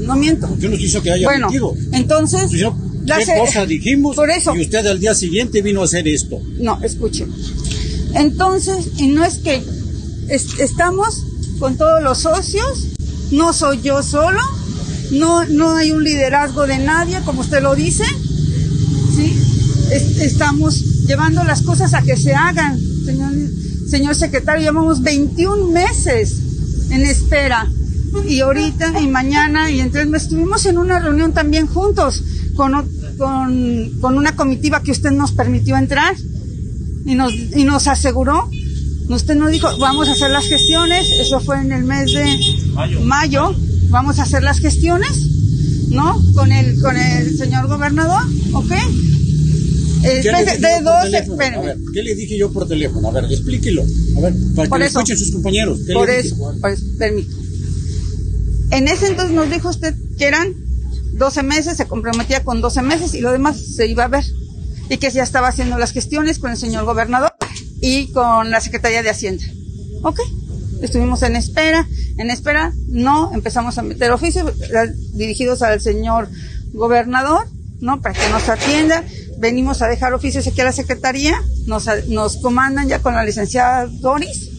no 0.00 0.14
miento. 0.16 0.54
Yo 0.58 0.68
no 0.68 0.76
quiso 0.76 1.00
que 1.02 1.10
haya 1.12 1.26
Bueno, 1.26 1.46
mentido. 1.46 1.74
entonces, 1.92 2.50
Yo- 2.50 2.76
la 3.04 3.18
¿Qué 3.18 3.26
se- 3.26 3.38
cosa 3.38 3.66
dijimos? 3.66 4.16
Por 4.16 4.30
eso. 4.30 4.54
Y 4.54 4.62
usted 4.62 4.86
al 4.86 5.00
día 5.00 5.14
siguiente 5.14 5.62
vino 5.62 5.82
a 5.82 5.84
hacer 5.84 6.06
esto. 6.08 6.40
No, 6.58 6.78
escuche. 6.82 7.26
Entonces, 8.14 8.86
y 8.98 9.08
no 9.08 9.24
es 9.24 9.38
que 9.38 9.62
es- 10.28 10.58
estamos 10.58 11.22
con 11.58 11.76
todos 11.76 12.02
los 12.02 12.18
socios, 12.18 12.86
no 13.30 13.52
soy 13.52 13.80
yo 13.82 14.02
solo, 14.02 14.40
no, 15.12 15.44
no 15.46 15.74
hay 15.76 15.92
un 15.92 16.04
liderazgo 16.04 16.66
de 16.66 16.78
nadie, 16.78 17.20
como 17.24 17.40
usted 17.40 17.62
lo 17.62 17.74
dice, 17.74 18.04
¿sí? 19.16 19.34
Es- 19.90 20.18
estamos 20.20 21.06
llevando 21.06 21.42
las 21.44 21.62
cosas 21.62 21.94
a 21.94 22.02
que 22.02 22.16
se 22.16 22.34
hagan, 22.34 22.78
señor, 23.04 23.32
señor 23.88 24.14
secretario, 24.14 24.62
llevamos 24.70 25.02
21 25.02 25.68
meses 25.72 26.34
en 26.90 27.02
espera. 27.02 27.70
Y 28.28 28.40
ahorita 28.40 29.00
y 29.00 29.06
mañana 29.06 29.70
y 29.70 29.80
entre 29.80 30.02
estuvimos 30.16 30.66
en 30.66 30.76
una 30.76 30.98
reunión 30.98 31.32
también 31.32 31.66
juntos 31.66 32.22
con, 32.54 32.72
con, 33.18 33.90
con 34.00 34.16
una 34.18 34.34
comitiva 34.36 34.82
que 34.82 34.90
usted 34.90 35.10
nos 35.10 35.32
permitió 35.32 35.76
entrar 35.76 36.14
y 37.04 37.14
nos, 37.14 37.32
y 37.34 37.64
nos 37.64 37.86
aseguró, 37.88 38.48
usted 39.08 39.34
nos 39.36 39.50
dijo, 39.50 39.68
vamos 39.78 40.08
a 40.08 40.12
hacer 40.12 40.30
las 40.30 40.46
gestiones, 40.46 41.10
eso 41.10 41.40
fue 41.40 41.60
en 41.60 41.72
el 41.72 41.84
mes 41.84 42.12
de 42.12 42.38
mayo, 43.04 43.54
vamos 43.88 44.18
a 44.18 44.22
hacer 44.22 44.42
las 44.42 44.58
gestiones, 44.58 45.26
¿no? 45.90 46.18
Con 46.34 46.52
el, 46.52 46.80
con 46.80 46.96
el 46.96 47.36
señor 47.36 47.68
gobernador, 47.68 48.22
¿ok? 48.52 48.70
Eh, 50.04 50.20
¿Qué 50.22 50.32
le 50.32 50.38
espérate, 50.40 50.56
dije 50.56 50.60
de 50.68 50.74
por 50.82 50.84
dos, 50.84 51.14
espérame. 51.14 51.58
A 51.58 51.62
ver, 51.62 51.78
¿qué 51.94 52.02
le 52.02 52.14
dije 52.16 52.36
yo 52.36 52.52
por 52.52 52.66
teléfono? 52.66 53.08
A 53.08 53.12
ver, 53.12 53.24
explíquelo. 53.30 53.84
A 54.16 54.20
ver, 54.20 54.34
para 54.56 54.68
Por 54.68 54.78
que 54.78 54.84
lo 54.84 54.88
eso. 54.90 54.98
escuchen 54.98 55.16
sus 55.16 55.30
compañeros. 55.30 55.78
¿Qué 55.86 55.92
Por 55.92 56.08
le 56.08 56.16
dije? 56.22 56.28
eso, 56.34 56.54
pues, 56.60 56.80
permito. 56.98 57.36
En 58.72 58.88
ese 58.88 59.06
entonces 59.08 59.34
nos 59.36 59.48
dijo 59.50 59.68
usted 59.68 59.94
que 60.18 60.24
eran 60.24 60.54
12 61.12 61.42
meses, 61.42 61.76
se 61.76 61.86
comprometía 61.86 62.44
con 62.44 62.60
12 62.60 62.82
meses 62.82 63.14
y 63.14 63.20
lo 63.20 63.32
demás 63.32 63.56
se 63.76 63.86
iba 63.86 64.04
a 64.04 64.08
ver. 64.08 64.24
Y 64.88 64.98
que 64.98 65.10
ya 65.10 65.22
estaba 65.22 65.48
haciendo 65.48 65.78
las 65.78 65.92
gestiones 65.92 66.38
con 66.38 66.50
el 66.50 66.56
señor 66.56 66.84
gobernador 66.84 67.32
y 67.80 68.12
con 68.12 68.50
la 68.50 68.60
Secretaría 68.60 69.02
de 69.02 69.10
Hacienda. 69.10 69.44
Ok, 70.02 70.20
estuvimos 70.82 71.22
en 71.22 71.36
espera, 71.36 71.86
en 72.18 72.30
espera, 72.30 72.72
no, 72.88 73.32
empezamos 73.32 73.78
a 73.78 73.82
meter 73.82 74.10
oficios 74.10 74.52
eh, 74.60 74.92
dirigidos 75.14 75.62
al 75.62 75.80
señor 75.80 76.28
gobernador, 76.72 77.46
¿no? 77.80 78.00
Para 78.00 78.18
que 78.18 78.28
nos 78.30 78.48
atienda. 78.48 79.04
Venimos 79.38 79.82
a 79.82 79.88
dejar 79.88 80.14
oficios 80.14 80.46
aquí 80.46 80.60
a 80.60 80.64
la 80.64 80.72
Secretaría, 80.72 81.40
nos, 81.66 81.86
nos 82.08 82.36
comandan 82.36 82.88
ya 82.88 83.00
con 83.00 83.14
la 83.14 83.24
licenciada 83.24 83.86
Doris, 83.86 84.50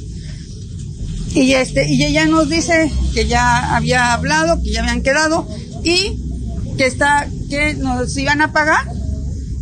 y 1.35 1.53
este, 1.53 1.89
y 1.89 2.03
ella 2.03 2.25
nos 2.25 2.49
dice 2.49 2.91
que 3.13 3.25
ya 3.27 3.75
había 3.75 4.13
hablado, 4.13 4.61
que 4.61 4.71
ya 4.71 4.81
habían 4.81 5.01
quedado 5.01 5.47
y 5.83 6.22
que 6.77 6.85
está, 6.85 7.27
que 7.49 7.75
nos 7.75 8.15
iban 8.17 8.41
a 8.41 8.51
pagar 8.51 8.85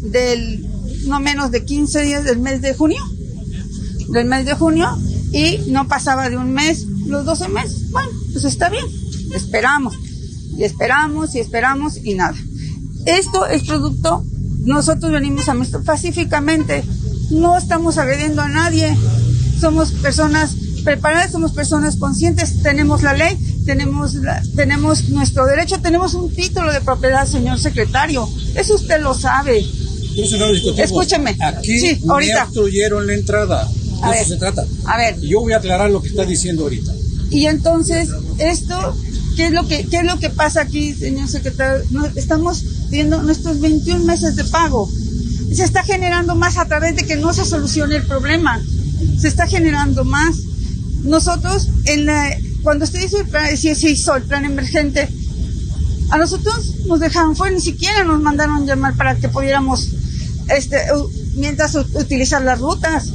del 0.01 0.67
no 1.05 1.19
menos 1.19 1.51
de 1.51 1.65
15 1.65 2.01
días 2.03 2.23
del 2.23 2.39
mes 2.39 2.61
de 2.61 2.73
junio, 2.73 3.01
del 4.09 4.25
mes 4.25 4.45
de 4.45 4.53
junio, 4.53 4.97
y 5.31 5.59
no 5.67 5.87
pasaba 5.87 6.29
de 6.29 6.37
un 6.37 6.51
mes, 6.51 6.85
los 7.07 7.25
12 7.25 7.47
meses. 7.49 7.89
Bueno, 7.91 8.09
pues 8.31 8.45
está 8.45 8.69
bien, 8.69 8.85
esperamos, 9.33 9.95
y 10.57 10.63
esperamos, 10.63 11.35
y 11.35 11.39
esperamos, 11.39 11.97
y 12.03 12.13
nada. 12.13 12.35
Esto 13.05 13.47
es 13.47 13.63
producto, 13.63 14.23
nosotros 14.59 15.11
venimos 15.11 15.49
a 15.49 15.53
esto 15.61 15.83
pacíficamente, 15.83 16.83
no 17.31 17.57
estamos 17.57 17.97
agrediendo 17.97 18.41
a 18.41 18.49
nadie, 18.49 18.95
somos 19.59 19.91
personas 19.91 20.55
preparadas, 20.81 21.31
somos 21.31 21.51
personas 21.53 21.95
conscientes, 21.97 22.61
tenemos 22.63 23.01
la 23.03 23.13
ley, 23.13 23.37
tenemos, 23.65 24.15
la- 24.15 24.41
tenemos 24.55 25.09
nuestro 25.09 25.45
derecho, 25.45 25.79
tenemos 25.81 26.13
un 26.13 26.33
título 26.33 26.71
de 26.71 26.81
propiedad, 26.81 27.25
señor 27.27 27.59
secretario, 27.59 28.27
eso 28.55 28.75
usted 28.75 28.99
lo 29.01 29.13
sabe. 29.13 29.65
Escúcheme. 30.77 31.35
Aquí 31.39 31.79
Sí, 31.79 31.99
me 32.05 32.11
ahorita. 32.13 32.43
obstruyeron 32.43 33.07
la 33.07 33.13
entrada. 33.13 33.65
De 33.65 34.07
A 34.07 34.09
eso 34.11 34.19
ver. 34.19 34.27
se 34.27 34.35
trata. 34.37 34.65
A 34.85 34.97
ver, 34.97 35.19
yo 35.21 35.41
voy 35.41 35.53
a 35.53 35.57
aclarar 35.57 35.89
lo 35.91 36.01
que 36.01 36.09
está 36.09 36.25
diciendo 36.25 36.63
ahorita. 36.63 36.91
Y 37.29 37.45
entonces, 37.45 38.09
esto, 38.39 38.95
¿qué 39.35 39.45
es 39.47 39.51
lo 39.51 39.67
que, 39.67 39.85
qué 39.85 39.97
es 39.97 40.03
lo 40.03 40.19
que 40.19 40.29
pasa 40.29 40.61
aquí, 40.61 40.93
señor 40.93 41.29
secretario? 41.29 41.85
No, 41.91 42.05
estamos 42.15 42.63
viendo 42.89 43.21
nuestros 43.21 43.59
21 43.61 44.03
meses 44.05 44.35
de 44.35 44.43
pago. 44.43 44.89
Se 45.53 45.63
está 45.63 45.83
generando 45.83 46.35
más 46.35 46.57
a 46.57 46.65
través 46.65 46.95
de 46.95 47.03
que 47.05 47.15
no 47.15 47.33
se 47.33 47.45
solucione 47.45 47.95
el 47.97 48.03
problema. 48.05 48.61
Se 49.19 49.27
está 49.27 49.47
generando 49.47 50.03
más. 50.03 50.35
Nosotros, 51.03 51.69
cuando 52.63 52.85
usted 52.85 53.03
hizo 53.03 53.19
el 53.19 53.27
plan, 53.27 53.55
se 53.57 53.71
hizo 53.89 54.15
el 54.15 54.23
plan 54.23 54.45
emergente, 54.45 55.09
a 56.09 56.17
nosotros 56.17 56.75
nos 56.87 56.99
dejaron 56.99 57.35
fuera, 57.35 57.55
ni 57.55 57.61
siquiera 57.61 58.03
nos 58.03 58.21
mandaron 58.21 58.65
llamar 58.65 58.95
para 58.95 59.15
que 59.15 59.29
pudiéramos, 59.29 59.87
este, 60.49 60.77
mientras 61.35 61.75
utilizar 61.75 62.41
las 62.41 62.59
rutas. 62.59 63.09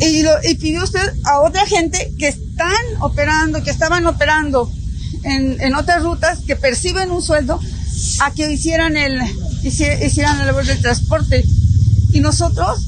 Y, 0.00 0.22
lo, 0.22 0.30
y 0.48 0.54
pidió 0.54 0.82
usted 0.82 1.12
a 1.24 1.40
otra 1.40 1.66
gente 1.66 2.14
que 2.18 2.28
están 2.28 2.72
operando, 3.00 3.62
que 3.62 3.70
estaban 3.70 4.06
operando 4.06 4.70
en, 5.24 5.74
otras 5.74 6.02
rutas, 6.02 6.38
que 6.46 6.56
perciben 6.56 7.10
un 7.10 7.20
sueldo, 7.20 7.60
a 8.20 8.30
que 8.30 8.50
hicieran 8.50 8.96
el 8.96 9.20
hici- 9.62 10.06
hicieran 10.06 10.38
la 10.38 10.46
labor 10.46 10.64
del 10.64 10.80
transporte. 10.80 11.44
Y 12.12 12.20
nosotros 12.20 12.80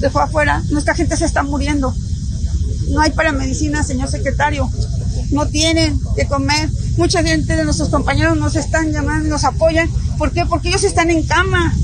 dejó 0.00 0.20
afuera. 0.20 0.62
Nuestra 0.70 0.94
gente 0.94 1.16
se 1.16 1.26
está 1.26 1.42
muriendo. 1.44 1.94
No 2.90 3.00
hay 3.00 3.10
para 3.10 3.32
medicina, 3.32 3.82
señor 3.82 4.08
secretario. 4.10 4.70
No 5.30 5.46
tienen 5.46 5.98
que 6.16 6.26
comer. 6.26 6.68
Mucha 6.96 7.22
gente 7.22 7.56
de 7.56 7.64
nuestros 7.64 7.88
compañeros 7.88 8.36
nos 8.36 8.56
están 8.56 8.92
llamando, 8.92 9.28
nos 9.28 9.44
apoyan. 9.44 9.88
¿Por 10.18 10.32
qué? 10.32 10.44
Porque 10.46 10.68
ellos 10.68 10.84
están 10.84 11.10
en 11.10 11.22
cama. 11.24 11.74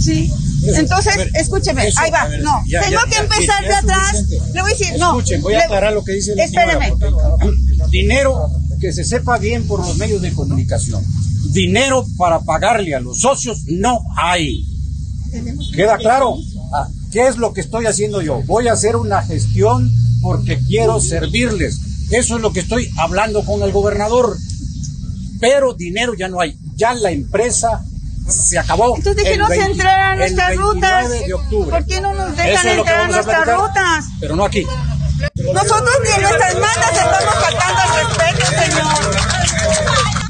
Sí. 0.00 0.32
Entonces, 0.76 1.14
escúcheme, 1.34 1.82
ahí 1.82 2.10
va. 2.10 2.28
No, 2.38 2.62
tengo 2.66 3.00
que 3.10 3.18
empezar 3.18 3.64
de 3.64 3.74
atrás. 3.74 4.24
Le 4.28 4.60
voy 4.60 4.72
a 4.72 4.74
decir, 4.74 4.98
no. 4.98 5.18
Escuchen, 5.18 5.42
voy 5.42 5.54
a 5.54 5.64
aclarar 5.64 5.92
lo 5.92 6.04
que 6.04 6.12
dice 6.12 6.32
el 6.32 6.40
Espéreme. 6.40 6.92
Dinero 7.90 8.50
que 8.80 8.92
se 8.92 9.04
sepa 9.04 9.38
bien 9.38 9.66
por 9.66 9.80
los 9.80 9.96
medios 9.96 10.22
de 10.22 10.32
comunicación. 10.32 11.04
Dinero 11.50 12.06
para 12.16 12.40
pagarle 12.40 12.94
a 12.94 13.00
los 13.00 13.20
socios 13.20 13.64
no 13.66 14.00
hay. 14.16 14.64
¿Queda 15.74 15.98
claro? 15.98 16.36
¿Qué 17.12 17.26
es 17.26 17.36
lo 17.38 17.52
que 17.52 17.60
estoy 17.60 17.86
haciendo 17.86 18.20
yo? 18.20 18.42
Voy 18.42 18.68
a 18.68 18.72
hacer 18.74 18.96
una 18.96 19.22
gestión 19.22 19.90
porque 20.22 20.58
quiero 20.66 21.00
servirles. 21.00 21.78
Eso 22.10 22.36
es 22.36 22.42
lo 22.42 22.52
que 22.52 22.60
estoy 22.60 22.90
hablando 22.98 23.44
con 23.44 23.62
el 23.62 23.72
gobernador. 23.72 24.36
Pero 25.40 25.74
dinero 25.74 26.14
ya 26.14 26.28
no 26.28 26.40
hay. 26.40 26.58
Ya 26.76 26.92
la 26.94 27.10
empresa 27.10 27.82
se 28.28 28.58
acabó. 28.58 28.96
Entonces 28.96 29.22
déjenos 29.24 29.48
20 29.48 29.66
entrar 29.72 30.00
a 30.00 30.16
nuestras 30.16 30.48
29 30.48 30.74
rutas. 30.74 31.10
de 31.26 31.34
octubre. 31.34 31.70
¿Por 31.70 31.86
qué 31.86 32.00
no 32.00 32.14
nos 32.14 32.36
dejan 32.36 32.66
es 32.68 32.78
entrar 32.78 33.00
a 33.00 33.08
nuestras 33.08 33.46
rutas? 33.46 34.04
Pero 34.20 34.36
no 34.36 34.44
aquí. 34.44 34.66
Nosotros 35.52 35.90
ni 36.04 36.14
en 36.14 36.22
nuestras 36.22 36.54
mandas 36.54 36.92
estamos 36.92 37.34
faltando 37.34 37.80
al 37.82 38.06
respeto, 38.06 38.46
señor. 38.62 39.16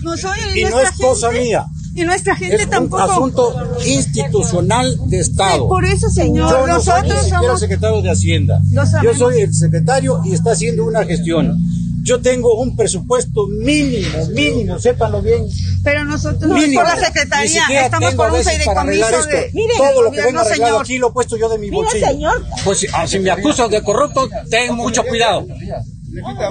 Nosotros 0.02 0.36
Y 0.56 0.64
no 0.64 0.80
es 0.80 0.90
cosa 0.92 1.26
gente- 1.32 1.44
mía. 1.44 1.64
Y 1.98 2.04
nuestra 2.04 2.36
gente 2.36 2.56
Es 2.56 2.64
un 2.64 2.70
tampoco. 2.70 3.02
asunto 3.02 3.54
institucional 3.84 4.96
de 5.08 5.18
Estado. 5.20 5.68
Por 5.68 5.84
eso, 5.84 6.08
señor, 6.10 6.50
Yo 6.50 6.66
no 6.66 6.80
soy 6.80 7.02
ni 7.02 7.08
nosotros 7.08 7.28
somos. 7.28 7.60
secretario 7.60 8.02
de 8.02 8.10
Hacienda. 8.10 8.60
Yo 9.02 9.14
soy 9.14 9.40
el 9.40 9.52
secretario 9.54 10.20
y 10.24 10.34
está 10.34 10.52
haciendo 10.52 10.84
una 10.84 11.04
gestión. 11.04 11.58
Yo 12.04 12.20
tengo 12.22 12.54
un 12.54 12.74
presupuesto 12.74 13.46
mínimo, 13.48 14.26
mínimo, 14.32 14.78
sépanlo 14.78 15.20
bien. 15.20 15.44
Pero 15.84 16.04
nosotros 16.06 16.48
no 16.48 16.54
Mínimo. 16.56 16.80
por 16.80 16.88
la 16.88 17.04
secretaría, 17.04 17.62
estamos 17.84 18.14
por 18.14 18.32
un 18.32 18.38
fideicomiso 18.42 19.26
de. 19.26 19.50
Mire, 19.52 19.74
Todo 19.76 20.02
lo 20.02 20.10
que 20.12 20.22
venga 20.22 20.44
señor. 20.44 20.80
aquí 20.80 20.96
lo 20.98 21.08
he 21.08 21.12
puesto 21.12 21.36
yo 21.36 21.48
de 21.50 21.58
mi 21.58 21.66
Mire, 21.70 21.82
bolsillo. 21.82 22.06
señor. 22.06 22.46
Pues 22.64 22.78
si, 22.78 22.86
ah, 22.94 23.06
si 23.06 23.18
me 23.18 23.30
acusas 23.30 23.68
de 23.70 23.82
corrupto, 23.82 24.26
ten 24.48 24.74
mucho 24.74 25.02
cuidado. 25.04 25.46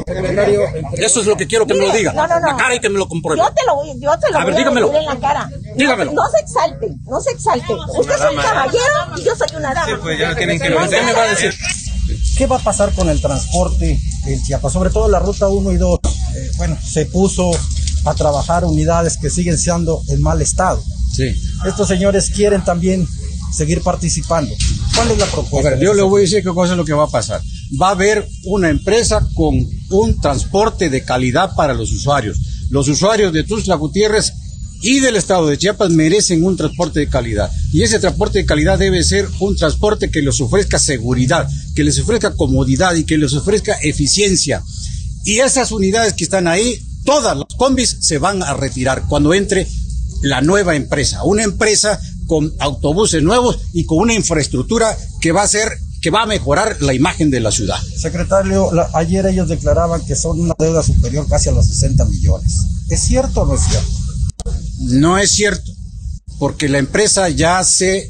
Secretario, 0.06 0.62
Eso 0.98 1.22
es 1.22 1.26
lo 1.28 1.36
que 1.36 1.48
quiero 1.48 1.66
que 1.66 1.74
me 1.74 1.88
lo 1.88 1.92
diga. 1.92 2.14
No, 2.14 2.28
no, 2.28 2.40
no. 2.40 2.48
La 2.48 2.58
cara 2.58 2.76
y 2.76 2.80
que 2.80 2.90
me 2.90 3.00
lo 3.00 3.08
compruebe. 3.08 3.42
Yo 3.42 3.50
te 3.54 3.66
lo 3.66 3.76
voy, 3.76 3.88
yo 4.00 4.12
te 4.20 4.32
lo 4.32 4.38
A 4.38 4.46
ver, 4.46 4.54
voy 4.54 4.64
dígamelo. 4.64 4.88
decir 4.88 5.02
en 5.02 5.06
la 5.08 5.20
cara. 5.20 5.50
Dígamelo. 5.76 6.12
No, 6.14 6.24
no 6.24 6.30
se 6.30 6.40
exalte, 6.40 6.88
no 7.06 7.20
se 7.22 7.32
exalte. 7.32 7.74
Usted 7.74 8.16
es 8.16 8.22
un 8.32 8.38
caballero 8.42 9.18
y 9.18 9.24
yo 9.24 9.36
soy 9.36 9.48
una 9.58 9.74
dama. 9.74 10.00
pues 10.02 10.20
ya 10.20 10.36
tienen 10.36 10.60
que 10.60 10.70
Usted 10.74 11.04
me 11.04 11.14
va 11.14 11.24
a 11.24 11.28
decir. 11.30 11.54
¿Qué 12.38 12.46
va 12.46 12.58
a 12.58 12.60
pasar 12.60 12.94
con 12.94 13.10
el 13.10 13.20
transporte 13.20 14.00
en 14.28 14.44
Chiapas? 14.44 14.72
Sobre 14.72 14.92
todo 14.92 15.08
la 15.10 15.20
ruta 15.20 15.48
1 15.48 15.72
y 15.74 15.78
2. 15.78 16.00
Eh, 16.36 16.52
bueno, 16.58 16.78
se 16.82 17.06
puso 17.08 17.52
a 18.06 18.14
trabajar 18.14 18.64
unidades 18.64 19.18
que 19.18 19.30
siguen 19.30 19.58
siendo 19.58 20.02
en 20.10 20.22
mal 20.22 20.42
estado. 20.42 20.82
Sí. 21.14 21.36
Estos 21.66 21.88
señores 21.88 22.30
quieren 22.30 22.64
también 22.64 23.06
seguir 23.52 23.82
participando. 23.82 24.54
¿Cuál 24.96 25.12
es 25.12 25.18
la 25.18 25.26
A 25.26 25.30
propuesta? 25.30 25.72
ver, 25.72 25.80
yo 25.80 25.94
le 25.94 26.04
voy 26.04 26.22
a 26.22 26.24
decir 26.24 26.44
qué 26.44 26.54
cosa 26.54 26.74
es 26.74 26.78
lo 26.78 26.86
que 26.86 26.94
va 26.94 27.06
a 27.06 27.10
pasar. 27.10 27.42
Va 27.82 27.90
a 27.90 27.92
haber 27.92 28.28
una 28.46 28.70
empresa 28.70 29.28
con 29.34 29.56
un 29.90 30.22
transporte 30.22 30.90
de 30.90 31.04
calidad 31.04 31.56
para 31.56 31.74
los 31.74 31.92
usuarios. 31.92 32.38
Los 32.70 32.88
usuarios 32.88 33.34
de 33.34 33.44
Tuxtla 33.44 33.76
Gutiérrez 33.76 34.34
y 34.82 35.00
del 35.00 35.16
estado 35.16 35.48
de 35.48 35.58
Chiapas 35.58 35.90
merecen 35.92 36.44
un 36.44 36.56
transporte 36.56 37.00
de 37.00 37.10
calidad. 37.10 37.52
Y 37.74 37.82
ese 37.82 38.00
transporte 38.00 38.40
de 38.40 38.46
calidad 38.46 38.78
debe 38.78 39.04
ser 39.04 39.28
un 39.40 39.56
transporte 39.56 40.12
que 40.12 40.22
les 40.22 40.40
ofrezca 40.40 40.80
seguridad, 40.80 41.48
que 41.76 41.84
les 41.84 42.00
ofrezca 42.00 42.36
comodidad 42.36 42.96
y 42.96 43.04
que 43.04 43.18
les 43.18 43.34
ofrezca 43.34 43.74
eficiencia. 43.82 44.64
Y 45.24 45.40
esas 45.40 45.72
unidades 45.72 46.14
que 46.14 46.24
están 46.24 46.48
ahí, 46.48 46.80
todas 47.04 47.36
las 47.36 47.48
combis 47.58 47.98
se 48.02 48.18
van 48.18 48.44
a 48.44 48.54
retirar 48.54 49.04
cuando 49.08 49.34
entre 49.34 49.68
la 50.22 50.42
nueva 50.42 50.76
empresa, 50.76 51.24
una 51.24 51.44
empresa 51.44 52.00
con 52.28 52.54
autobuses 52.60 53.24
nuevos 53.24 53.60
y 53.74 53.86
con 53.86 54.00
una 54.00 54.14
infraestructura 54.14 54.98
que 55.22 55.32
va 55.32 55.44
a 55.44 55.48
ser 55.48 55.70
que 56.08 56.12
va 56.12 56.22
a 56.24 56.26
mejorar 56.26 56.82
la 56.82 56.94
imagen 56.94 57.30
de 57.30 57.42
la 57.42 57.52
ciudad. 57.52 57.76
Secretario, 58.02 58.72
la- 58.72 58.90
ayer 58.94 59.26
ellos 59.26 59.50
declaraban 59.50 60.06
que 60.06 60.16
son 60.16 60.40
una 60.40 60.56
deuda 60.58 60.82
superior 60.82 61.28
casi 61.28 61.50
a 61.50 61.52
los 61.52 61.68
60 61.68 62.06
millones. 62.06 62.50
¿Es 62.88 63.02
cierto 63.02 63.42
o 63.42 63.46
no 63.46 63.56
es 63.56 63.62
cierto? 63.66 63.90
No 64.84 65.18
es 65.18 65.32
cierto, 65.32 65.70
porque 66.40 66.70
la 66.70 66.78
empresa 66.78 67.28
ya 67.28 67.62
se 67.66 68.10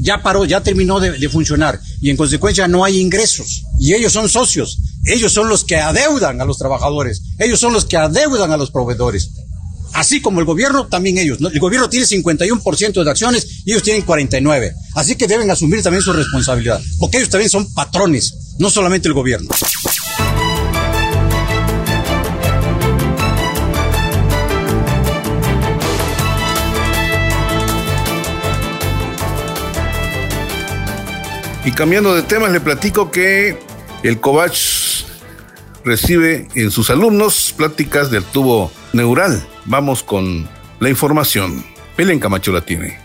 ya 0.00 0.22
paró, 0.22 0.46
ya 0.46 0.62
terminó 0.62 0.98
de, 0.98 1.18
de 1.18 1.28
funcionar 1.28 1.78
y 2.00 2.08
en 2.08 2.16
consecuencia 2.16 2.68
no 2.68 2.84
hay 2.84 2.98
ingresos 2.98 3.64
y 3.78 3.92
ellos 3.92 4.14
son 4.14 4.30
socios, 4.30 4.78
ellos 5.04 5.30
son 5.30 5.50
los 5.50 5.62
que 5.64 5.76
adeudan 5.76 6.40
a 6.40 6.46
los 6.46 6.56
trabajadores, 6.56 7.20
ellos 7.38 7.60
son 7.60 7.74
los 7.74 7.84
que 7.84 7.98
adeudan 7.98 8.50
a 8.50 8.56
los 8.56 8.70
proveedores. 8.70 9.30
Así 9.94 10.20
como 10.20 10.40
el 10.40 10.44
gobierno, 10.44 10.88
también 10.88 11.18
ellos. 11.18 11.38
El 11.40 11.60
gobierno 11.60 11.88
tiene 11.88 12.04
51% 12.04 13.04
de 13.04 13.10
acciones 13.10 13.62
y 13.64 13.70
ellos 13.70 13.84
tienen 13.84 14.04
49%. 14.04 14.72
Así 14.96 15.14
que 15.14 15.26
deben 15.26 15.50
asumir 15.50 15.82
también 15.82 16.02
su 16.02 16.12
responsabilidad, 16.12 16.80
porque 16.98 17.18
ellos 17.18 17.30
también 17.30 17.48
son 17.48 17.72
patrones, 17.72 18.56
no 18.58 18.70
solamente 18.70 19.08
el 19.08 19.14
gobierno. 19.14 19.48
Y 31.64 31.72
cambiando 31.72 32.14
de 32.14 32.22
temas, 32.22 32.52
le 32.52 32.60
platico 32.60 33.10
que 33.10 33.58
el 34.02 34.20
Covach 34.20 34.93
recibe 35.84 36.48
en 36.54 36.70
sus 36.70 36.90
alumnos 36.90 37.54
pláticas 37.56 38.10
del 38.10 38.24
tubo 38.24 38.70
neural. 38.92 39.46
Vamos 39.66 40.02
con 40.02 40.48
la 40.80 40.88
información. 40.88 41.64
Belén 41.96 42.20
Camacho 42.20 42.52
la 42.52 42.62
tiene. 42.62 43.04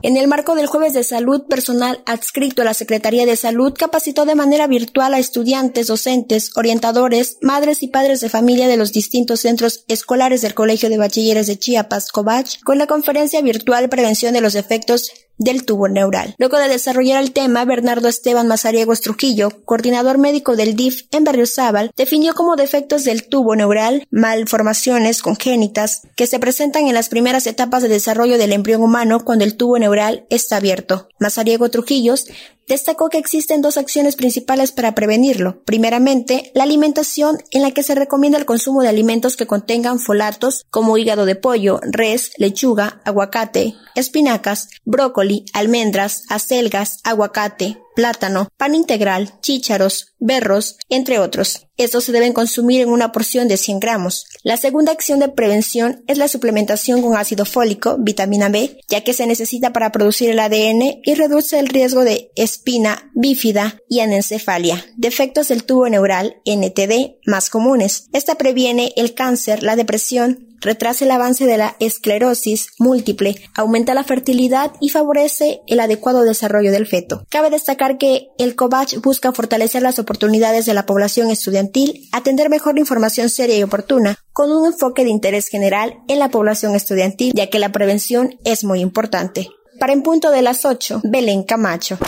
En 0.00 0.16
el 0.16 0.28
marco 0.28 0.54
del 0.54 0.68
Jueves 0.68 0.94
de 0.94 1.02
Salud, 1.02 1.42
personal 1.48 2.02
adscrito 2.06 2.62
a 2.62 2.64
la 2.64 2.72
Secretaría 2.72 3.26
de 3.26 3.36
Salud 3.36 3.74
capacitó 3.76 4.24
de 4.24 4.36
manera 4.36 4.66
virtual 4.68 5.12
a 5.12 5.18
estudiantes, 5.18 5.88
docentes, 5.88 6.52
orientadores, 6.56 7.36
madres 7.42 7.82
y 7.82 7.88
padres 7.88 8.20
de 8.20 8.28
familia 8.28 8.68
de 8.68 8.76
los 8.76 8.92
distintos 8.92 9.40
centros 9.40 9.84
escolares 9.88 10.40
del 10.40 10.54
Colegio 10.54 10.88
de 10.88 10.98
Bachilleres 10.98 11.48
de 11.48 11.58
Chiapas, 11.58 12.12
COBACH, 12.12 12.62
con 12.62 12.78
la 12.78 12.86
conferencia 12.86 13.42
virtual 13.42 13.88
Prevención 13.88 14.32
de 14.32 14.40
los 14.40 14.54
efectos 14.54 15.10
del 15.38 15.64
tubo 15.64 15.88
neural. 15.88 16.34
Luego 16.38 16.58
de 16.58 16.68
desarrollar 16.68 17.22
el 17.22 17.32
tema, 17.32 17.64
Bernardo 17.64 18.08
Esteban 18.08 18.48
Mazariegos 18.48 19.00
Trujillo, 19.00 19.50
coordinador 19.64 20.18
médico 20.18 20.56
del 20.56 20.74
DIF 20.76 21.04
en 21.12 21.24
Berriozábal, 21.24 21.90
definió 21.96 22.34
como 22.34 22.56
defectos 22.56 23.04
del 23.04 23.28
tubo 23.28 23.56
neural 23.56 24.06
malformaciones 24.10 25.22
congénitas 25.22 26.02
que 26.16 26.26
se 26.26 26.38
presentan 26.38 26.86
en 26.86 26.94
las 26.94 27.08
primeras 27.08 27.46
etapas 27.46 27.82
de 27.82 27.88
desarrollo 27.88 28.38
del 28.38 28.52
embrión 28.52 28.82
humano 28.82 29.24
cuando 29.24 29.44
el 29.44 29.56
tubo 29.56 29.78
neural 29.78 30.26
está 30.30 30.56
abierto. 30.56 31.08
Mazariego 31.18 31.70
Trujillos 31.70 32.26
destacó 32.68 33.08
que 33.08 33.18
existen 33.18 33.62
dos 33.62 33.76
acciones 33.76 34.14
principales 34.14 34.72
para 34.72 34.94
prevenirlo. 34.94 35.62
Primeramente, 35.64 36.52
la 36.54 36.64
alimentación 36.64 37.38
en 37.50 37.62
la 37.62 37.72
que 37.72 37.82
se 37.82 37.94
recomienda 37.94 38.38
el 38.38 38.46
consumo 38.46 38.82
de 38.82 38.88
alimentos 38.88 39.36
que 39.36 39.46
contengan 39.46 39.98
folatos 39.98 40.66
como 40.70 40.96
hígado 40.98 41.24
de 41.24 41.34
pollo, 41.34 41.80
res, 41.82 42.32
lechuga, 42.36 43.00
aguacate, 43.04 43.74
espinacas, 43.94 44.68
brócoli, 44.84 45.46
almendras, 45.52 46.24
acelgas, 46.28 47.00
aguacate, 47.04 47.78
plátano, 47.98 48.46
pan 48.56 48.76
integral, 48.76 49.40
chícharos, 49.40 50.14
berros, 50.20 50.76
entre 50.88 51.18
otros. 51.18 51.66
Estos 51.76 52.04
se 52.04 52.12
deben 52.12 52.32
consumir 52.32 52.80
en 52.80 52.90
una 52.90 53.10
porción 53.10 53.48
de 53.48 53.56
100 53.56 53.80
gramos. 53.80 54.26
La 54.44 54.56
segunda 54.56 54.92
acción 54.92 55.18
de 55.18 55.28
prevención 55.28 56.04
es 56.06 56.16
la 56.16 56.28
suplementación 56.28 57.02
con 57.02 57.16
ácido 57.16 57.44
fólico, 57.44 57.96
vitamina 57.98 58.50
B, 58.50 58.78
ya 58.88 59.02
que 59.02 59.14
se 59.14 59.26
necesita 59.26 59.72
para 59.72 59.90
producir 59.90 60.30
el 60.30 60.38
ADN 60.38 61.00
y 61.02 61.14
reduce 61.16 61.58
el 61.58 61.66
riesgo 61.66 62.04
de 62.04 62.30
espina 62.36 63.10
bífida 63.16 63.80
y 63.88 63.98
anencefalia, 63.98 64.86
defectos 64.96 65.48
del 65.48 65.64
tubo 65.64 65.88
neural, 65.88 66.36
NTD, 66.44 67.16
más 67.26 67.50
comunes. 67.50 68.04
Esta 68.12 68.36
previene 68.36 68.92
el 68.94 69.14
cáncer, 69.14 69.64
la 69.64 69.74
depresión, 69.74 70.56
retrasa 70.60 71.04
el 71.04 71.10
avance 71.10 71.46
de 71.46 71.58
la 71.58 71.76
esclerosis 71.80 72.68
múltiple, 72.78 73.36
aumenta 73.54 73.94
la 73.94 74.04
fertilidad 74.04 74.72
y 74.80 74.88
favorece 74.88 75.60
el 75.66 75.80
adecuado 75.80 76.22
desarrollo 76.22 76.72
del 76.72 76.86
feto. 76.86 77.24
Cabe 77.28 77.50
destacar 77.50 77.98
que 77.98 78.28
el 78.38 78.56
COVACH 78.56 79.00
busca 79.00 79.32
fortalecer 79.32 79.82
las 79.82 79.98
oportunidades 79.98 80.66
de 80.66 80.74
la 80.74 80.86
población 80.86 81.30
estudiantil, 81.30 82.08
atender 82.12 82.50
mejor 82.50 82.74
la 82.74 82.80
información 82.80 83.28
seria 83.28 83.56
y 83.56 83.62
oportuna, 83.62 84.16
con 84.32 84.52
un 84.52 84.66
enfoque 84.66 85.04
de 85.04 85.10
interés 85.10 85.48
general 85.48 85.98
en 86.08 86.18
la 86.18 86.30
población 86.30 86.74
estudiantil, 86.74 87.32
ya 87.34 87.48
que 87.48 87.58
la 87.58 87.72
prevención 87.72 88.38
es 88.44 88.64
muy 88.64 88.80
importante. 88.80 89.48
Para 89.78 89.92
en 89.92 90.02
punto 90.02 90.30
de 90.30 90.42
las 90.42 90.64
8, 90.64 91.02
Belén 91.04 91.44
Camacho. 91.44 91.98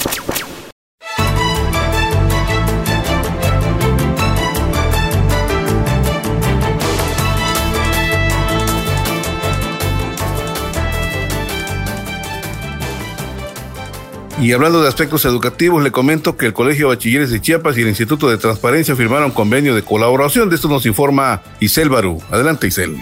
Y 14.40 14.52
hablando 14.52 14.80
de 14.80 14.88
aspectos 14.88 15.26
educativos, 15.26 15.84
le 15.84 15.92
comento 15.92 16.38
que 16.38 16.46
el 16.46 16.54
Colegio 16.54 16.88
de 16.88 16.96
Bachilleres 16.96 17.30
de 17.30 17.42
Chiapas 17.42 17.76
y 17.76 17.82
el 17.82 17.88
Instituto 17.88 18.30
de 18.30 18.38
Transparencia 18.38 18.96
firmaron 18.96 19.32
convenio 19.32 19.74
de 19.74 19.82
colaboración. 19.82 20.48
De 20.48 20.56
esto 20.56 20.66
nos 20.66 20.86
informa 20.86 21.42
Isel 21.60 21.90
Barú. 21.90 22.22
Adelante, 22.30 22.66
Isel. 22.66 22.96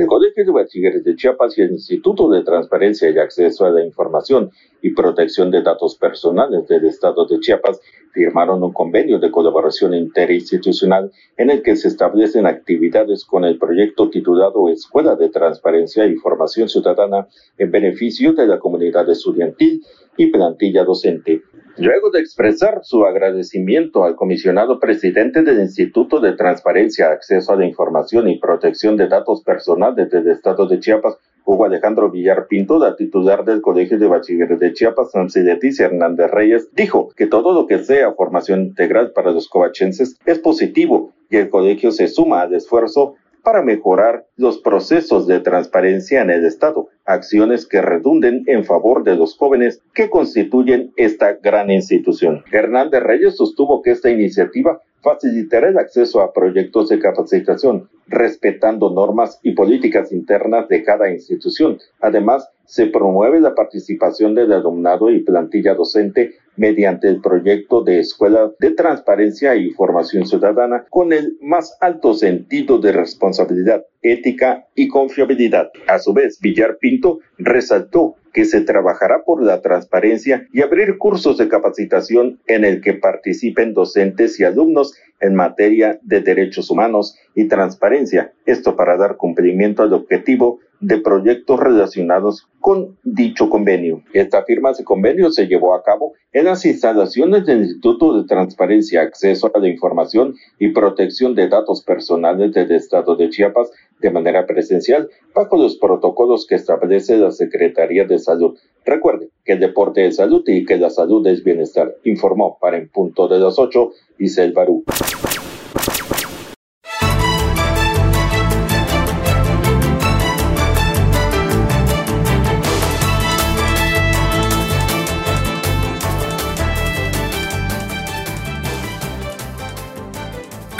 El 0.00 0.06
Colegio 0.06 0.46
de 0.46 0.50
Bachilleres 0.50 1.04
de 1.04 1.14
Chiapas 1.14 1.58
y 1.58 1.60
el 1.60 1.72
Instituto 1.72 2.30
de 2.30 2.42
Transparencia 2.42 3.10
y 3.10 3.18
Acceso 3.18 3.66
a 3.66 3.70
la 3.70 3.84
Información 3.84 4.50
y 4.80 4.94
Protección 4.94 5.50
de 5.50 5.60
Datos 5.60 5.94
Personales 5.96 6.66
del 6.68 6.86
Estado 6.86 7.26
de 7.26 7.38
Chiapas 7.38 7.82
firmaron 8.10 8.62
un 8.62 8.72
convenio 8.72 9.18
de 9.18 9.30
colaboración 9.30 9.92
interinstitucional 9.92 11.12
en 11.36 11.50
el 11.50 11.60
que 11.60 11.76
se 11.76 11.88
establecen 11.88 12.46
actividades 12.46 13.26
con 13.26 13.44
el 13.44 13.58
proyecto 13.58 14.08
titulado 14.08 14.70
Escuela 14.70 15.16
de 15.16 15.28
Transparencia 15.28 16.06
y 16.06 16.14
Formación 16.14 16.70
Ciudadana 16.70 17.28
en 17.58 17.70
beneficio 17.70 18.32
de 18.32 18.46
la 18.46 18.58
comunidad 18.58 19.06
estudiantil 19.10 19.84
y 20.16 20.28
plantilla 20.28 20.82
docente. 20.82 21.42
Luego 21.80 22.10
de 22.10 22.20
expresar 22.20 22.80
su 22.82 23.06
agradecimiento 23.06 24.04
al 24.04 24.14
comisionado 24.14 24.78
presidente 24.78 25.42
del 25.42 25.60
Instituto 25.60 26.20
de 26.20 26.34
Transparencia, 26.34 27.08
Acceso 27.08 27.52
a 27.52 27.56
la 27.56 27.64
Información 27.64 28.28
y 28.28 28.38
Protección 28.38 28.98
de 28.98 29.08
Datos 29.08 29.42
Personales 29.42 30.10
del 30.10 30.28
Estado 30.28 30.66
de 30.66 30.78
Chiapas, 30.78 31.16
Hugo 31.46 31.64
Alejandro 31.64 32.10
Villar 32.10 32.48
Pinto, 32.48 32.78
la 32.78 32.96
titular 32.96 33.46
del 33.46 33.62
Colegio 33.62 33.98
de 33.98 34.08
Bachilleres 34.08 34.60
de 34.60 34.74
Chiapas, 34.74 35.14
Nancy 35.14 35.40
Leticia 35.40 35.86
Hernández 35.86 36.30
Reyes, 36.30 36.68
dijo 36.74 37.08
que 37.16 37.26
todo 37.26 37.54
lo 37.54 37.66
que 37.66 37.78
sea 37.78 38.12
formación 38.12 38.60
integral 38.60 39.12
para 39.12 39.30
los 39.30 39.48
covachenses 39.48 40.18
es 40.26 40.38
positivo 40.38 41.14
y 41.30 41.38
el 41.38 41.48
colegio 41.48 41.92
se 41.92 42.08
suma 42.08 42.42
al 42.42 42.52
esfuerzo 42.52 43.14
para 43.42 43.62
mejorar 43.62 44.26
los 44.36 44.58
procesos 44.58 45.26
de 45.26 45.40
transparencia 45.40 46.22
en 46.22 46.30
el 46.30 46.44
Estado, 46.44 46.88
acciones 47.04 47.66
que 47.66 47.82
redunden 47.82 48.44
en 48.46 48.64
favor 48.64 49.04
de 49.04 49.16
los 49.16 49.36
jóvenes 49.36 49.82
que 49.94 50.10
constituyen 50.10 50.92
esta 50.96 51.34
gran 51.34 51.70
institución. 51.70 52.44
Hernández 52.50 53.02
Reyes 53.02 53.36
sostuvo 53.36 53.82
que 53.82 53.92
esta 53.92 54.10
iniciativa 54.10 54.80
facilitará 55.02 55.68
el 55.68 55.78
acceso 55.78 56.20
a 56.20 56.32
proyectos 56.32 56.88
de 56.88 56.98
capacitación, 56.98 57.88
respetando 58.06 58.90
normas 58.90 59.38
y 59.42 59.52
políticas 59.52 60.12
internas 60.12 60.68
de 60.68 60.82
cada 60.82 61.10
institución. 61.10 61.78
Además, 62.00 62.48
se 62.66 62.86
promueve 62.86 63.40
la 63.40 63.54
participación 63.54 64.34
del 64.34 64.52
alumnado 64.52 65.10
y 65.10 65.20
plantilla 65.20 65.74
docente 65.74 66.34
mediante 66.56 67.08
el 67.08 67.20
proyecto 67.20 67.82
de 67.82 68.00
Escuela 68.00 68.50
de 68.58 68.70
Transparencia 68.72 69.54
y 69.56 69.70
Formación 69.70 70.26
Ciudadana 70.26 70.84
con 70.90 71.12
el 71.12 71.36
más 71.40 71.76
alto 71.80 72.14
sentido 72.14 72.78
de 72.78 72.92
responsabilidad, 72.92 73.84
ética 74.02 74.66
y 74.74 74.88
confiabilidad. 74.88 75.70
A 75.86 75.98
su 75.98 76.12
vez, 76.12 76.38
Villar 76.40 76.78
Pinto 76.78 77.20
resaltó 77.38 78.16
que 78.32 78.44
se 78.44 78.60
trabajará 78.60 79.24
por 79.24 79.42
la 79.42 79.60
transparencia 79.60 80.46
y 80.52 80.62
abrir 80.62 80.98
cursos 80.98 81.38
de 81.38 81.48
capacitación 81.48 82.40
en 82.46 82.64
el 82.64 82.80
que 82.80 82.94
participen 82.94 83.74
docentes 83.74 84.38
y 84.38 84.44
alumnos 84.44 84.94
en 85.20 85.34
materia 85.34 85.98
de 86.02 86.20
derechos 86.20 86.70
humanos 86.70 87.16
y 87.34 87.46
transparencia, 87.46 88.32
esto 88.46 88.76
para 88.76 88.96
dar 88.96 89.16
cumplimiento 89.16 89.82
al 89.82 89.92
objetivo 89.92 90.60
de 90.80 90.98
proyectos 90.98 91.60
relacionados 91.60 92.48
con 92.58 92.96
dicho 93.04 93.48
convenio. 93.50 94.02
Esta 94.12 94.42
firma 94.44 94.72
de 94.72 94.84
convenio 94.84 95.30
se 95.30 95.46
llevó 95.46 95.74
a 95.74 95.82
cabo 95.82 96.14
en 96.32 96.46
las 96.46 96.64
instalaciones 96.64 97.44
del 97.44 97.62
Instituto 97.62 98.16
de 98.16 98.26
Transparencia, 98.26 99.02
Acceso 99.02 99.50
a 99.54 99.58
la 99.58 99.68
Información 99.68 100.36
y 100.58 100.68
Protección 100.68 101.34
de 101.34 101.48
Datos 101.48 101.82
Personales 101.82 102.52
del 102.52 102.70
Estado 102.72 103.16
de 103.16 103.28
Chiapas 103.28 103.70
de 104.00 104.10
manera 104.10 104.46
presencial 104.46 105.08
bajo 105.34 105.56
los 105.56 105.76
protocolos 105.76 106.46
que 106.46 106.54
establece 106.54 107.16
la 107.18 107.30
Secretaría 107.30 108.04
de 108.04 108.18
Salud. 108.18 108.58
Recuerde 108.84 109.28
que 109.44 109.52
el 109.52 109.60
deporte 109.60 110.06
es 110.06 110.16
salud 110.16 110.42
y 110.46 110.64
que 110.64 110.76
la 110.76 110.90
salud 110.90 111.26
es 111.26 111.44
bienestar, 111.44 111.94
informó 112.04 112.58
para 112.60 112.78
en 112.78 112.88
punto 112.88 113.28
de 113.28 113.38
las 113.38 113.58
8 113.58 113.90
Isel 114.18 114.52
Barú. 114.52 114.84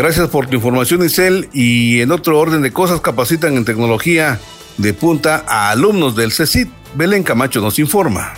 Gracias 0.01 0.31
por 0.31 0.47
tu 0.47 0.57
información, 0.57 1.05
Isel. 1.05 1.51
Y 1.53 2.01
en 2.01 2.11
otro 2.11 2.39
orden 2.39 2.63
de 2.63 2.73
cosas, 2.73 3.03
capacitan 3.03 3.59
en 3.59 3.67
tecnología 3.67 4.41
de 4.79 4.95
punta 4.95 5.45
a 5.47 5.69
alumnos 5.69 6.17
del 6.17 6.33
CECIT. 6.33 6.71
Belén 6.95 7.23
Camacho 7.23 7.61
nos 7.61 7.79
informa. 7.79 8.33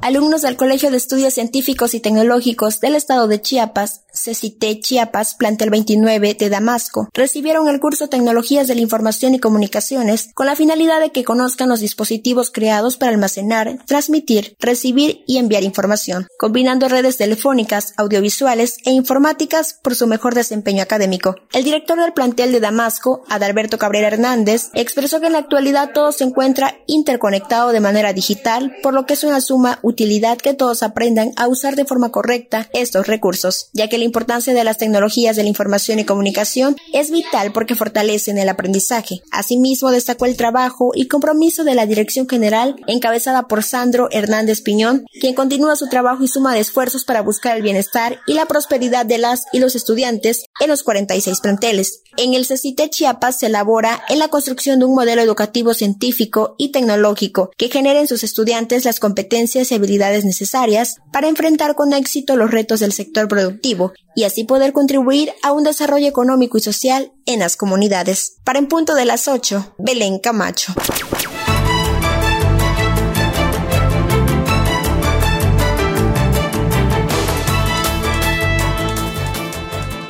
Alumnos 0.00 0.40
del 0.40 0.56
Colegio 0.56 0.90
de 0.90 0.96
Estudios 0.96 1.34
Científicos 1.34 1.92
y 1.92 2.00
Tecnológicos 2.00 2.80
del 2.80 2.94
Estado 2.94 3.28
de 3.28 3.42
Chiapas, 3.42 4.04
CECITE 4.18 4.80
Chiapas, 4.80 5.34
plantel 5.34 5.70
29 5.70 6.34
de 6.34 6.48
Damasco, 6.50 7.08
recibieron 7.14 7.68
el 7.68 7.80
curso 7.80 8.08
Tecnologías 8.08 8.68
de 8.68 8.74
la 8.74 8.80
Información 8.80 9.34
y 9.34 9.38
Comunicaciones 9.38 10.30
con 10.34 10.46
la 10.46 10.56
finalidad 10.56 11.00
de 11.00 11.10
que 11.10 11.24
conozcan 11.24 11.68
los 11.68 11.80
dispositivos 11.80 12.50
creados 12.50 12.96
para 12.96 13.12
almacenar, 13.12 13.78
transmitir, 13.86 14.56
recibir 14.58 15.22
y 15.26 15.38
enviar 15.38 15.62
información, 15.62 16.26
combinando 16.38 16.88
redes 16.88 17.16
telefónicas, 17.16 17.94
audiovisuales 17.96 18.78
e 18.84 18.90
informáticas 18.90 19.78
por 19.82 19.94
su 19.94 20.06
mejor 20.06 20.34
desempeño 20.34 20.82
académico. 20.82 21.36
El 21.52 21.64
director 21.64 22.00
del 22.00 22.12
plantel 22.12 22.52
de 22.52 22.60
Damasco, 22.60 23.22
Adalberto 23.28 23.78
Cabrera 23.78 24.08
Hernández, 24.08 24.70
expresó 24.74 25.20
que 25.20 25.26
en 25.26 25.32
la 25.32 25.38
actualidad 25.38 25.92
todo 25.92 26.12
se 26.12 26.24
encuentra 26.24 26.74
interconectado 26.86 27.72
de 27.72 27.80
manera 27.80 28.12
digital, 28.12 28.74
por 28.82 28.94
lo 28.94 29.06
que 29.06 29.14
es 29.14 29.24
una 29.24 29.40
suma 29.40 29.78
utilidad 29.82 30.38
que 30.38 30.54
todos 30.54 30.82
aprendan 30.82 31.32
a 31.36 31.48
usar 31.48 31.76
de 31.76 31.84
forma 31.84 32.10
correcta 32.10 32.68
estos 32.72 33.06
recursos, 33.06 33.70
ya 33.72 33.88
que 33.88 33.98
la 33.98 34.04
importancia 34.08 34.52
de 34.52 34.64
las 34.64 34.78
tecnologías 34.78 35.36
de 35.36 35.44
la 35.44 35.48
información 35.48 35.98
y 35.98 36.04
comunicación 36.04 36.76
es 36.92 37.10
vital 37.10 37.52
porque 37.52 37.76
fortalecen 37.76 38.38
el 38.38 38.48
aprendizaje. 38.48 39.22
Asimismo, 39.30 39.90
destacó 39.90 40.26
el 40.26 40.36
trabajo 40.36 40.90
y 40.94 41.06
compromiso 41.06 41.62
de 41.62 41.74
la 41.74 41.86
Dirección 41.86 42.28
General 42.28 42.74
encabezada 42.86 43.46
por 43.46 43.62
Sandro 43.62 44.08
Hernández 44.10 44.62
Piñón, 44.62 45.04
quien 45.20 45.34
continúa 45.34 45.76
su 45.76 45.88
trabajo 45.88 46.24
y 46.24 46.28
suma 46.28 46.54
de 46.54 46.60
esfuerzos 46.60 47.04
para 47.04 47.22
buscar 47.22 47.56
el 47.56 47.62
bienestar 47.62 48.18
y 48.26 48.34
la 48.34 48.46
prosperidad 48.46 49.06
de 49.06 49.18
las 49.18 49.44
y 49.52 49.60
los 49.60 49.76
estudiantes 49.76 50.44
en 50.60 50.68
los 50.68 50.82
46 50.82 51.40
planteles. 51.40 52.02
En 52.16 52.34
el 52.34 52.46
CECITE 52.46 52.90
Chiapas 52.90 53.38
se 53.38 53.46
elabora 53.46 54.02
en 54.08 54.18
la 54.18 54.28
construcción 54.28 54.80
de 54.80 54.86
un 54.86 54.94
modelo 54.94 55.22
educativo 55.22 55.72
científico 55.72 56.56
y 56.58 56.72
tecnológico 56.72 57.50
que 57.56 57.68
genere 57.68 58.00
en 58.00 58.08
sus 58.08 58.24
estudiantes 58.24 58.84
las 58.84 58.98
competencias 58.98 59.70
y 59.70 59.74
habilidades 59.76 60.24
necesarias 60.24 60.96
para 61.12 61.28
enfrentar 61.28 61.76
con 61.76 61.92
éxito 61.92 62.36
los 62.36 62.50
retos 62.50 62.80
del 62.80 62.92
sector 62.92 63.28
productivo 63.28 63.92
y 64.14 64.24
así 64.24 64.44
poder 64.44 64.72
contribuir 64.72 65.32
a 65.42 65.52
un 65.52 65.62
desarrollo 65.62 66.08
económico 66.08 66.58
y 66.58 66.60
social 66.60 67.12
en 67.26 67.38
las 67.40 67.56
comunidades. 67.56 68.38
Para 68.44 68.58
en 68.58 68.66
punto 68.66 68.94
de 68.94 69.04
las 69.04 69.28
8, 69.28 69.74
Belén 69.78 70.18
Camacho. 70.18 70.74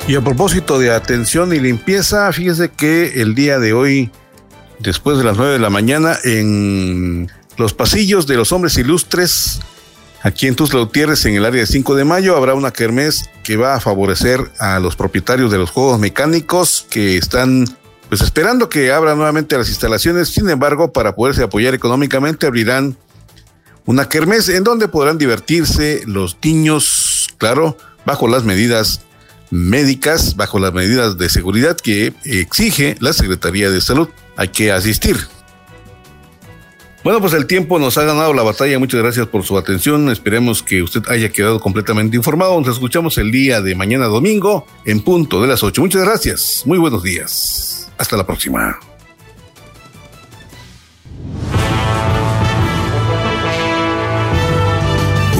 Y 0.09 0.15
a 0.15 0.21
propósito 0.21 0.79
de 0.79 0.89
atención 0.89 1.53
y 1.53 1.59
limpieza, 1.59 2.33
fíjese 2.33 2.69
que 2.69 3.21
el 3.21 3.35
día 3.35 3.59
de 3.59 3.73
hoy, 3.73 4.09
después 4.79 5.19
de 5.19 5.23
las 5.23 5.37
9 5.37 5.53
de 5.53 5.59
la 5.59 5.69
mañana, 5.69 6.17
en 6.23 7.29
los 7.57 7.75
pasillos 7.75 8.25
de 8.25 8.35
los 8.35 8.51
hombres 8.51 8.75
ilustres, 8.79 9.59
aquí 10.23 10.47
en 10.47 10.55
Tuzla 10.55 10.79
Gutiérrez, 10.79 11.25
en 11.25 11.35
el 11.35 11.45
área 11.45 11.61
de 11.61 11.67
5 11.67 11.95
de 11.95 12.05
mayo, 12.05 12.35
habrá 12.35 12.53
una 12.53 12.71
kermés 12.71 13.29
que 13.43 13.57
va 13.57 13.75
a 13.75 13.79
favorecer 13.79 14.51
a 14.59 14.79
los 14.79 14.95
propietarios 14.95 15.51
de 15.51 15.57
los 15.57 15.71
juegos 15.71 15.99
mecánicos 15.99 16.85
que 16.89 17.17
están 17.17 17.65
pues 18.09 18.21
esperando 18.21 18.69
que 18.69 18.91
abran 18.91 19.17
nuevamente 19.17 19.57
las 19.57 19.69
instalaciones. 19.69 20.29
Sin 20.29 20.49
embargo, 20.49 20.91
para 20.91 21.15
poderse 21.15 21.43
apoyar 21.43 21.75
económicamente, 21.75 22.47
abrirán 22.47 22.97
una 23.85 24.09
kermés 24.09 24.49
en 24.49 24.63
donde 24.63 24.87
podrán 24.87 25.17
divertirse 25.17 26.01
los 26.05 26.37
niños, 26.43 27.27
claro, 27.37 27.77
bajo 28.05 28.27
las 28.27 28.43
medidas 28.43 29.01
médicas 29.51 30.35
bajo 30.35 30.59
las 30.59 30.73
medidas 30.73 31.17
de 31.17 31.29
seguridad 31.29 31.77
que 31.77 32.13
exige 32.23 32.95
la 32.99 33.13
Secretaría 33.13 33.69
de 33.69 33.81
Salud. 33.81 34.09
Hay 34.35 34.49
que 34.49 34.71
asistir. 34.71 35.17
Bueno, 37.03 37.21
pues 37.21 37.33
el 37.33 37.47
tiempo 37.47 37.79
nos 37.79 37.97
ha 37.97 38.03
ganado 38.03 38.33
la 38.33 38.43
batalla. 38.43 38.77
Muchas 38.77 39.01
gracias 39.01 39.27
por 39.27 39.43
su 39.43 39.57
atención. 39.57 40.09
Esperemos 40.09 40.61
que 40.61 40.83
usted 40.83 41.01
haya 41.07 41.29
quedado 41.29 41.59
completamente 41.59 42.17
informado. 42.17 42.59
Nos 42.59 42.75
escuchamos 42.75 43.17
el 43.17 43.31
día 43.31 43.61
de 43.61 43.73
mañana 43.73 44.05
domingo 44.05 44.67
en 44.85 45.01
punto 45.01 45.41
de 45.41 45.47
las 45.47 45.63
8. 45.63 45.81
Muchas 45.81 46.01
gracias. 46.01 46.63
Muy 46.65 46.77
buenos 46.77 47.01
días. 47.01 47.89
Hasta 47.97 48.17
la 48.17 48.25
próxima. 48.25 48.79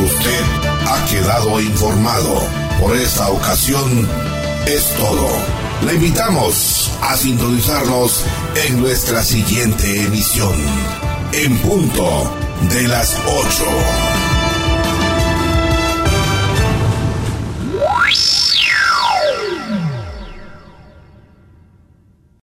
Usted 0.02 0.44
ha 0.88 1.06
quedado 1.10 1.60
informado. 1.60 2.42
por 2.80 2.96
esta 2.96 3.28
ocasión 3.30 4.08
es 4.66 4.94
todo. 4.96 5.28
Le 5.86 5.96
invitamos 5.96 6.92
a 7.02 7.16
sintonizarnos 7.16 8.26
en 8.68 8.80
nuestra 8.82 9.24
siguiente 9.24 10.04
emisión, 10.04 10.54
en 11.34 11.58
punto 11.60 12.32
de 12.72 12.88
las 12.88 13.16
8. 13.26 14.09